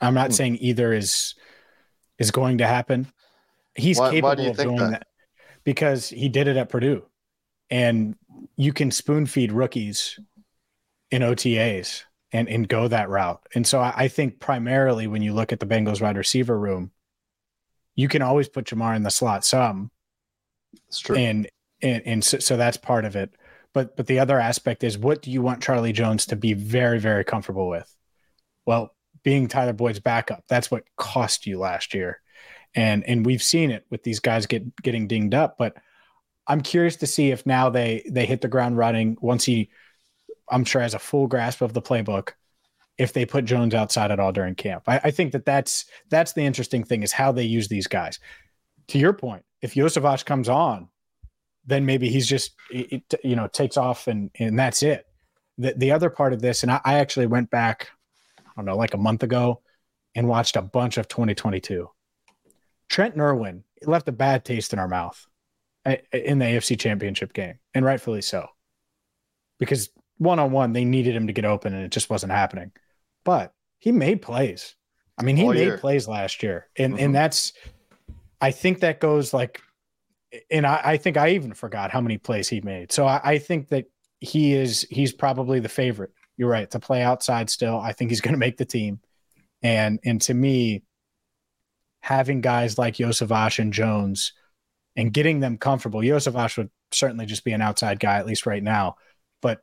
I'm 0.00 0.12
not 0.14 0.30
Hmm. 0.30 0.32
saying 0.32 0.58
either 0.60 0.92
is 0.92 1.36
is 2.18 2.32
going 2.32 2.58
to 2.58 2.66
happen. 2.66 3.06
He's 3.76 3.96
Why- 3.96 4.06
why 4.06 4.10
capable 4.14 4.34
do 4.34 4.42
you 4.42 4.50
of 4.50 4.56
doing 4.56 4.76
that? 4.78 4.90
that? 4.90 5.06
because 5.62 6.08
he 6.08 6.28
did 6.28 6.48
it 6.48 6.56
at 6.56 6.68
Purdue, 6.68 7.06
and 7.70 8.16
you 8.56 8.72
can 8.72 8.90
spoon 8.90 9.26
feed 9.26 9.52
rookies 9.52 10.18
in 11.12 11.22
OTAs 11.22 12.02
and 12.32 12.48
and 12.48 12.68
go 12.68 12.88
that 12.88 13.08
route. 13.08 13.40
And 13.54 13.64
so 13.64 13.78
I, 13.78 13.92
I 13.96 14.08
think 14.08 14.40
primarily 14.40 15.06
when 15.06 15.22
you 15.22 15.32
look 15.32 15.52
at 15.52 15.60
the 15.60 15.66
Bengals 15.66 16.00
wide 16.00 16.16
receiver 16.16 16.58
room, 16.58 16.90
you 17.94 18.08
can 18.08 18.20
always 18.20 18.48
put 18.48 18.64
Ja'Marr 18.64 18.96
in 18.96 19.04
the 19.04 19.12
slot 19.12 19.44
some, 19.44 19.92
It's 20.88 21.00
true. 21.00 21.16
and 21.16 21.48
and 21.82 22.02
and 22.06 22.24
so, 22.24 22.38
so 22.38 22.56
that's 22.56 22.76
part 22.76 23.04
of 23.04 23.16
it. 23.16 23.34
But 23.72 23.96
but 23.96 24.06
the 24.06 24.18
other 24.18 24.38
aspect 24.38 24.84
is 24.84 24.96
what 24.96 25.22
do 25.22 25.30
you 25.30 25.42
want 25.42 25.62
charlie 25.62 25.92
jones 25.92 26.26
to 26.26 26.36
be 26.36 26.54
very 26.54 26.98
very 26.98 27.24
comfortable 27.24 27.68
with? 27.68 27.94
Well 28.64 28.94
being 29.22 29.48
tyler 29.48 29.72
boyd's 29.72 30.00
backup. 30.00 30.44
That's 30.48 30.70
what 30.70 30.84
cost 30.96 31.46
you 31.46 31.58
last 31.58 31.94
year. 31.94 32.20
And 32.74 33.04
and 33.04 33.26
we've 33.26 33.42
seen 33.42 33.70
it 33.70 33.84
with 33.90 34.02
these 34.02 34.20
guys 34.20 34.46
get 34.46 34.82
getting 34.82 35.06
dinged 35.06 35.34
up. 35.34 35.56
But 35.58 35.76
i'm 36.48 36.60
curious 36.60 36.94
to 36.94 37.06
see 37.08 37.32
if 37.32 37.44
now 37.44 37.68
they 37.70 38.08
they 38.08 38.24
hit 38.24 38.40
the 38.40 38.46
ground 38.46 38.76
running 38.78 39.16
once 39.20 39.44
he 39.44 39.68
i'm 40.48 40.64
sure 40.64 40.80
has 40.80 40.94
a 40.94 40.98
full 40.98 41.26
grasp 41.26 41.60
of 41.60 41.72
the 41.72 41.82
playbook 41.82 42.34
if 42.98 43.12
they 43.12 43.26
put 43.26 43.44
jones 43.44 43.74
outside 43.74 44.10
at 44.10 44.20
all 44.20 44.32
during 44.32 44.54
camp. 44.54 44.84
I, 44.86 45.00
I 45.04 45.10
think 45.10 45.32
that 45.32 45.44
that's 45.44 45.84
that's 46.08 46.32
the 46.32 46.42
interesting 46.42 46.84
thing 46.84 47.02
is 47.02 47.12
how 47.12 47.32
they 47.32 47.44
use 47.44 47.68
these 47.68 47.86
guys 47.86 48.18
to 48.88 48.98
your 48.98 49.12
point 49.12 49.44
if 49.62 49.74
Iosivas 49.74 50.24
comes 50.24 50.48
on 50.48 50.88
then 51.68 51.84
maybe 51.84 52.08
he's 52.08 52.28
just 52.28 52.54
it, 52.70 53.02
you 53.24 53.34
know 53.34 53.48
takes 53.48 53.76
off 53.76 54.06
and 54.06 54.30
and 54.38 54.56
that's 54.58 54.82
it. 54.84 55.04
The 55.58 55.74
the 55.76 55.90
other 55.92 56.10
part 56.10 56.32
of 56.32 56.40
this, 56.40 56.62
and 56.62 56.70
I, 56.70 56.80
I 56.84 56.94
actually 56.98 57.26
went 57.26 57.50
back, 57.50 57.88
I 58.38 58.50
don't 58.56 58.66
know, 58.66 58.76
like 58.76 58.94
a 58.94 58.98
month 58.98 59.24
ago, 59.24 59.62
and 60.14 60.28
watched 60.28 60.54
a 60.54 60.62
bunch 60.62 60.96
of 60.96 61.08
2022. 61.08 61.90
Trent 62.88 63.18
Irwin 63.18 63.64
left 63.82 64.08
a 64.08 64.12
bad 64.12 64.44
taste 64.44 64.72
in 64.72 64.78
our 64.78 64.86
mouth 64.86 65.26
in 66.12 66.38
the 66.38 66.44
AFC 66.44 66.78
Championship 66.78 67.32
game, 67.32 67.58
and 67.74 67.84
rightfully 67.84 68.22
so, 68.22 68.46
because 69.58 69.90
one 70.18 70.38
on 70.38 70.52
one 70.52 70.72
they 70.72 70.84
needed 70.84 71.16
him 71.16 71.26
to 71.26 71.32
get 71.32 71.44
open 71.44 71.74
and 71.74 71.84
it 71.84 71.90
just 71.90 72.10
wasn't 72.10 72.30
happening. 72.32 72.70
But 73.24 73.52
he 73.78 73.90
made 73.90 74.22
plays. 74.22 74.76
I 75.18 75.24
mean, 75.24 75.36
he 75.36 75.42
All 75.44 75.52
made 75.52 75.64
year. 75.64 75.78
plays 75.78 76.06
last 76.06 76.42
year, 76.44 76.68
and 76.76 76.94
Mhm. 76.94 77.00
and 77.00 77.14
that's 77.14 77.52
I 78.40 78.50
think 78.50 78.80
that 78.80 79.00
goes 79.00 79.32
like 79.32 79.60
and 80.50 80.66
I, 80.66 80.80
I, 80.84 80.96
think 80.96 81.16
I 81.16 81.30
even 81.30 81.54
forgot 81.54 81.90
how 81.90 82.00
many 82.00 82.18
plays 82.18 82.48
he 82.48 82.60
made. 82.60 82.92
So 82.92 83.06
I, 83.06 83.20
I, 83.22 83.38
think 83.38 83.68
that 83.68 83.86
he 84.20 84.54
is 84.54 84.86
he's 84.90 85.12
probably 85.12 85.60
the 85.60 85.68
favorite. 85.68 86.12
You're 86.36 86.50
right 86.50 86.70
to 86.72 86.80
play 86.80 87.02
outside 87.02 87.48
still. 87.48 87.78
I 87.78 87.92
think 87.92 88.10
he's 88.10 88.20
going 88.20 88.34
to 88.34 88.38
make 88.38 88.56
the 88.56 88.64
team, 88.64 89.00
and 89.62 89.98
and 90.04 90.20
to 90.22 90.34
me, 90.34 90.82
having 92.00 92.40
guys 92.40 92.76
like 92.76 92.96
Iosivas 92.96 93.58
and 93.58 93.72
Jones, 93.72 94.32
and 94.96 95.12
getting 95.12 95.40
them 95.40 95.58
comfortable. 95.58 96.00
Iosivas 96.00 96.56
would 96.56 96.70
certainly 96.92 97.26
just 97.26 97.44
be 97.44 97.52
an 97.52 97.62
outside 97.62 98.00
guy 98.00 98.18
at 98.18 98.26
least 98.26 98.46
right 98.46 98.62
now, 98.62 98.96
but 99.40 99.62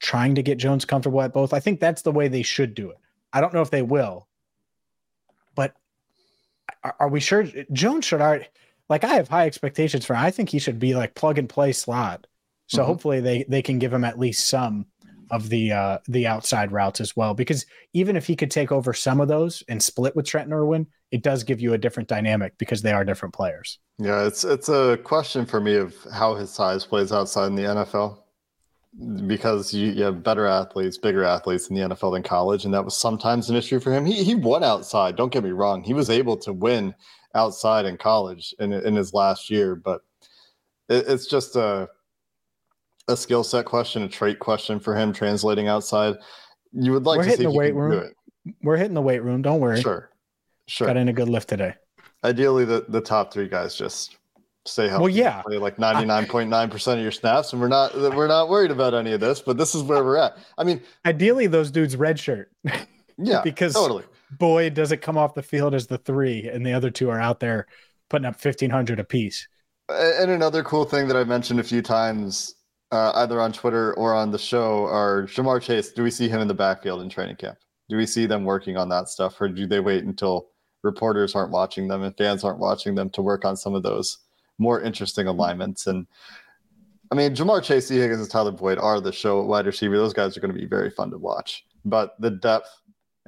trying 0.00 0.36
to 0.36 0.42
get 0.42 0.58
Jones 0.58 0.84
comfortable 0.84 1.22
at 1.22 1.32
both. 1.32 1.52
I 1.52 1.60
think 1.60 1.80
that's 1.80 2.02
the 2.02 2.12
way 2.12 2.28
they 2.28 2.42
should 2.42 2.74
do 2.74 2.90
it. 2.90 2.98
I 3.32 3.40
don't 3.40 3.52
know 3.52 3.62
if 3.62 3.70
they 3.70 3.82
will, 3.82 4.27
are, 6.84 6.96
are 7.00 7.08
we 7.08 7.20
sure 7.20 7.46
Jones 7.72 8.04
should 8.04 8.20
already? 8.20 8.46
like 8.88 9.04
I 9.04 9.14
have 9.14 9.28
high 9.28 9.46
expectations 9.46 10.04
for 10.04 10.14
him. 10.14 10.22
I 10.22 10.30
think 10.30 10.48
he 10.48 10.58
should 10.58 10.78
be 10.78 10.94
like 10.94 11.14
plug 11.14 11.38
and 11.38 11.48
play 11.48 11.72
slot. 11.72 12.26
So 12.66 12.78
mm-hmm. 12.78 12.86
hopefully 12.86 13.20
they 13.20 13.44
they 13.48 13.62
can 13.62 13.78
give 13.78 13.92
him 13.92 14.04
at 14.04 14.18
least 14.18 14.48
some 14.48 14.86
of 15.30 15.50
the 15.50 15.72
uh 15.72 15.98
the 16.08 16.26
outside 16.26 16.72
routes 16.72 17.00
as 17.00 17.16
well. 17.16 17.34
Because 17.34 17.66
even 17.92 18.16
if 18.16 18.26
he 18.26 18.36
could 18.36 18.50
take 18.50 18.72
over 18.72 18.92
some 18.92 19.20
of 19.20 19.28
those 19.28 19.62
and 19.68 19.82
split 19.82 20.16
with 20.16 20.26
Trent 20.26 20.52
Irwin, 20.52 20.86
it 21.10 21.22
does 21.22 21.44
give 21.44 21.60
you 21.60 21.74
a 21.74 21.78
different 21.78 22.08
dynamic 22.08 22.54
because 22.58 22.82
they 22.82 22.92
are 22.92 23.04
different 23.04 23.34
players. 23.34 23.78
Yeah, 23.98 24.26
it's 24.26 24.44
it's 24.44 24.68
a 24.68 24.98
question 25.04 25.44
for 25.44 25.60
me 25.60 25.76
of 25.76 25.94
how 26.12 26.34
his 26.34 26.50
size 26.50 26.84
plays 26.84 27.12
outside 27.12 27.48
in 27.48 27.56
the 27.56 27.62
NFL. 27.62 28.18
Because 29.26 29.74
you, 29.74 29.90
you 29.90 30.02
have 30.04 30.22
better 30.22 30.46
athletes, 30.46 30.96
bigger 30.96 31.22
athletes 31.22 31.68
in 31.68 31.76
the 31.76 31.82
NFL 31.82 32.14
than 32.14 32.22
college, 32.22 32.64
and 32.64 32.72
that 32.72 32.84
was 32.84 32.96
sometimes 32.96 33.50
an 33.50 33.56
issue 33.56 33.78
for 33.80 33.92
him. 33.92 34.06
He 34.06 34.24
he 34.24 34.34
won 34.34 34.64
outside. 34.64 35.14
Don't 35.14 35.30
get 35.30 35.44
me 35.44 35.50
wrong; 35.50 35.82
he 35.82 35.92
was 35.92 36.08
able 36.08 36.36
to 36.38 36.52
win 36.52 36.94
outside 37.34 37.84
in 37.84 37.98
college 37.98 38.54
in 38.58 38.72
in 38.72 38.96
his 38.96 39.12
last 39.12 39.50
year, 39.50 39.76
but 39.76 40.00
it, 40.88 41.04
it's 41.06 41.26
just 41.26 41.54
a 41.54 41.88
a 43.08 43.16
skill 43.16 43.44
set 43.44 43.66
question, 43.66 44.02
a 44.02 44.08
trait 44.08 44.38
question 44.38 44.80
for 44.80 44.94
him 44.94 45.12
translating 45.12 45.68
outside. 45.68 46.16
You 46.72 46.92
would 46.92 47.04
like 47.04 47.18
We're 47.18 47.24
to 47.24 47.30
hitting 47.30 47.46
see 47.46 47.52
the 47.52 47.58
weight 47.58 47.74
room. 47.74 48.10
We're 48.62 48.76
hitting 48.76 48.94
the 48.94 49.02
weight 49.02 49.22
room. 49.22 49.42
Don't 49.42 49.60
worry. 49.60 49.80
Sure, 49.80 50.10
sure. 50.66 50.86
Got 50.86 50.96
in 50.96 51.08
a 51.08 51.12
good 51.12 51.28
lift 51.28 51.48
today. 51.48 51.74
Ideally, 52.24 52.64
the 52.64 52.84
the 52.88 53.00
top 53.00 53.32
three 53.32 53.48
guys 53.48 53.74
just 53.74 54.16
stay 54.68 54.88
healthy. 54.88 55.02
Well, 55.02 55.10
yeah, 55.10 55.42
play 55.42 55.58
like 55.58 55.78
ninety 55.78 56.06
nine 56.06 56.26
point 56.26 56.50
nine 56.50 56.70
percent 56.70 56.98
of 56.98 57.02
your 57.02 57.12
snaps, 57.12 57.52
and 57.52 57.60
we're 57.60 57.68
not 57.68 57.94
we're 57.94 58.28
not 58.28 58.48
worried 58.48 58.70
about 58.70 58.94
any 58.94 59.12
of 59.12 59.20
this. 59.20 59.40
But 59.40 59.56
this 59.56 59.74
is 59.74 59.82
where 59.82 60.04
we're 60.04 60.16
at. 60.16 60.36
I 60.56 60.64
mean, 60.64 60.80
ideally, 61.04 61.46
those 61.46 61.70
dudes 61.70 61.96
red 61.96 62.18
shirt. 62.18 62.50
yeah, 63.16 63.40
because 63.44 63.74
totally 63.74 64.04
Boyd 64.30 64.74
does 64.74 64.92
it 64.92 64.98
come 64.98 65.16
off 65.16 65.34
the 65.34 65.42
field 65.42 65.74
as 65.74 65.86
the 65.86 65.98
three, 65.98 66.48
and 66.48 66.64
the 66.64 66.72
other 66.72 66.90
two 66.90 67.10
are 67.10 67.20
out 67.20 67.40
there 67.40 67.66
putting 68.10 68.26
up 68.26 68.40
fifteen 68.40 68.70
hundred 68.70 69.00
apiece. 69.00 69.48
And 69.88 70.30
another 70.30 70.62
cool 70.62 70.84
thing 70.84 71.08
that 71.08 71.16
I 71.16 71.24
mentioned 71.24 71.60
a 71.60 71.64
few 71.64 71.80
times, 71.80 72.56
uh, 72.92 73.12
either 73.14 73.40
on 73.40 73.52
Twitter 73.52 73.94
or 73.94 74.14
on 74.14 74.30
the 74.30 74.38
show, 74.38 74.84
are 74.84 75.22
Ja'Marr 75.22 75.62
Chase. 75.62 75.92
Do 75.92 76.02
we 76.02 76.10
see 76.10 76.28
him 76.28 76.40
in 76.40 76.48
the 76.48 76.54
backfield 76.54 77.00
in 77.00 77.08
training 77.08 77.36
camp? 77.36 77.58
Do 77.88 77.96
we 77.96 78.04
see 78.04 78.26
them 78.26 78.44
working 78.44 78.76
on 78.76 78.90
that 78.90 79.08
stuff, 79.08 79.40
or 79.40 79.48
do 79.48 79.66
they 79.66 79.80
wait 79.80 80.04
until 80.04 80.50
reporters 80.82 81.34
aren't 81.34 81.50
watching 81.50 81.88
them 81.88 82.02
and 82.02 82.16
fans 82.16 82.44
aren't 82.44 82.58
watching 82.58 82.94
them 82.94 83.10
to 83.10 83.22
work 83.22 83.44
on 83.44 83.56
some 83.56 83.74
of 83.74 83.82
those 83.82 84.18
more 84.58 84.80
interesting 84.80 85.26
alignments? 85.26 85.86
And 85.86 86.06
I 87.10 87.14
mean, 87.14 87.34
Ja'Marr 87.34 87.62
Chase, 87.62 87.88
Tee 87.88 87.96
Higgins, 87.96 88.20
and 88.20 88.30
Tyler 88.30 88.52
Boyd 88.52 88.78
are 88.78 89.00
the 89.00 89.12
show 89.12 89.42
wide 89.42 89.66
receiver. 89.66 89.96
Those 89.96 90.12
guys 90.12 90.36
are 90.36 90.40
going 90.40 90.52
to 90.52 90.58
be 90.58 90.66
very 90.66 90.90
fun 90.90 91.10
to 91.10 91.18
watch. 91.18 91.64
But 91.84 92.14
the 92.20 92.30
depth 92.30 92.68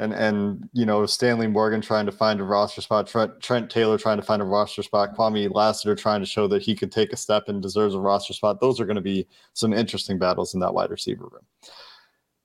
and 0.01 0.15
and 0.15 0.69
you 0.73 0.87
know 0.87 1.05
Stanley 1.07 1.47
Morgan 1.47 1.81
trying 1.81 2.07
to 2.07 2.13
find 2.13 2.41
a 2.41 2.45
roster 2.45 2.81
spot, 2.81 3.07
Trent, 3.07 3.41
Trent 3.41 3.71
Taylor 3.71 3.99
trying 3.99 4.17
to 4.17 4.23
find 4.23 4.41
a 4.41 4.45
roster 4.47 4.83
spot, 4.83 5.15
Kwame 5.15 5.55
Lassiter 5.55 5.95
trying 5.95 6.21
to 6.21 6.27
show 6.27 6.49
that 6.49 6.63
he 6.63 6.75
could 6.75 6.91
take 6.91 7.13
a 7.13 7.17
step 7.17 7.49
and 7.49 7.63
deserves 7.63 7.95
a 7.95 8.01
roster 8.01 8.33
spot. 8.33 8.61
Those 8.61 8.81
are 8.81 8.87
going 8.87 8.97
to 8.97 9.03
be 9.03 9.27
some 9.53 9.73
interesting 9.73 10.19
battles 10.19 10.55
in 10.55 10.61
that 10.61 10.73
wide 10.73 10.91
receiver 10.91 11.25
room. 11.25 11.45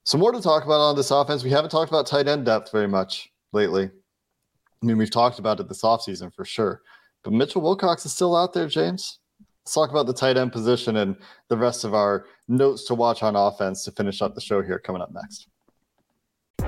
Some 0.03 0.19
more 0.19 0.33
to 0.33 0.41
talk 0.41 0.65
about 0.65 0.81
on 0.81 0.95
this 0.95 1.11
offense. 1.11 1.43
We 1.43 1.49
haven't 1.49 1.71
talked 1.71 1.89
about 1.89 2.05
tight 2.05 2.27
end 2.27 2.45
depth 2.45 2.71
very 2.71 2.87
much 2.87 3.29
lately. 3.53 3.85
I 3.85 4.85
mean, 4.85 4.97
we've 4.97 5.09
talked 5.09 5.39
about 5.39 5.59
it 5.59 5.69
this 5.69 5.81
offseason 5.81 6.33
for 6.33 6.45
sure. 6.45 6.81
But 7.25 7.33
Mitchell 7.33 7.61
Wilcox 7.61 8.05
is 8.05 8.13
still 8.13 8.35
out 8.35 8.53
there, 8.53 8.67
James. 8.67 9.17
Let's 9.65 9.73
talk 9.73 9.89
about 9.89 10.05
the 10.05 10.13
tight 10.13 10.37
end 10.37 10.51
position 10.51 10.97
and 10.97 11.15
the 11.49 11.57
rest 11.57 11.83
of 11.83 11.95
our 11.95 12.27
notes 12.47 12.85
to 12.85 12.93
watch 12.93 13.23
on 13.23 13.35
offense 13.35 13.83
to 13.85 13.91
finish 13.91 14.21
up 14.21 14.35
the 14.35 14.41
show 14.41 14.61
here 14.61 14.77
coming 14.77 15.01
up 15.01 15.11
next. 15.11 15.47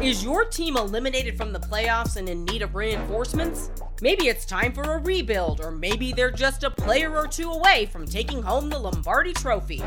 Is 0.01 0.23
your 0.23 0.45
team 0.45 0.75
eliminated 0.75 1.37
from 1.37 1.53
the 1.53 1.59
playoffs 1.59 2.17
and 2.17 2.27
in 2.27 2.43
need 2.45 2.63
of 2.63 2.73
reinforcements? 2.73 3.69
Maybe 4.01 4.29
it's 4.29 4.45
time 4.45 4.73
for 4.73 4.81
a 4.81 4.97
rebuild, 4.97 5.61
or 5.61 5.69
maybe 5.69 6.11
they're 6.11 6.31
just 6.31 6.63
a 6.63 6.71
player 6.71 7.15
or 7.15 7.27
two 7.27 7.51
away 7.51 7.85
from 7.85 8.07
taking 8.07 8.41
home 8.41 8.69
the 8.69 8.79
Lombardi 8.79 9.33
Trophy. 9.33 9.83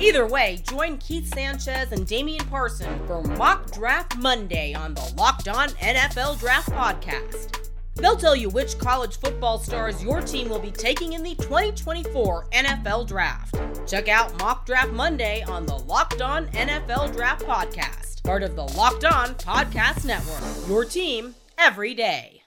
Either 0.00 0.26
way, 0.26 0.62
join 0.68 0.98
Keith 0.98 1.32
Sanchez 1.34 1.90
and 1.90 2.06
Damian 2.06 2.44
Parson 2.46 3.04
for 3.06 3.22
Mock 3.22 3.72
Draft 3.72 4.16
Monday 4.18 4.72
on 4.72 4.94
the 4.94 5.14
Locked 5.16 5.48
On 5.48 5.68
NFL 5.70 6.38
Draft 6.38 6.70
Podcast. 6.70 7.61
They'll 7.96 8.16
tell 8.16 8.36
you 8.36 8.48
which 8.48 8.78
college 8.78 9.18
football 9.18 9.58
stars 9.58 10.02
your 10.02 10.20
team 10.20 10.48
will 10.48 10.58
be 10.58 10.70
taking 10.70 11.12
in 11.12 11.22
the 11.22 11.34
2024 11.36 12.48
NFL 12.52 13.06
Draft. 13.06 13.54
Check 13.86 14.08
out 14.08 14.38
Mock 14.38 14.66
Draft 14.66 14.92
Monday 14.92 15.42
on 15.42 15.66
the 15.66 15.76
Locked 15.76 16.22
On 16.22 16.46
NFL 16.48 17.12
Draft 17.14 17.44
Podcast 17.44 18.12
part 18.22 18.42
of 18.42 18.56
the 18.56 18.62
Locked 18.62 19.04
On 19.04 19.34
Podcast 19.34 20.04
Network. 20.04 20.68
Your 20.68 20.84
team 20.84 21.34
every 21.58 21.94
day. 21.94 22.42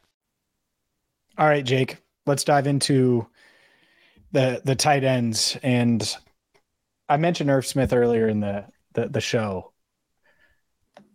All 1.38 1.48
right, 1.48 1.66
Jake, 1.66 1.98
let's 2.26 2.44
dive 2.44 2.68
into 2.68 3.28
the 4.32 4.62
the 4.64 4.76
tight 4.76 5.04
ends. 5.04 5.58
And 5.64 6.16
I 7.10 7.18
mentioned 7.18 7.50
Irv 7.50 7.66
Smith 7.66 7.94
earlier 7.94 8.28
in 8.28 8.40
the 8.40 8.66
the, 8.94 9.08
the 9.08 9.22
show. 9.22 9.72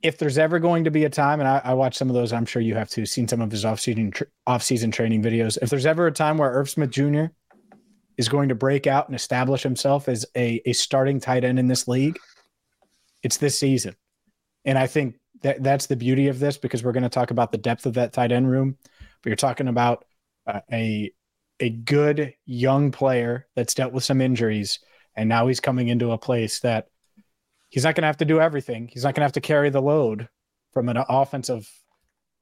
If 0.03 0.19
there's 0.19 0.39
ever 0.39 0.59
going 0.59 0.85
to 0.85 0.91
be 0.91 1.05
a 1.05 1.11
time, 1.11 1.41
and 1.41 1.49
I, 1.49 1.61
I 1.63 1.75
watched 1.75 1.99
some 1.99 2.09
of 2.09 2.15
those, 2.15 2.33
I'm 2.33 2.47
sure 2.47 2.63
you 2.63 2.75
have 2.75 2.89
too, 2.89 3.05
seen 3.05 3.29
some 3.29 3.41
of 3.41 3.51
his 3.51 3.65
off-season 3.65 4.13
tr- 4.13 4.25
off-season 4.47 4.91
training 4.91 5.23
videos. 5.23 5.59
If 5.61 5.69
there's 5.69 5.87
ever 5.87 6.07
a 6.07 6.13
time 6.13 6.39
where 6.39 6.51
Irv 6.51 6.71
Smith 6.71 6.91
Jr. 6.91 7.27
is 8.17 8.29
going 8.29 8.49
to 8.49 8.55
break 8.55 8.87
out 8.87 9.09
and 9.09 9.15
establish 9.15 9.63
himself 9.63 10.09
as 10.09 10.25
a, 10.37 10.63
a 10.65 10.73
starting 10.73 11.21
tight 11.21 11.45
end 11.45 11.59
in 11.59 11.69
this 11.69 11.87
league, 11.87 12.19
it's 13.23 13.37
this 13.37 13.59
season. 13.59 13.95
And 14.65 14.79
I 14.79 14.87
think 14.87 15.17
that 15.43 15.63
that's 15.63 15.87
the 15.87 15.97
beauty 15.97 16.29
of 16.29 16.39
this 16.39 16.59
because 16.59 16.83
we're 16.83 16.93
going 16.93 17.03
to 17.03 17.09
talk 17.09 17.31
about 17.31 17.53
the 17.53 17.59
depth 17.59 17.87
of 17.87 17.95
that 17.95 18.13
tight 18.13 18.33
end 18.33 18.51
room. 18.51 18.77
But 19.23 19.31
you're 19.31 19.37
talking 19.37 19.69
about 19.69 20.05
uh, 20.47 20.61
a 20.73 21.13
a 21.61 21.69
good 21.69 22.33
young 22.47 22.91
player 22.91 23.47
that's 23.55 23.75
dealt 23.75 23.93
with 23.93 24.05
some 24.05 24.23
injuries, 24.23 24.81
and 25.15 25.29
now 25.29 25.47
he's 25.47 25.61
coming 25.61 25.89
into 25.89 26.13
a 26.13 26.19
place 26.19 26.61
that 26.61 26.89
he's 27.71 27.85
not 27.85 27.95
going 27.95 28.03
to 28.03 28.09
have 28.09 28.19
to 28.19 28.25
do 28.25 28.41
everything. 28.41 28.89
He's 28.93 29.05
not 29.05 29.15
going 29.15 29.23
to 29.23 29.27
have 29.27 29.33
to 29.33 29.41
carry 29.41 29.71
the 29.71 29.81
load 29.81 30.29
from 30.73 30.89
an 30.89 30.99
offensive 31.09 31.71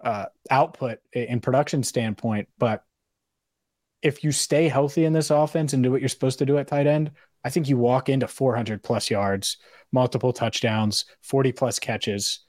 uh, 0.02 0.26
output 0.50 0.98
and 1.14 1.42
production 1.42 1.82
standpoint. 1.82 2.48
But 2.58 2.82
if 4.02 4.24
you 4.24 4.32
stay 4.32 4.68
healthy 4.68 5.04
in 5.04 5.12
this 5.12 5.30
offense 5.30 5.72
and 5.72 5.82
do 5.82 5.90
what 5.90 6.00
you're 6.00 6.08
supposed 6.08 6.38
to 6.40 6.46
do 6.46 6.58
at 6.58 6.68
tight 6.68 6.86
end, 6.86 7.10
I 7.44 7.50
think 7.50 7.68
you 7.68 7.76
walk 7.76 8.08
into 8.08 8.26
400 8.26 8.82
plus 8.82 9.10
yards, 9.10 9.58
multiple 9.92 10.32
touchdowns, 10.32 11.04
40 11.22 11.52
plus 11.52 11.78
catches, 11.78 12.40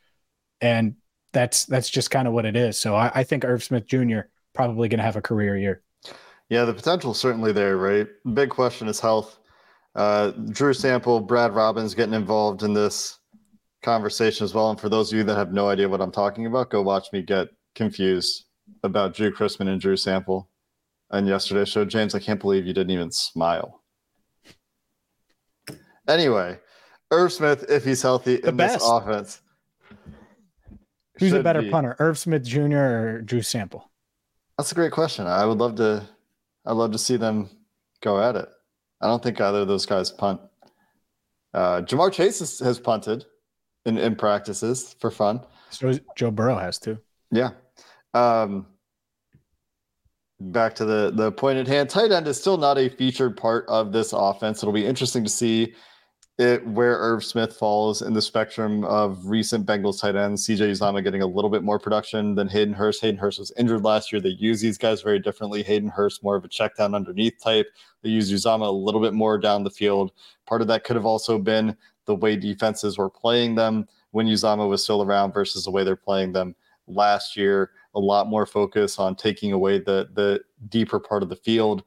and 0.61 0.95
that's 1.31 1.65
that's 1.65 1.89
just 1.89 2.11
kind 2.11 2.27
of 2.27 2.33
what 2.33 2.45
it 2.45 2.55
is. 2.55 2.77
So 2.77 2.95
I, 2.95 3.11
I 3.13 3.23
think 3.23 3.45
Irv 3.45 3.63
Smith 3.63 3.85
Jr. 3.85 4.21
probably 4.53 4.89
going 4.89 4.97
to 4.97 5.03
have 5.03 5.15
a 5.15 5.21
career 5.21 5.57
year. 5.57 5.83
Yeah, 6.49 6.65
the 6.65 6.73
potential 6.73 7.13
certainly 7.13 7.51
there, 7.51 7.77
right? 7.77 8.07
Big 8.33 8.49
question 8.49 8.87
is 8.87 8.99
health. 8.99 9.39
Uh, 9.95 10.31
Drew 10.31 10.73
Sample, 10.73 11.19
Brad 11.19 11.53
Robbins 11.53 11.95
getting 11.95 12.13
involved 12.13 12.63
in 12.63 12.73
this 12.73 13.19
conversation 13.81 14.43
as 14.43 14.53
well. 14.53 14.69
And 14.69 14.79
for 14.79 14.89
those 14.89 15.11
of 15.11 15.17
you 15.17 15.23
that 15.25 15.35
have 15.35 15.53
no 15.53 15.69
idea 15.69 15.89
what 15.89 16.01
I'm 16.01 16.11
talking 16.11 16.45
about, 16.45 16.69
go 16.69 16.81
watch 16.81 17.07
me 17.11 17.21
get 17.21 17.49
confused 17.75 18.45
about 18.83 19.13
Drue 19.15 19.31
Chrisman 19.31 19.67
and 19.67 19.81
Drew 19.81 19.97
Sample 19.97 20.49
on 21.11 21.25
yesterday's 21.25 21.69
show. 21.69 21.85
James, 21.85 22.13
I 22.13 22.19
can't 22.19 22.39
believe 22.39 22.65
you 22.65 22.73
didn't 22.73 22.91
even 22.91 23.11
smile. 23.11 23.81
Anyway, 26.07 26.57
Irv 27.11 27.31
Smith, 27.31 27.65
if 27.69 27.85
he's 27.85 28.01
healthy 28.01 28.37
the 28.37 28.49
in 28.49 28.57
best. 28.57 28.75
this 28.79 28.87
offense. 28.87 29.41
Who's 31.19 31.33
a 31.33 31.43
better 31.43 31.61
be. 31.61 31.69
punter, 31.69 31.95
Irv 31.99 32.17
Smith 32.17 32.43
Jr. 32.43 32.77
or 32.77 33.21
Drew 33.21 33.41
Sample? 33.41 33.91
That's 34.57 34.71
a 34.71 34.75
great 34.75 34.91
question. 34.91 35.27
I 35.27 35.45
would 35.45 35.57
love 35.57 35.75
to. 35.75 36.07
I'd 36.65 36.73
love 36.73 36.91
to 36.91 36.97
see 36.97 37.17
them 37.17 37.49
go 38.01 38.21
at 38.21 38.35
it. 38.35 38.49
I 39.01 39.07
don't 39.07 39.23
think 39.23 39.39
either 39.39 39.59
of 39.59 39.67
those 39.67 39.85
guys 39.85 40.11
punt. 40.11 40.41
Uh, 41.53 41.81
Ja'Marr 41.81 42.11
Chase 42.11 42.39
has, 42.39 42.59
has 42.59 42.79
punted 42.79 43.25
in, 43.85 43.97
in 43.97 44.15
practices 44.15 44.95
for 44.99 45.09
fun. 45.09 45.41
So 45.69 45.93
Joe 46.15 46.31
Burrow 46.31 46.57
has 46.57 46.77
too. 46.77 46.97
Yeah. 47.31 47.51
Um, 48.13 48.65
back 50.39 50.73
to 50.75 50.85
the 50.85 51.11
the 51.13 51.31
point 51.31 51.57
at 51.59 51.67
hand. 51.67 51.89
Tight 51.89 52.11
end 52.11 52.27
is 52.27 52.39
still 52.39 52.57
not 52.57 52.77
a 52.77 52.89
featured 52.89 53.37
part 53.37 53.65
of 53.67 53.91
this 53.91 54.13
offense. 54.13 54.63
It'll 54.63 54.73
be 54.73 54.85
interesting 54.85 55.23
to 55.23 55.29
see 55.29 55.73
it 56.39 56.65
where 56.65 56.97
Irv 56.97 57.23
Smith 57.25 57.53
falls 57.53 58.01
in 58.01 58.13
the 58.13 58.21
spectrum 58.21 58.85
of 58.85 59.27
recent 59.27 59.65
Bengals 59.65 59.99
tight 59.99 60.15
ends. 60.15 60.47
CJ 60.47 60.71
Uzomah 60.71 61.03
getting 61.03 61.21
a 61.21 61.27
little 61.27 61.49
bit 61.49 61.63
more 61.63 61.77
production 61.77 62.33
than 62.33 62.47
Hayden 62.47 62.73
Hurst. 62.73 63.01
Hayden 63.01 63.19
Hurst 63.19 63.39
was 63.39 63.51
injured 63.57 63.83
last 63.83 64.11
year. 64.11 64.21
They 64.21 64.29
use 64.29 64.61
these 64.61 64.77
guys 64.77 65.01
very 65.01 65.19
differently. 65.19 65.63
Hayden 65.63 65.89
Hurst 65.89 66.23
more 66.23 66.37
of 66.37 66.45
a 66.45 66.47
check 66.47 66.77
down 66.77 66.95
underneath 66.95 67.43
type. 67.43 67.67
They 68.03 68.09
use 68.09 68.31
Uzomah 68.31 68.67
a 68.67 68.71
little 68.71 69.01
bit 69.01 69.13
more 69.13 69.37
down 69.37 69.65
the 69.65 69.69
field. 69.69 70.13
Part 70.45 70.61
of 70.61 70.69
that 70.69 70.85
could 70.85 70.95
have 70.95 71.05
also 71.05 71.37
been 71.37 71.75
the 72.05 72.15
way 72.15 72.37
defenses 72.37 72.97
were 72.97 73.09
playing 73.09 73.55
them 73.55 73.85
when 74.11 74.25
Uzomah 74.25 74.69
was 74.69 74.81
still 74.81 75.03
around 75.03 75.33
versus 75.33 75.65
the 75.65 75.71
way 75.71 75.83
they're 75.83 75.97
playing 75.97 76.31
them 76.31 76.55
last 76.87 77.35
year. 77.35 77.71
A 77.95 77.99
lot 77.99 78.27
more 78.27 78.45
focus 78.45 78.97
on 78.97 79.13
taking 79.15 79.51
away 79.51 79.79
the 79.79 80.07
the 80.13 80.39
deeper 80.69 81.01
part 81.01 81.21
of 81.21 81.27
the 81.27 81.35
field 81.35 81.83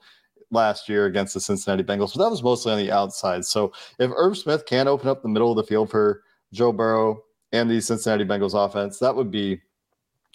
last 0.53 0.89
year 0.89 1.07
against 1.07 1.35
the 1.35 1.41
Cincinnati 1.41 1.83
Bengals, 1.83 2.15
but 2.15 2.23
that 2.23 2.31
was 2.31 2.43
mostly 2.43 2.73
on 2.73 2.79
the 2.79 2.93
outside. 2.93 3.45
So 3.45 3.73
if 3.99 4.11
Irv 4.15 4.39
Smith 4.39 4.67
can 4.67 4.87
open 4.87 5.09
up 5.09 5.23
the 5.23 5.29
middle 5.29 5.51
of 5.51 5.57
the 5.57 5.65
field 5.65 5.91
for 5.91 6.23
Joe 6.53 6.73
Burrow 6.73 7.21
and 7.53 7.71
the 7.71 7.81
Cincinnati 7.81 8.25
Bengals 8.25 8.55
offense, 8.55 8.99
that 8.99 9.17
would 9.17 9.31
be 9.31 9.61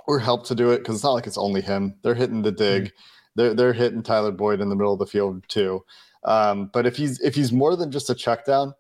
or 0.08 0.19
help 0.19 0.45
to 0.47 0.56
do 0.56 0.71
it 0.71 0.80
because 0.80 0.95
it's 0.95 1.03
not 1.03 1.12
like 1.12 1.27
it's 1.27 1.38
only 1.38 1.62
him. 1.62 1.95
They're 2.01 2.15
hitting 2.15 2.41
the 2.41 2.51
dig. 2.51 2.86
Mm-hmm. 2.86 2.95
They're 3.36 3.53
they're 3.53 3.73
hitting 3.73 4.03
Tyler 4.03 4.32
Boyd 4.32 4.62
in 4.62 4.69
the 4.69 4.75
middle 4.75 4.93
of 4.93 4.99
the 4.99 5.06
field 5.06 5.47
too. 5.47 5.84
Um, 6.23 6.69
but 6.73 6.86
if 6.86 6.97
he's 6.97 7.19
if 7.19 7.36
he's 7.36 7.51
more 7.51 7.75
than 7.75 7.91
just 7.91 8.10
a 8.10 8.15
check 8.15 8.45
down, 8.45 8.73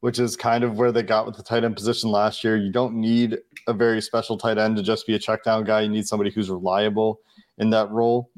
which 0.00 0.18
is 0.18 0.36
kind 0.36 0.64
of 0.64 0.78
where 0.78 0.90
they 0.90 1.02
got 1.02 1.26
with 1.26 1.36
the 1.36 1.42
tight 1.42 1.62
end 1.62 1.76
position 1.76 2.10
last 2.10 2.42
year, 2.42 2.56
you 2.56 2.72
don't 2.72 2.94
need 2.94 3.38
a 3.68 3.72
very 3.72 4.02
special 4.02 4.36
tight 4.36 4.58
end 4.58 4.76
to 4.76 4.82
just 4.82 5.06
be 5.06 5.14
a 5.14 5.18
check 5.18 5.44
down 5.44 5.62
guy. 5.62 5.82
You 5.82 5.88
need 5.88 6.08
somebody 6.08 6.30
who's 6.30 6.50
reliable 6.50 7.20
in 7.58 7.70
that 7.70 7.90
role 7.90 8.30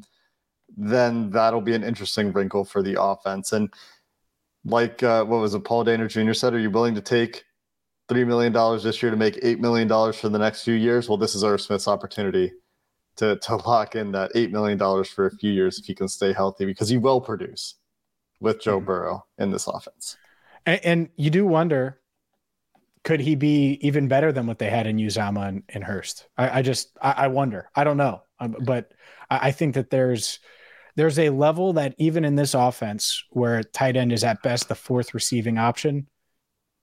then 0.76 1.30
that'll 1.30 1.60
be 1.60 1.74
an 1.74 1.84
interesting 1.84 2.32
wrinkle 2.32 2.64
for 2.64 2.82
the 2.82 3.00
offense. 3.00 3.52
And 3.52 3.72
like 4.64 5.02
uh, 5.02 5.24
what 5.24 5.40
was 5.40 5.54
it, 5.54 5.64
Paul 5.64 5.84
Dehner 5.84 6.08
Jr. 6.08 6.32
said, 6.32 6.54
are 6.54 6.58
you 6.58 6.70
willing 6.70 6.94
to 6.94 7.00
take 7.00 7.44
three 8.08 8.24
million 8.24 8.52
dollars 8.52 8.82
this 8.82 9.02
year 9.02 9.10
to 9.10 9.16
make 9.16 9.38
eight 9.42 9.60
million 9.60 9.88
dollars 9.88 10.16
for 10.16 10.28
the 10.28 10.38
next 10.38 10.64
few 10.64 10.74
years? 10.74 11.08
Well, 11.08 11.18
this 11.18 11.34
is 11.34 11.44
Irv 11.44 11.60
Smith's 11.60 11.88
opportunity 11.88 12.52
to 13.16 13.36
to 13.36 13.56
lock 13.56 13.94
in 13.94 14.12
that 14.12 14.32
eight 14.34 14.50
million 14.50 14.78
dollars 14.78 15.08
for 15.08 15.26
a 15.26 15.30
few 15.30 15.52
years 15.52 15.78
if 15.78 15.86
he 15.86 15.94
can 15.94 16.08
stay 16.08 16.32
healthy 16.32 16.64
because 16.64 16.88
he 16.88 16.98
will 16.98 17.20
produce 17.20 17.76
with 18.40 18.60
Joe 18.60 18.78
mm-hmm. 18.78 18.86
Burrow 18.86 19.26
in 19.38 19.50
this 19.50 19.66
offense. 19.66 20.16
And, 20.66 20.80
and, 20.84 21.08
you 21.16 21.30
do 21.30 21.46
wonder, 21.46 22.00
could 23.02 23.20
he 23.20 23.34
be 23.34 23.78
even 23.82 24.08
better 24.08 24.32
than 24.32 24.46
what 24.46 24.58
they 24.58 24.70
had 24.70 24.86
in 24.86 24.96
Uzomah 24.96 25.48
and, 25.48 25.62
and 25.68 25.84
Hurst? 25.84 26.26
I, 26.38 26.58
I 26.58 26.62
just 26.62 26.96
I, 27.00 27.12
I, 27.12 27.26
wonder. 27.28 27.68
I 27.74 27.84
don't 27.84 27.98
know, 27.98 28.22
um, 28.40 28.56
but 28.64 28.92
I, 29.30 29.48
I 29.48 29.50
think 29.52 29.74
that 29.74 29.90
there's 29.90 30.40
there's 30.96 31.18
a 31.18 31.30
level 31.30 31.72
that 31.74 31.94
even 31.98 32.24
in 32.24 32.36
this 32.36 32.54
offense 32.54 33.24
where 33.30 33.62
tight 33.62 33.96
end 33.96 34.12
is 34.12 34.24
at 34.24 34.42
best 34.42 34.68
the 34.68 34.74
fourth 34.74 35.14
receiving 35.14 35.58
option, 35.58 36.08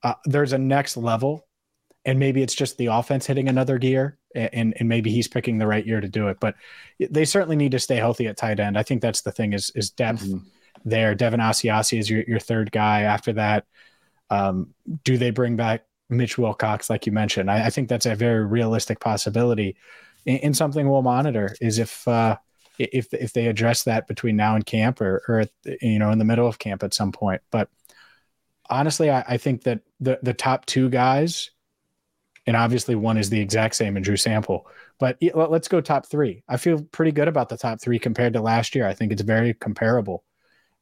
uh, 0.03 0.15
there's 0.25 0.53
a 0.53 0.57
next 0.57 0.97
level. 0.97 1.47
And 2.03 2.17
maybe 2.17 2.41
it's 2.41 2.55
just 2.55 2.77
the 2.77 2.87
offense 2.87 3.27
hitting 3.27 3.47
another 3.47 3.77
gear, 3.77 4.17
and, 4.33 4.73
and 4.79 4.89
maybe 4.89 5.11
he's 5.11 5.27
picking 5.27 5.59
the 5.59 5.67
right 5.67 5.85
year 5.85 6.01
to 6.01 6.07
do 6.07 6.29
it. 6.29 6.37
But 6.39 6.55
they 6.99 7.25
certainly 7.25 7.55
need 7.55 7.73
to 7.73 7.79
stay 7.79 7.97
healthy 7.97 8.25
at 8.25 8.37
tight 8.37 8.59
end. 8.59 8.75
I 8.75 8.81
think 8.81 9.03
that's 9.03 9.21
the 9.21 9.31
thing 9.31 9.53
is 9.53 9.71
is 9.75 9.91
depth 9.91 10.23
mm-hmm. 10.23 10.39
there. 10.83 11.13
Devin 11.13 11.39
Asiasi 11.39 11.99
is 11.99 12.09
your, 12.09 12.23
your 12.23 12.39
third 12.39 12.71
guy. 12.71 13.01
After 13.01 13.33
that, 13.33 13.65
um, 14.31 14.73
do 15.03 15.15
they 15.15 15.29
bring 15.29 15.55
back 15.55 15.83
Mitch 16.09 16.39
Wilcox, 16.39 16.89
like 16.89 17.05
you 17.05 17.11
mentioned? 17.11 17.51
I, 17.51 17.67
I 17.67 17.69
think 17.69 17.87
that's 17.87 18.07
a 18.07 18.15
very 18.15 18.47
realistic 18.47 18.99
possibility. 18.99 19.75
And, 20.25 20.57
something 20.57 20.89
we'll 20.89 21.03
monitor 21.03 21.55
is 21.61 21.77
if 21.77 22.07
uh, 22.07 22.37
if 22.91 23.13
if 23.13 23.33
they 23.33 23.47
address 23.47 23.83
that 23.83 24.07
between 24.07 24.35
now 24.35 24.55
and 24.55 24.65
camp 24.65 25.01
or 25.01 25.23
or 25.27 25.45
you 25.81 25.99
know 25.99 26.11
in 26.11 26.19
the 26.19 26.25
middle 26.25 26.47
of 26.47 26.59
camp 26.59 26.83
at 26.83 26.93
some 26.93 27.11
point. 27.11 27.41
But 27.51 27.69
honestly, 28.69 29.09
I, 29.09 29.23
I 29.27 29.37
think 29.37 29.63
that 29.63 29.81
the 29.99 30.19
the 30.23 30.33
top 30.33 30.65
two 30.65 30.89
guys, 30.89 31.51
and 32.47 32.55
obviously 32.55 32.95
one 32.95 33.17
is 33.17 33.29
the 33.29 33.39
exact 33.39 33.75
same 33.75 33.97
in 33.97 34.03
Drew 34.03 34.17
Sample. 34.17 34.67
But 34.99 35.17
let's 35.33 35.67
go 35.67 35.81
top 35.81 36.05
three. 36.05 36.43
I 36.47 36.57
feel 36.57 36.83
pretty 36.83 37.11
good 37.11 37.27
about 37.27 37.49
the 37.49 37.57
top 37.57 37.81
three 37.81 37.97
compared 37.97 38.33
to 38.33 38.41
last 38.41 38.75
year. 38.75 38.87
I 38.87 38.93
think 38.93 39.11
it's 39.11 39.23
very 39.23 39.55
comparable. 39.55 40.23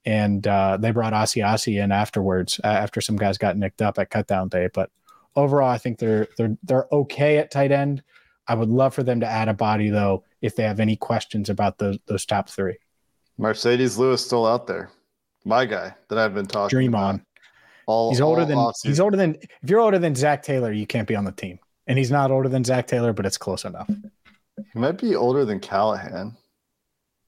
And 0.06 0.46
uh, 0.46 0.78
they 0.78 0.92
brought 0.92 1.14
Asiasi 1.14 1.82
in 1.82 1.92
afterwards 1.92 2.60
after 2.64 3.00
some 3.00 3.16
guys 3.16 3.38
got 3.38 3.58
nicked 3.58 3.82
up 3.82 3.98
at 3.98 4.10
cutdown 4.10 4.50
day. 4.50 4.68
But 4.74 4.90
overall, 5.36 5.70
I 5.70 5.78
think 5.78 6.00
they're 6.00 6.28
they're 6.38 6.58
they're 6.64 6.88
okay 6.92 7.38
at 7.38 7.52
tight 7.52 7.72
end. 7.72 8.04
I 8.50 8.56
would 8.56 8.70
love 8.70 8.94
for 8.94 9.04
them 9.04 9.20
to 9.22 9.28
add 9.28 9.48
a 9.48 9.54
body 9.54 9.90
though 9.90 10.24
if 10.42 10.56
they 10.56 10.64
have 10.64 10.80
any 10.80 10.96
questions 10.96 11.50
about 11.50 11.78
those 11.78 11.98
those 12.08 12.26
top 12.26 12.50
three. 12.50 12.78
Marcedes 13.40 13.98
Lewis 13.98 14.26
still 14.26 14.46
out 14.46 14.68
there, 14.68 14.92
my 15.46 15.66
guy 15.66 15.96
that 16.10 16.18
I've 16.18 16.34
been 16.34 16.48
talking. 16.48 16.76
Dream 16.76 16.94
about. 16.94 17.04
on. 17.04 17.26
All, 17.86 18.10
he's 18.10 18.22
older 18.22 18.46
than 18.46 18.72
he's 18.84 19.00
older 19.00 19.18
than 19.18 19.38
if 19.62 19.70
you're 19.70 19.80
older 19.80 20.00
than 20.00 20.16
Zac 20.16 20.44
Taylor, 20.44 20.72
you 20.72 20.86
can't 20.86 21.08
be 21.08 21.16
on 21.16 21.24
the 21.24 21.32
team. 21.32 21.60
And 21.88 21.98
he's 21.98 22.12
not 22.12 22.30
older 22.30 22.50
than 22.50 22.64
Zac 22.64 22.86
Taylor, 22.86 23.14
but 23.14 23.26
it's 23.26 23.38
close 23.38 23.66
enough. 23.66 23.90
He 24.74 24.80
might 24.80 25.00
be 25.00 25.16
older 25.16 25.44
than 25.44 25.60
Callahan. 25.60 26.38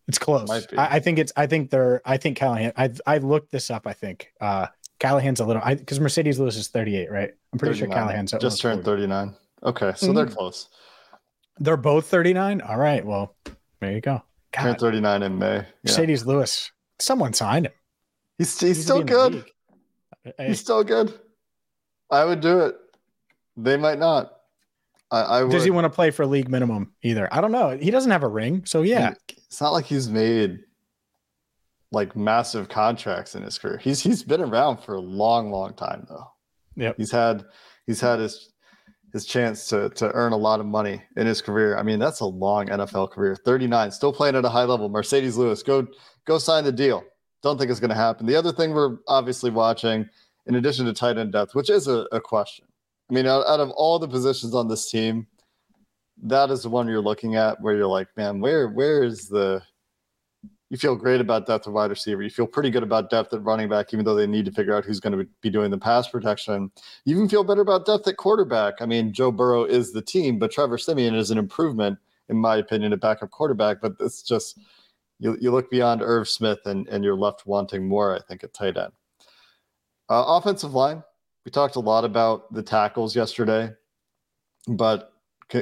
It's 0.07 0.19
close. 0.19 0.51
I, 0.51 0.62
I, 0.77 0.99
think 0.99 1.17
it's. 1.17 1.31
I 1.36 1.47
think 1.47 1.71
they're. 1.71 2.01
I 2.05 2.17
think 2.17 2.38
Callahan. 2.38 2.73
I 2.75 2.91
I 3.07 3.17
looked 3.19 3.51
this 3.51 3.71
up. 3.71 3.88
I 3.88 3.93
think 3.93 4.31
uh 4.41 4.67
Callahan's 4.99 5.39
a 5.39 5.45
little. 5.45 5.62
I 5.63 5.75
because 5.75 5.99
Marcedes 5.99 6.38
Lewis 6.38 6.57
is 6.57 6.67
38, 6.67 7.10
right? 7.10 7.31
I'm 7.53 7.60
pretty 7.60 7.73
39. 7.73 7.77
sure 7.77 8.01
Callahan's 8.01 8.31
just 8.39 8.62
turned 8.62 8.84
39. 8.84 9.34
Okay, 9.63 9.93
so 9.95 10.07
mm-hmm. 10.07 10.15
they're 10.15 10.25
close. 10.25 10.69
They're 11.59 11.77
both 11.77 12.07
39. 12.07 12.61
All 12.61 12.77
right. 12.77 13.05
Well, 13.05 13.35
there 13.79 13.91
you 13.91 14.01
go. 14.01 14.21
God. 14.51 14.63
Turned 14.63 14.79
39 14.79 15.23
in 15.23 15.39
May. 15.39 15.55
Yeah. 15.55 15.65
Marcedes 15.85 16.25
Lewis. 16.25 16.71
Someone 16.99 17.33
signed 17.33 17.67
him. 17.67 17.73
He's, 18.37 18.59
he's, 18.59 18.77
he's 18.77 18.83
still 18.85 19.03
good. 19.03 19.45
Hey. 20.23 20.47
He's 20.47 20.59
still 20.59 20.83
good. 20.83 21.19
I 22.09 22.25
would 22.25 22.41
do 22.41 22.59
it. 22.61 22.75
They 23.57 23.77
might 23.77 23.99
not. 23.99 24.33
I, 25.11 25.39
I 25.39 25.49
Does 25.49 25.63
he 25.63 25.71
want 25.71 25.85
to 25.85 25.89
play 25.89 26.11
for 26.11 26.25
league 26.25 26.49
minimum 26.49 26.93
either? 27.03 27.27
I 27.31 27.41
don't 27.41 27.51
know. 27.51 27.77
He 27.77 27.91
doesn't 27.91 28.11
have 28.11 28.23
a 28.23 28.27
ring, 28.27 28.63
so 28.65 28.81
yeah. 28.81 29.13
It's 29.29 29.59
not 29.59 29.73
like 29.73 29.85
he's 29.85 30.09
made 30.09 30.59
like 31.91 32.15
massive 32.15 32.69
contracts 32.69 33.35
in 33.35 33.43
his 33.43 33.57
career. 33.57 33.77
He's 33.77 33.99
he's 33.99 34.23
been 34.23 34.41
around 34.41 34.77
for 34.77 34.95
a 34.95 35.01
long, 35.01 35.51
long 35.51 35.73
time 35.73 36.05
though. 36.07 36.27
Yeah. 36.75 36.93
He's 36.95 37.11
had 37.11 37.43
he's 37.85 37.99
had 37.99 38.19
his 38.19 38.51
his 39.13 39.26
chance 39.26 39.67
to 39.67 39.89
to 39.89 40.12
earn 40.12 40.34
a 40.34 40.38
lot 40.38 40.60
of 40.60 40.65
money 40.65 41.02
in 41.17 41.28
his 41.28 41.41
career. 41.41 41.78
I 41.78 41.84
mean, 41.84 42.00
that's 42.00 42.21
a 42.21 42.26
long 42.26 42.67
NFL 42.67 43.12
career. 43.12 43.36
39, 43.36 43.91
still 43.91 44.13
playing 44.13 44.36
at 44.36 44.45
a 44.45 44.50
high 44.50 44.63
level. 44.63 44.89
Marcedes 44.89 45.38
Lewis, 45.38 45.63
go 45.63 45.88
go 46.26 46.38
sign 46.38 46.63
the 46.63 46.71
deal. 46.71 47.04
Don't 47.43 47.58
think 47.58 47.71
it's 47.71 47.80
going 47.80 47.89
to 47.89 47.95
happen. 47.95 48.26
The 48.26 48.36
other 48.36 48.52
thing 48.52 48.71
we're 48.71 48.97
obviously 49.08 49.50
watching, 49.50 50.08
in 50.45 50.56
addition 50.56 50.86
to 50.86 50.93
tight 50.93 51.17
end 51.17 51.32
depth, 51.32 51.56
which 51.56 51.69
is 51.69 51.88
a, 51.88 52.08
a 52.12 52.21
question. 52.21 52.65
I 53.10 53.13
mean, 53.13 53.26
out, 53.26 53.45
out 53.47 53.60
of 53.60 53.71
all 53.71 54.00
the 54.00 54.08
positions 54.08 54.54
on 54.54 54.67
this 54.67 54.89
team, 54.89 55.28
that 56.24 56.52
is 56.52 56.63
the 56.63 56.69
one 56.69 56.88
you're 56.88 57.02
looking 57.02 57.36
at 57.36 57.60
where 57.60 57.76
you're 57.76 57.88
like, 57.88 58.08
man, 58.15 58.39
where 58.39 58.69
where 58.69 59.04
is 59.04 59.28
the 59.28 59.63
you 60.71 60.77
feel 60.77 60.95
great 60.95 61.19
about 61.19 61.45
depth 61.45 61.67
of 61.67 61.73
wide 61.73 61.89
receiver. 61.89 62.21
You 62.21 62.29
feel 62.29 62.47
pretty 62.47 62.69
good 62.69 62.81
about 62.81 63.10
depth 63.10 63.34
at 63.34 63.43
running 63.43 63.67
back, 63.67 63.93
even 63.93 64.05
though 64.05 64.15
they 64.15 64.25
need 64.25 64.45
to 64.45 64.53
figure 64.53 64.73
out 64.73 64.86
who's 64.86 65.01
going 65.01 65.19
to 65.19 65.27
be 65.41 65.49
doing 65.49 65.69
the 65.69 65.77
pass 65.77 66.07
protection. 66.07 66.71
You 67.03 67.17
even 67.17 67.27
feel 67.27 67.43
better 67.43 67.60
about 67.60 67.86
depth 67.86 68.07
at 68.07 68.15
quarterback. 68.15 68.75
I 68.79 68.86
mean, 68.86 69.12
Joe 69.12 69.34
Burrow 69.34 69.65
is 69.65 69.91
the 69.91 70.01
team, 70.01 70.39
but 70.39 70.49
Trevor 70.49 70.77
Siemian 70.77 71.13
is 71.13 71.29
an 71.29 71.38
improvement, 71.38 71.99
in 72.29 72.38
my 72.38 72.55
opinion, 72.55 72.93
at 72.93 73.01
backup 73.01 73.31
quarterback. 73.31 73.81
But 73.81 73.95
it's 73.99 74.21
just 74.21 74.62
you, 75.19 75.38
you 75.41 75.51
look 75.51 75.69
beyond 75.69 76.01
Irv 76.01 76.29
Smith 76.29 76.60
and, 76.63 76.88
and 76.88 77.03
you're 77.03 77.17
left 77.17 77.45
wanting 77.45 77.86
more, 77.86 78.15
I 78.15 78.21
think, 78.21 78.41
at 78.45 78.53
tight 78.53 78.77
end. 78.77 78.93
Uh, 80.10 80.23
offensive 80.25 80.73
line, 80.73 81.03
we 81.43 81.51
talked 81.51 81.75
a 81.75 81.81
lot 81.81 82.05
about 82.05 82.53
the 82.53 82.63
tackles 82.63 83.13
yesterday, 83.13 83.73
but 84.69 85.12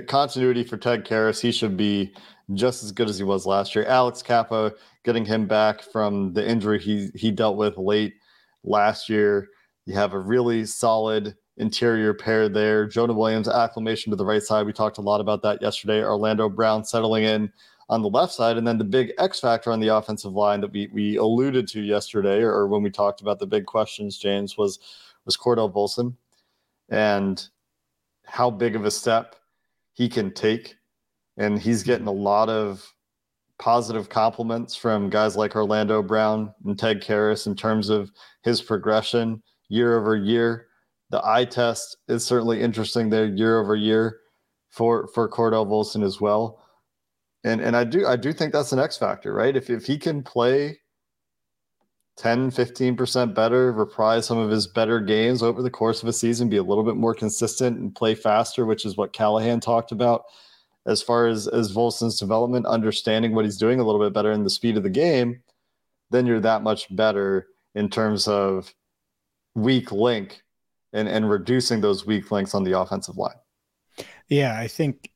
continuity 0.06 0.63
for 0.63 0.78
Ted 0.78 1.04
Karras, 1.04 1.41
he 1.41 1.52
should 1.52 1.76
be 1.76 2.13
just 2.54 2.84
as 2.84 2.92
good 2.92 3.10
as 3.10 3.18
he 3.18 3.24
was 3.24 3.46
last 3.46 3.76
year. 3.76 3.86
Alex 3.86 4.22
Cappa 4.22 4.74
getting 5.04 5.26
him 5.26 5.48
back 5.48 5.82
from 5.82 6.34
the 6.34 6.48
injury 6.48 6.80
he 6.80 7.10
he 7.16 7.32
dealt 7.32 7.58
with 7.58 7.78
late 7.78 8.16
last 8.64 9.10
year. 9.10 9.50
You 9.86 9.94
have 9.96 10.14
a 10.14 10.20
really 10.20 10.66
solid 10.66 11.36
interior 11.58 12.14
pair 12.14 12.50
there. 12.50 12.88
Jonah 12.88 13.14
Williams 13.14 13.48
acclimation 13.48 14.10
to 14.12 14.16
the 14.16 14.26
right 14.26 14.42
side. 14.42 14.66
We 14.66 14.74
talked 14.74 14.98
a 14.98 15.02
lot 15.02 15.22
about 15.22 15.42
that 15.44 15.62
yesterday. 15.62 16.04
Orlando 16.04 16.50
Brown 16.50 16.84
settling 16.86 17.24
in 17.24 17.52
on 17.90 18.02
the 18.02 18.10
left 18.10 18.34
side, 18.34 18.58
and 18.58 18.68
then 18.68 18.78
the 18.78 18.84
big 18.84 19.12
X 19.18 19.40
factor 19.40 19.72
on 19.72 19.80
the 19.80 19.88
offensive 19.88 20.34
line 20.34 20.62
that 20.62 20.72
we 20.72 20.90
we 20.94 21.18
alluded 21.18 21.68
to 21.70 21.82
yesterday, 21.82 22.42
or 22.42 22.68
when 22.68 22.84
we 22.84 22.90
talked 22.90 23.22
about 23.22 23.40
the 23.40 23.48
big 23.48 23.66
questions, 23.66 24.18
James 24.18 24.58
was 24.58 24.80
was 25.26 25.36
Cordell 25.36 25.72
Volson, 25.72 26.16
and 26.90 27.48
how 28.26 28.50
big 28.50 28.76
of 28.76 28.86
a 28.86 28.92
step 28.92 29.36
he 29.94 30.08
can 30.08 30.32
take, 30.32 30.76
and 31.39 31.60
he's 31.60 31.82
getting 31.82 32.06
a 32.06 32.12
lot 32.12 32.49
of 32.49 32.86
positive 33.58 34.10
compliments 34.10 34.75
from 34.75 35.10
guys 35.10 35.36
like 35.36 35.56
Orlando 35.56 36.04
Brown 36.04 36.54
and 36.65 36.78
Ted 36.78 37.02
Karras 37.02 37.47
in 37.47 37.56
terms 37.56 37.89
of 37.89 38.12
his 38.43 38.62
progression 38.62 39.41
year 39.69 39.97
over 39.97 40.15
year. 40.15 40.67
The 41.10 41.21
eye 41.25 41.45
test 41.45 41.97
is 42.08 42.23
certainly 42.23 42.62
interesting 42.62 43.10
there 43.10 43.25
year 43.25 43.60
over 43.60 43.75
year 43.75 44.19
for 44.69 45.08
for 45.08 45.28
Cordell 45.28 45.65
Volson 45.65 46.04
as 46.04 46.21
well. 46.21 46.62
And 47.43 47.62
and 47.62 47.75
I 47.75 47.86
do 47.86 48.06
I 48.06 48.17
do 48.17 48.32
think 48.32 48.54
that's 48.54 48.73
an 48.73 48.80
X 48.80 48.97
factor, 48.97 49.34
right? 49.34 49.56
If 49.56 49.69
if 49.69 49.86
he 49.86 49.97
can 49.97 50.21
play 50.21 50.78
10, 52.17 52.52
15% 52.52 53.34
better, 53.34 53.71
reprise 53.71 54.25
some 54.25 54.38
of 54.38 54.52
his 54.52 54.67
better 54.67 54.99
games 54.99 55.41
over 55.41 55.62
the 55.62 55.69
course 55.69 56.04
of 56.04 56.10
a 56.10 56.13
season, 56.13 56.49
be 56.49 56.58
a 56.58 56.63
little 56.63 56.84
bit 56.84 56.97
more 56.97 57.15
consistent 57.15 57.80
and 57.80 57.95
play 57.95 58.13
faster, 58.13 58.65
which 58.65 58.86
is 58.86 58.97
what 58.97 59.13
Callahan 59.13 59.62
talked 59.62 59.93
about. 59.93 60.23
As 60.89 61.02
far 61.02 61.28
as, 61.28 61.47
as 61.47 61.71
Volson's 61.71 62.19
development, 62.19 62.65
understanding 62.65 63.36
what 63.36 63.45
he's 63.45 63.58
doing 63.58 63.80
a 63.80 63.84
little 63.84 64.02
bit 64.02 64.13
better 64.13 64.32
in 64.32 64.43
the 64.43 64.49
speed 64.49 64.75
of 64.75 64.84
the 64.84 64.89
game, 64.89 65.41
then 66.10 66.25
you're 66.25 66.39
that 66.39 66.63
much 66.63 66.93
better 66.95 67.47
in 67.75 67.89
terms 67.89 68.28
of 68.28 68.73
weak 69.54 69.91
link 69.91 70.41
and, 70.91 71.08
and 71.08 71.30
reducing 71.30 71.80
those 71.80 72.06
weak 72.06 72.32
links 72.32 72.56
on 72.56 72.63
the 72.63 72.78
offensive 72.80 73.17
line. 73.17 73.36
Yeah, 74.28 74.58
I 74.60 74.67
think 74.67 75.12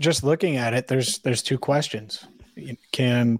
just 0.00 0.24
looking 0.24 0.56
at 0.56 0.74
it, 0.74 0.88
there's 0.88 1.18
there's 1.20 1.42
two 1.42 1.58
questions. 1.58 2.26
Can 2.92 3.38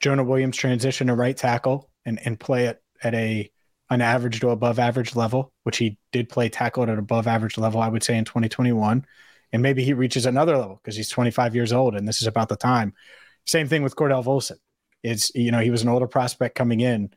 Jonah 0.00 0.24
Williams 0.24 0.56
transition 0.56 1.06
to 1.06 1.14
right 1.14 1.36
tackle 1.36 1.90
and, 2.04 2.20
and 2.24 2.38
play 2.38 2.66
it 2.66 2.82
at 3.02 3.14
a 3.14 3.50
an 3.88 4.00
average 4.00 4.40
to 4.40 4.50
above 4.50 4.78
average 4.78 5.14
level, 5.14 5.52
which 5.62 5.78
he 5.78 5.96
did 6.12 6.28
play 6.28 6.48
tackle 6.48 6.82
at 6.82 6.88
an 6.88 6.98
above 6.98 7.26
average 7.26 7.56
level, 7.56 7.80
I 7.80 7.88
would 7.88 8.02
say 8.02 8.16
in 8.16 8.24
2021. 8.24 9.06
And 9.52 9.62
maybe 9.62 9.84
he 9.84 9.92
reaches 9.92 10.26
another 10.26 10.56
level 10.56 10.80
because 10.82 10.96
he's 10.96 11.08
25 11.08 11.54
years 11.54 11.72
old 11.72 11.94
and 11.94 12.06
this 12.06 12.20
is 12.20 12.26
about 12.26 12.48
the 12.48 12.56
time. 12.56 12.94
Same 13.46 13.68
thing 13.68 13.82
with 13.82 13.96
Cordell 13.96 14.24
Volson. 14.24 14.58
It's, 15.02 15.34
you 15.34 15.52
know, 15.52 15.60
he 15.60 15.70
was 15.70 15.82
an 15.82 15.88
older 15.88 16.08
prospect 16.08 16.56
coming 16.56 16.80
in. 16.80 17.10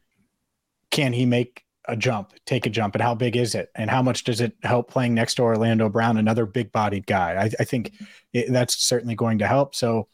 Can 0.92 1.14
he 1.14 1.26
make 1.26 1.64
a 1.88 1.96
jump, 1.96 2.34
take 2.46 2.66
a 2.66 2.70
jump, 2.70 2.94
and 2.94 3.02
how 3.02 3.16
big 3.16 3.36
is 3.36 3.56
it? 3.56 3.70
And 3.76 3.90
how 3.90 4.04
much 4.04 4.24
does 4.24 4.42
it 4.42 4.56
help 4.64 4.92
playing 4.92 5.16
next 5.16 5.36
to 5.36 5.42
Orlando 5.44 5.90
Brown, 5.90 6.18
another 6.18 6.46
big 6.46 6.72
bodied 6.72 7.08
guy? 7.08 7.34
I, 7.34 7.50
I 7.60 7.64
think 7.64 7.94
it, 8.32 8.52
that's 8.52 8.78
certainly 8.78 9.16
going 9.16 9.40
to 9.40 9.48
help. 9.48 9.74
So 9.74 10.08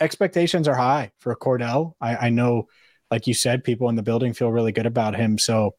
expectations 0.00 0.66
are 0.66 0.74
high 0.74 1.12
for 1.18 1.34
Cordell. 1.36 1.94
I, 2.00 2.16
I 2.16 2.30
know 2.30 2.68
like 3.10 3.26
you 3.26 3.34
said, 3.34 3.64
people 3.64 3.88
in 3.88 3.96
the 3.96 4.02
building 4.02 4.32
feel 4.32 4.52
really 4.52 4.72
good 4.72 4.86
about 4.86 5.16
him. 5.16 5.36
So 5.36 5.74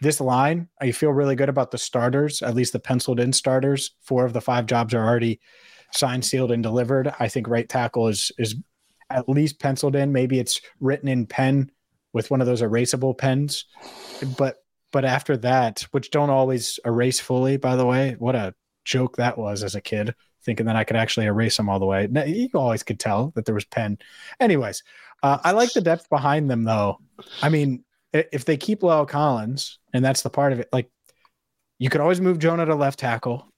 this 0.00 0.20
line, 0.20 0.68
I 0.80 0.92
feel 0.92 1.10
really 1.10 1.36
good 1.36 1.48
about 1.48 1.70
the 1.70 1.78
starters, 1.78 2.42
at 2.42 2.54
least 2.54 2.72
the 2.72 2.80
penciled 2.80 3.20
in 3.20 3.32
starters. 3.32 3.94
Four 4.00 4.24
of 4.24 4.32
the 4.32 4.40
five 4.40 4.66
jobs 4.66 4.94
are 4.94 5.04
already 5.04 5.40
signed, 5.92 6.24
sealed, 6.24 6.52
and 6.52 6.62
delivered. 6.62 7.12
I 7.18 7.28
think 7.28 7.48
right 7.48 7.68
tackle 7.68 8.08
is 8.08 8.30
is 8.38 8.56
at 9.10 9.28
least 9.28 9.58
penciled 9.58 9.96
in. 9.96 10.12
Maybe 10.12 10.38
it's 10.38 10.60
written 10.80 11.08
in 11.08 11.26
pen 11.26 11.70
with 12.12 12.30
one 12.30 12.40
of 12.40 12.46
those 12.46 12.62
erasable 12.62 13.16
pens. 13.16 13.64
But 14.36 14.56
but 14.92 15.04
after 15.04 15.36
that, 15.38 15.86
which 15.90 16.10
don't 16.10 16.30
always 16.30 16.80
erase 16.84 17.20
fully, 17.20 17.56
by 17.56 17.76
the 17.76 17.86
way, 17.86 18.16
what 18.18 18.34
a 18.34 18.54
joke 18.84 19.16
that 19.16 19.36
was 19.36 19.62
as 19.62 19.74
a 19.74 19.80
kid, 19.80 20.14
thinking 20.42 20.66
that 20.66 20.76
I 20.76 20.84
could 20.84 20.96
actually 20.96 21.26
erase 21.26 21.56
them 21.56 21.68
all 21.68 21.78
the 21.78 21.86
way. 21.86 22.08
You 22.26 22.48
always 22.54 22.82
could 22.82 22.98
tell 22.98 23.32
that 23.34 23.44
there 23.44 23.54
was 23.54 23.66
pen. 23.66 23.98
Anyways, 24.40 24.82
uh, 25.22 25.38
I 25.44 25.52
like 25.52 25.72
the 25.72 25.80
depth 25.82 26.08
behind 26.08 26.50
them, 26.50 26.64
though. 26.64 26.98
I 27.42 27.50
mean, 27.50 27.84
if 28.12 28.44
they 28.44 28.56
keep 28.56 28.80
La'el 28.80 29.08
Collins, 29.08 29.78
and 29.92 30.04
that's 30.04 30.22
the 30.22 30.30
part 30.30 30.52
of 30.52 30.60
it, 30.60 30.68
like 30.72 30.90
you 31.78 31.90
could 31.90 32.00
always 32.00 32.20
move 32.20 32.38
Jonah 32.38 32.66
to 32.66 32.74
left 32.74 32.98
tackle 32.98 33.52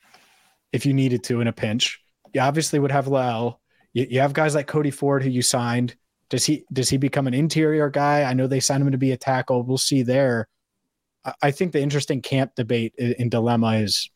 if 0.73 0.87
you 0.87 0.93
needed 0.93 1.25
to 1.25 1.41
in 1.41 1.49
a 1.49 1.53
pinch. 1.53 2.01
You 2.33 2.41
obviously 2.41 2.79
would 2.79 2.93
have 2.93 3.07
La'el. 3.07 3.57
You, 3.93 4.07
you 4.09 4.21
have 4.21 4.33
guys 4.33 4.55
like 4.55 4.67
Cody 4.67 4.91
Ford 4.91 5.23
who 5.23 5.31
you 5.31 5.43
signed. 5.43 5.97
Does 6.29 6.45
he 6.45 6.65
does 6.73 6.89
he 6.89 6.97
become 6.97 7.27
an 7.27 7.35
interior 7.35 7.91
guy? 7.91 8.23
I 8.23 8.35
know 8.35 8.47
they 8.47 8.61
signed 8.61 8.83
him 8.83 8.93
to 8.93 8.99
be 8.99 9.13
a 9.13 9.17
tackle. 9.17 9.63
We'll 9.63 9.79
see 9.79 10.03
there. 10.03 10.49
I 11.43 11.51
think 11.51 11.73
the 11.73 11.83
interesting 11.83 12.23
camp 12.23 12.55
debate 12.55 12.95
in 12.97 13.29
dilemma 13.29 13.75
is 13.79 14.11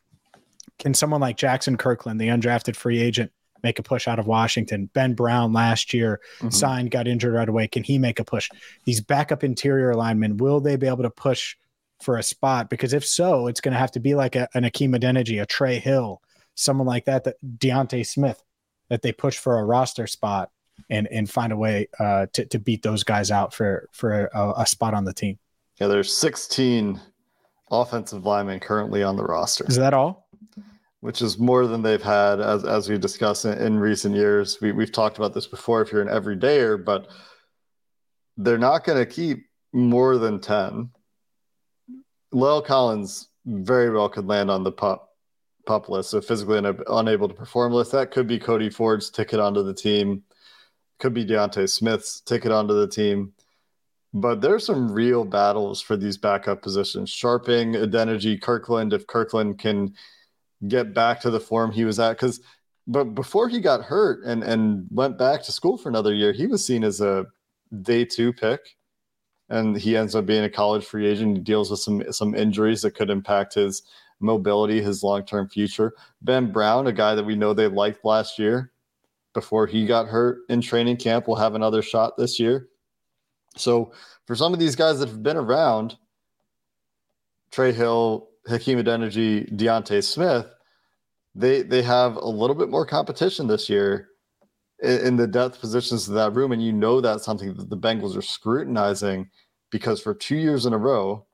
can 0.78 0.94
someone 0.94 1.20
like 1.20 1.36
Jackson 1.36 1.76
Kirkland, 1.76 2.20
the 2.20 2.28
undrafted 2.28 2.76
free 2.76 3.00
agent, 3.00 3.30
make 3.64 3.80
a 3.80 3.82
push 3.82 4.06
out 4.06 4.20
of 4.20 4.28
Washington. 4.28 4.88
Ben 4.94 5.14
Brown 5.14 5.52
last 5.52 5.92
year 5.92 6.20
mm-hmm. 6.36 6.50
signed, 6.50 6.92
got 6.92 7.08
injured 7.08 7.34
right 7.34 7.48
away. 7.48 7.66
Can 7.66 7.82
he 7.82 7.98
make 7.98 8.20
a 8.20 8.24
push? 8.24 8.48
These 8.84 9.00
backup 9.00 9.42
interior 9.42 9.94
linemen, 9.94 10.36
will 10.36 10.60
they 10.60 10.76
be 10.76 10.86
able 10.86 11.02
to 11.02 11.10
push 11.10 11.56
for 12.00 12.18
a 12.18 12.22
spot? 12.22 12.70
Because 12.70 12.92
if 12.92 13.04
so, 13.04 13.48
it's 13.48 13.60
going 13.60 13.72
to 13.72 13.78
have 13.78 13.90
to 13.92 14.00
be 14.00 14.14
like 14.14 14.36
a, 14.36 14.46
an 14.54 14.62
Hakeem 14.62 14.92
Adeniji, 14.92 15.42
a 15.42 15.46
Trey 15.46 15.80
Hill, 15.80 16.22
someone 16.54 16.86
like 16.86 17.06
that, 17.06 17.24
that 17.24 17.36
D'Ante 17.58 18.04
Smith, 18.04 18.40
that 18.90 19.02
they 19.02 19.10
push 19.10 19.38
for 19.38 19.58
a 19.58 19.64
roster 19.64 20.06
spot 20.06 20.50
and 20.90 21.08
and 21.10 21.30
find 21.30 21.52
a 21.52 21.56
way 21.56 21.88
uh, 21.98 22.26
to 22.32 22.44
to 22.46 22.58
beat 22.58 22.82
those 22.82 23.02
guys 23.02 23.30
out 23.30 23.54
for 23.54 23.88
for 23.92 24.26
a, 24.26 24.52
a 24.58 24.66
spot 24.66 24.92
on 24.92 25.04
the 25.04 25.14
team. 25.14 25.38
Yeah, 25.80 25.86
there's 25.86 26.12
16 26.12 27.00
offensive 27.70 28.26
linemen 28.26 28.60
currently 28.60 29.02
on 29.02 29.16
the 29.16 29.24
roster. 29.24 29.64
Is 29.66 29.76
that 29.76 29.94
all? 29.94 30.28
Which 31.04 31.20
is 31.20 31.38
more 31.38 31.66
than 31.66 31.82
they've 31.82 32.02
had 32.02 32.40
as 32.40 32.64
as 32.64 32.88
we 32.88 32.96
discussed 32.96 33.44
in, 33.44 33.58
in 33.58 33.78
recent 33.78 34.14
years. 34.16 34.58
We 34.62 34.72
we've 34.72 34.90
talked 34.90 35.18
about 35.18 35.34
this 35.34 35.46
before 35.46 35.82
if 35.82 35.92
you're 35.92 36.00
an 36.00 36.08
everydayer, 36.08 36.82
but 36.82 37.08
they're 38.38 38.56
not 38.56 38.84
going 38.84 38.96
to 38.96 39.04
keep 39.04 39.44
more 39.74 40.16
than 40.16 40.40
10. 40.40 40.88
La'el 42.32 42.64
Collins 42.64 43.28
very 43.44 43.90
well 43.90 44.08
could 44.08 44.26
land 44.26 44.50
on 44.50 44.64
the 44.64 44.72
pup 44.72 45.10
pup 45.66 45.90
list, 45.90 46.08
so 46.08 46.22
physically 46.22 46.56
un- 46.56 46.82
unable 46.88 47.28
to 47.28 47.34
perform 47.34 47.74
list. 47.74 47.92
That 47.92 48.10
could 48.10 48.26
be 48.26 48.38
Cody 48.38 48.70
Ford's 48.70 49.10
ticket 49.10 49.40
onto 49.40 49.62
the 49.62 49.74
team. 49.74 50.22
Could 51.00 51.12
be 51.12 51.26
D'Ante 51.26 51.66
Smith's 51.66 52.22
ticket 52.22 52.50
onto 52.50 52.72
the 52.72 52.88
team. 52.88 53.34
But 54.14 54.40
there's 54.40 54.64
some 54.64 54.90
real 54.90 55.26
battles 55.26 55.82
for 55.82 55.98
these 55.98 56.16
backup 56.16 56.62
positions. 56.62 57.10
Scharping, 57.10 57.74
Adeniji, 57.74 58.40
Kirkland. 58.40 58.94
If 58.94 59.06
Kirkland 59.06 59.58
can 59.58 59.94
get 60.68 60.94
back 60.94 61.20
to 61.20 61.30
the 61.30 61.40
form 61.40 61.70
he 61.70 61.84
was 61.84 61.98
at 61.98 62.12
because 62.12 62.40
but 62.86 63.04
before 63.14 63.48
he 63.48 63.60
got 63.60 63.82
hurt 63.82 64.22
and 64.24 64.42
and 64.42 64.86
went 64.90 65.18
back 65.18 65.42
to 65.42 65.52
school 65.52 65.76
for 65.76 65.88
another 65.88 66.14
year 66.14 66.32
he 66.32 66.46
was 66.46 66.64
seen 66.64 66.84
as 66.84 67.00
a 67.00 67.26
day 67.82 68.04
two 68.04 68.32
pick. 68.32 68.76
And 69.50 69.76
he 69.76 69.96
ends 69.96 70.14
up 70.14 70.24
being 70.26 70.44
a 70.44 70.50
college 70.50 70.84
free 70.84 71.06
agent. 71.06 71.36
He 71.36 71.42
deals 71.42 71.70
with 71.70 71.80
some 71.80 72.02
some 72.12 72.34
injuries 72.34 72.82
that 72.82 72.92
could 72.92 73.10
impact 73.10 73.54
his 73.54 73.82
mobility 74.20 74.80
his 74.80 75.02
long-term 75.02 75.48
future. 75.48 75.92
Ben 76.22 76.50
brown 76.50 76.86
a 76.86 76.92
guy 76.92 77.14
that 77.14 77.24
we 77.24 77.34
know 77.34 77.52
they 77.52 77.66
liked 77.66 78.04
last 78.04 78.38
year 78.38 78.72
before 79.34 79.66
he 79.66 79.84
got 79.84 80.06
hurt 80.06 80.38
in 80.48 80.60
training 80.60 80.96
camp 80.96 81.26
will 81.26 81.36
have 81.36 81.54
another 81.54 81.82
shot 81.82 82.16
this 82.16 82.40
year. 82.40 82.68
So 83.56 83.92
for 84.26 84.34
some 84.34 84.54
of 84.54 84.60
these 84.60 84.76
guys 84.76 85.00
that 85.00 85.08
have 85.08 85.22
been 85.22 85.36
around 85.36 85.96
trey 87.50 87.72
hill 87.72 88.30
hakeem 88.48 88.78
adeniji 88.82 89.56
D'Ante 89.56 90.00
smith 90.00 90.46
they 91.34 91.62
they 91.62 91.82
have 91.82 92.16
a 92.16 92.28
little 92.28 92.56
bit 92.56 92.70
more 92.70 92.86
competition 92.86 93.46
this 93.46 93.68
year 93.68 94.08
in, 94.82 95.06
in 95.06 95.16
the 95.16 95.26
depth 95.26 95.60
positions 95.60 96.08
of 96.08 96.14
that 96.14 96.34
room, 96.34 96.52
and 96.52 96.62
you 96.62 96.72
know 96.72 97.00
that's 97.00 97.24
something 97.24 97.54
that 97.54 97.70
the 97.70 97.76
Bengals 97.76 98.16
are 98.16 98.22
scrutinizing 98.22 99.28
because 99.70 100.00
for 100.00 100.14
two 100.14 100.36
years 100.36 100.66
in 100.66 100.72
a 100.72 100.78
row, 100.78 101.26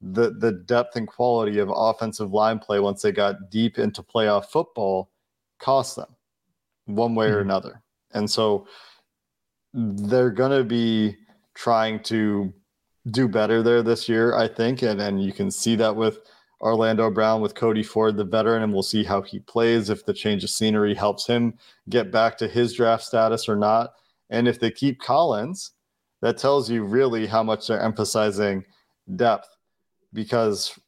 the 0.00 0.30
the 0.30 0.52
depth 0.52 0.96
and 0.96 1.08
quality 1.08 1.58
of 1.58 1.70
offensive 1.74 2.32
line 2.32 2.58
play 2.58 2.80
once 2.80 3.02
they 3.02 3.12
got 3.12 3.50
deep 3.50 3.78
into 3.78 4.02
playoff 4.02 4.46
football 4.46 5.10
cost 5.58 5.96
them 5.96 6.16
one 6.86 7.14
way 7.14 7.26
mm-hmm. 7.26 7.36
or 7.36 7.40
another, 7.40 7.82
and 8.12 8.30
so 8.30 8.66
they're 9.72 10.30
going 10.30 10.56
to 10.56 10.64
be 10.64 11.16
trying 11.54 12.02
to 12.02 12.52
do 13.10 13.28
better 13.28 13.62
there 13.62 13.82
this 13.82 14.08
year, 14.08 14.34
I 14.34 14.48
think, 14.48 14.82
and 14.82 15.00
and 15.00 15.22
you 15.22 15.32
can 15.32 15.50
see 15.50 15.76
that 15.76 15.94
with 15.94 16.18
Orlando 16.60 17.10
Brown 17.10 17.40
with 17.40 17.54
Cody 17.54 17.82
Ford, 17.82 18.16
the 18.16 18.24
veteran, 18.24 18.62
and 18.62 18.72
we'll 18.72 18.82
see 18.82 19.02
how 19.02 19.22
he 19.22 19.38
plays, 19.40 19.88
if 19.88 20.04
the 20.04 20.12
change 20.12 20.44
of 20.44 20.50
scenery 20.50 20.94
helps 20.94 21.26
him 21.26 21.54
get 21.88 22.12
back 22.12 22.36
to 22.38 22.48
his 22.48 22.74
draft 22.74 23.02
status 23.02 23.48
or 23.48 23.56
not. 23.56 23.94
And 24.28 24.46
if 24.46 24.60
they 24.60 24.70
keep 24.70 25.00
Collins, 25.00 25.72
that 26.20 26.38
tells 26.38 26.70
you 26.70 26.84
really 26.84 27.26
how 27.26 27.42
much 27.42 27.66
they're 27.66 27.80
emphasizing 27.80 28.64
depth 29.16 29.56
because 30.12 30.78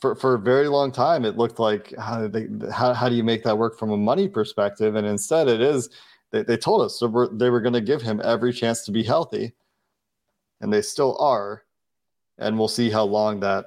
for, 0.00 0.14
for 0.14 0.34
a 0.34 0.38
very 0.38 0.68
long 0.68 0.90
time 0.90 1.24
it 1.24 1.36
looked 1.36 1.58
like 1.58 1.94
how, 1.98 2.26
they, 2.26 2.46
how, 2.72 2.92
how 2.92 3.08
do 3.08 3.14
you 3.14 3.24
make 3.24 3.44
that 3.44 3.56
work 3.56 3.78
from 3.78 3.90
a 3.90 3.96
money 3.96 4.28
perspective 4.28 4.96
and 4.96 5.06
instead 5.06 5.48
it 5.48 5.60
is 5.60 5.90
they, 6.30 6.42
they 6.42 6.56
told 6.56 6.82
us 6.82 6.98
they 6.98 7.06
were, 7.06 7.28
they 7.32 7.50
were 7.50 7.60
going 7.60 7.72
to 7.72 7.80
give 7.80 8.02
him 8.02 8.20
every 8.24 8.52
chance 8.52 8.84
to 8.84 8.92
be 8.92 9.02
healthy 9.02 9.52
and 10.60 10.72
they 10.72 10.82
still 10.82 11.16
are 11.18 11.64
and 12.38 12.58
we'll 12.58 12.68
see 12.68 12.90
how 12.90 13.04
long 13.04 13.40
that 13.40 13.66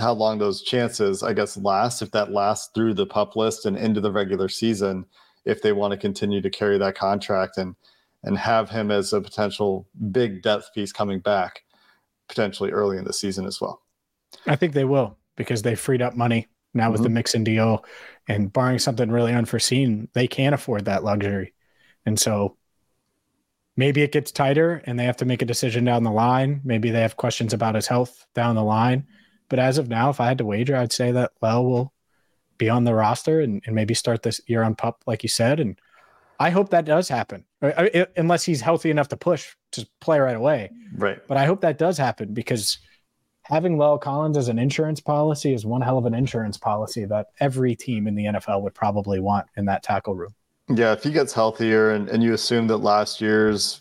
how 0.00 0.12
long 0.12 0.38
those 0.38 0.62
chances, 0.62 1.22
I 1.22 1.32
guess, 1.32 1.56
last, 1.56 2.02
if 2.02 2.10
that 2.12 2.32
lasts 2.32 2.70
through 2.74 2.94
the 2.94 3.06
pup 3.06 3.36
list 3.36 3.66
and 3.66 3.76
into 3.76 4.00
the 4.00 4.12
regular 4.12 4.48
season, 4.48 5.06
if 5.44 5.62
they 5.62 5.72
want 5.72 5.92
to 5.92 5.98
continue 5.98 6.40
to 6.40 6.50
carry 6.50 6.78
that 6.78 6.94
contract 6.94 7.58
and 7.58 7.74
and 8.22 8.36
have 8.36 8.68
him 8.68 8.90
as 8.90 9.12
a 9.12 9.20
potential 9.20 9.86
big 10.12 10.42
depth 10.42 10.70
piece 10.74 10.92
coming 10.92 11.20
back 11.20 11.62
potentially 12.28 12.70
early 12.70 12.98
in 12.98 13.04
the 13.04 13.12
season 13.12 13.46
as 13.46 13.60
well. 13.60 13.82
I 14.46 14.56
think 14.56 14.74
they 14.74 14.84
will 14.84 15.16
because 15.36 15.62
they 15.62 15.74
freed 15.74 16.02
up 16.02 16.14
money 16.14 16.46
now 16.74 16.84
mm-hmm. 16.84 16.92
with 16.92 17.02
the 17.02 17.08
Mixon 17.08 17.44
deal 17.44 17.84
and 18.28 18.52
barring 18.52 18.78
something 18.78 19.10
really 19.10 19.32
unforeseen, 19.32 20.08
they 20.12 20.26
can't 20.26 20.54
afford 20.54 20.84
that 20.84 21.02
luxury. 21.02 21.54
And 22.06 22.18
so 22.18 22.56
maybe 23.76 24.02
it 24.02 24.12
gets 24.12 24.30
tighter 24.30 24.82
and 24.86 24.98
they 24.98 25.04
have 25.04 25.16
to 25.18 25.24
make 25.24 25.42
a 25.42 25.46
decision 25.46 25.84
down 25.84 26.04
the 26.04 26.10
line. 26.10 26.60
Maybe 26.64 26.90
they 26.90 27.00
have 27.00 27.16
questions 27.16 27.52
about 27.52 27.74
his 27.74 27.86
health 27.86 28.26
down 28.34 28.54
the 28.54 28.62
line. 28.62 29.06
But 29.50 29.58
as 29.58 29.76
of 29.76 29.88
now, 29.88 30.08
if 30.08 30.20
I 30.20 30.28
had 30.28 30.38
to 30.38 30.46
wager, 30.46 30.76
I'd 30.76 30.92
say 30.92 31.12
that 31.12 31.32
La'el 31.42 31.64
will 31.64 31.92
be 32.56 32.70
on 32.70 32.84
the 32.84 32.94
roster 32.94 33.40
and, 33.40 33.62
and 33.66 33.74
maybe 33.74 33.92
start 33.92 34.22
this 34.22 34.40
year 34.46 34.62
on 34.62 34.74
pup, 34.76 35.02
like 35.06 35.22
you 35.22 35.28
said. 35.28 35.60
And 35.60 35.78
I 36.38 36.48
hope 36.50 36.70
that 36.70 36.86
does 36.86 37.08
happen, 37.08 37.44
unless 38.16 38.44
he's 38.44 38.60
healthy 38.62 38.90
enough 38.90 39.08
to 39.08 39.16
push 39.16 39.54
to 39.72 39.86
play 40.00 40.18
right 40.18 40.36
away. 40.36 40.70
Right. 40.96 41.18
But 41.26 41.36
I 41.36 41.44
hope 41.44 41.60
that 41.62 41.76
does 41.76 41.98
happen 41.98 42.32
because 42.32 42.78
having 43.42 43.76
La'el 43.76 44.00
Collins 44.00 44.36
as 44.36 44.48
an 44.48 44.58
insurance 44.58 45.00
policy 45.00 45.52
is 45.52 45.66
one 45.66 45.82
hell 45.82 45.98
of 45.98 46.06
an 46.06 46.14
insurance 46.14 46.56
policy 46.56 47.04
that 47.06 47.26
every 47.40 47.74
team 47.74 48.06
in 48.06 48.14
the 48.14 48.26
NFL 48.26 48.62
would 48.62 48.74
probably 48.74 49.18
want 49.18 49.46
in 49.56 49.64
that 49.66 49.82
tackle 49.82 50.14
room. 50.14 50.34
Yeah, 50.68 50.92
if 50.92 51.02
he 51.02 51.10
gets 51.10 51.32
healthier 51.32 51.90
and, 51.90 52.08
and 52.08 52.22
you 52.22 52.32
assume 52.32 52.68
that 52.68 52.76
last 52.78 53.20
year's 53.20 53.80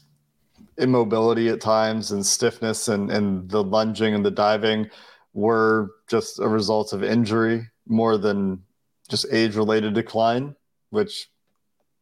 immobility 0.80 1.50
at 1.50 1.62
times 1.62 2.12
and 2.12 2.26
stiffness 2.26 2.88
and, 2.88 3.12
and 3.12 3.48
the 3.50 3.64
lunging 3.64 4.16
and 4.16 4.26
the 4.26 4.32
diving 4.32 4.90
were 5.40 5.92
just 6.10 6.40
a 6.40 6.48
result 6.48 6.92
of 6.94 7.04
injury 7.04 7.68
more 7.88 8.18
than 8.18 8.62
just 9.10 9.26
age 9.32 9.56
related 9.56 9.94
decline, 9.94 10.56
which 10.90 11.30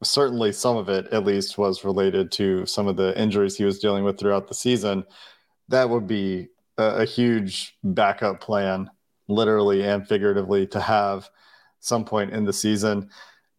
certainly 0.03 0.51
some 0.51 0.75
of 0.75 0.89
it 0.89 1.07
at 1.13 1.25
least 1.25 1.57
was 1.57 1.85
related 1.85 2.31
to 2.31 2.65
some 2.65 2.87
of 2.87 2.97
the 2.97 3.19
injuries 3.19 3.55
he 3.55 3.63
was 3.63 3.79
dealing 3.79 4.03
with 4.03 4.19
throughout 4.19 4.47
the 4.47 4.53
season. 4.53 5.05
That 5.69 5.89
would 5.89 6.07
be 6.07 6.49
a, 6.77 7.01
a 7.01 7.05
huge 7.05 7.75
backup 7.83 8.41
plan, 8.41 8.89
literally 9.27 9.83
and 9.83 10.07
figuratively, 10.07 10.67
to 10.67 10.79
have 10.79 11.29
some 11.79 12.05
point 12.05 12.33
in 12.33 12.43
the 12.43 12.53
season. 12.53 13.09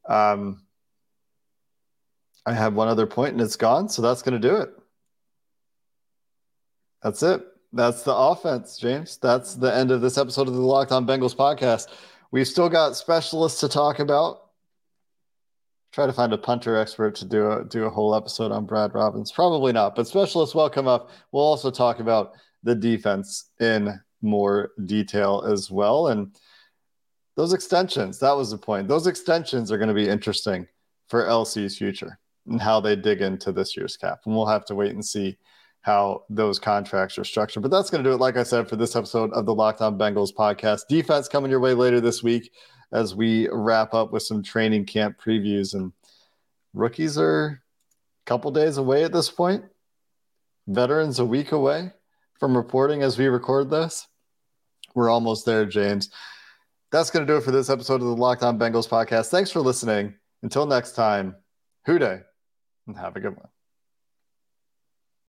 Um, 0.09 0.62
I 2.45 2.53
have 2.53 2.74
one 2.74 2.89
other 2.89 3.07
point 3.07 3.33
and 3.33 3.41
it's 3.41 3.57
gone, 3.57 3.89
so 3.89 4.03
that's 4.03 4.22
going 4.22 4.41
to 4.41 4.49
do 4.49 4.57
it. 4.57 4.70
That's 7.03 7.22
it. 7.22 7.43
That's 7.73 8.03
the 8.03 8.14
offense, 8.14 8.79
James. 8.79 9.19
That's 9.19 9.55
the 9.55 9.75
end 9.75 9.91
of 9.91 10.01
this 10.01 10.16
episode 10.16 10.49
of 10.49 10.55
the 10.55 10.61
Locked 10.61 10.93
On 10.93 11.07
Bengals 11.07 11.37
podcast. 11.37 11.89
We've 12.31 12.49
still 12.49 12.69
got 12.69 12.97
specialists 12.97 13.61
to 13.61 13.69
talk 13.69 13.99
about. 13.99 14.43
Try 15.93 16.07
to 16.07 16.12
find 16.12 16.33
a 16.33 16.39
punter 16.39 16.77
expert 16.77 17.14
to 17.16 17.25
do 17.25 17.51
a 17.51 17.64
do 17.64 17.85
a 17.85 17.91
whole 17.91 18.14
episode 18.14 18.53
on 18.53 18.66
Brad 18.66 18.95
Robbins. 18.95 19.33
Probably 19.33 19.73
not, 19.73 19.95
but 19.97 20.07
specialists 20.07 20.55
will 20.55 20.71
come 20.71 20.87
up. 20.87 21.11
We'll 21.33 21.45
also 21.45 21.71
talk 21.71 22.01
about 22.01 22.33
the 22.62 22.75
defense 22.75 23.51
in 23.61 23.99
more 24.23 24.73
detail 24.85 25.45
as 25.47 25.71
well. 25.71 26.09
And 26.09 26.35
those 27.37 27.53
extensions, 27.53 28.19
that 28.19 28.37
was 28.37 28.51
the 28.51 28.59
point. 28.59 28.89
Those 28.89 29.07
extensions 29.07 29.71
are 29.71 29.79
going 29.79 29.89
to 29.89 29.95
be 29.95 30.09
interesting 30.09 30.66
for 31.09 31.27
LC's 31.27 31.79
future 31.79 32.19
and 32.47 32.61
how 32.61 32.81
they 32.81 32.97
dig 32.97 33.21
into 33.23 33.53
this 33.53 33.77
year's 33.77 33.97
cap. 33.97 34.21
And 34.27 34.35
we'll 34.35 34.47
have 34.47 34.64
to 34.66 34.75
wait 34.75 34.93
and 34.93 35.05
see 35.05 35.39
how 35.89 36.22
those 36.28 36.59
contracts 36.59 37.16
are 37.16 37.24
structured. 37.24 37.62
But 37.62 37.70
that's 37.70 37.89
going 37.89 38.05
to 38.05 38.11
do 38.11 38.12
it, 38.14 38.20
like 38.20 38.36
I 38.36 38.43
said, 38.43 38.68
for 38.68 38.76
this 38.76 38.95
episode 38.95 39.32
of 39.32 39.47
the 39.47 39.55
Locked 39.55 39.80
On 39.80 39.97
Bengals 39.97 40.34
podcast. 40.34 40.82
Defense 40.86 41.28
coming 41.28 41.51
your 41.51 41.61
way 41.61 41.72
later 41.72 41.99
this 41.99 42.22
week 42.22 42.53
as 42.93 43.14
we 43.14 43.49
wrap 43.51 43.95
up 43.95 44.12
with 44.12 44.22
some 44.22 44.43
training 44.43 44.84
camp 44.84 45.18
previews. 45.18 45.72
And 45.72 45.95
rookies 46.74 47.16
are 47.16 47.62
a 48.26 48.26
couple 48.26 48.51
days 48.51 48.76
away 48.76 49.03
at 49.03 49.14
this 49.14 49.30
point, 49.30 49.64
veterans 50.66 51.20
a 51.20 51.24
week 51.24 51.53
away 51.53 51.91
from 52.39 52.55
reporting 52.55 53.01
as 53.01 53.16
we 53.16 53.28
record 53.28 53.70
this. 53.70 54.07
We're 54.95 55.09
almost 55.09 55.47
there, 55.47 55.64
James. 55.64 56.11
That's 56.93 57.09
going 57.11 57.26
to 57.26 57.32
do 57.32 57.39
it 57.39 57.45
for 57.45 57.51
this 57.51 57.70
episode 57.70 58.03
of 58.03 58.09
the 58.09 58.14
Locked 58.14 58.43
On 58.43 58.59
Bengals 58.59 58.91
podcast. 58.91 59.30
Thanks 59.30 59.51
for 59.51 59.61
listening. 59.61 60.16
Until 60.43 60.66
next 60.66 60.93
time, 60.93 61.34
Who 61.86 61.99
Dey 61.99 62.20
and 62.86 62.97
have 62.99 63.16
a 63.16 63.20
good 63.20 63.34
one. 63.34 63.49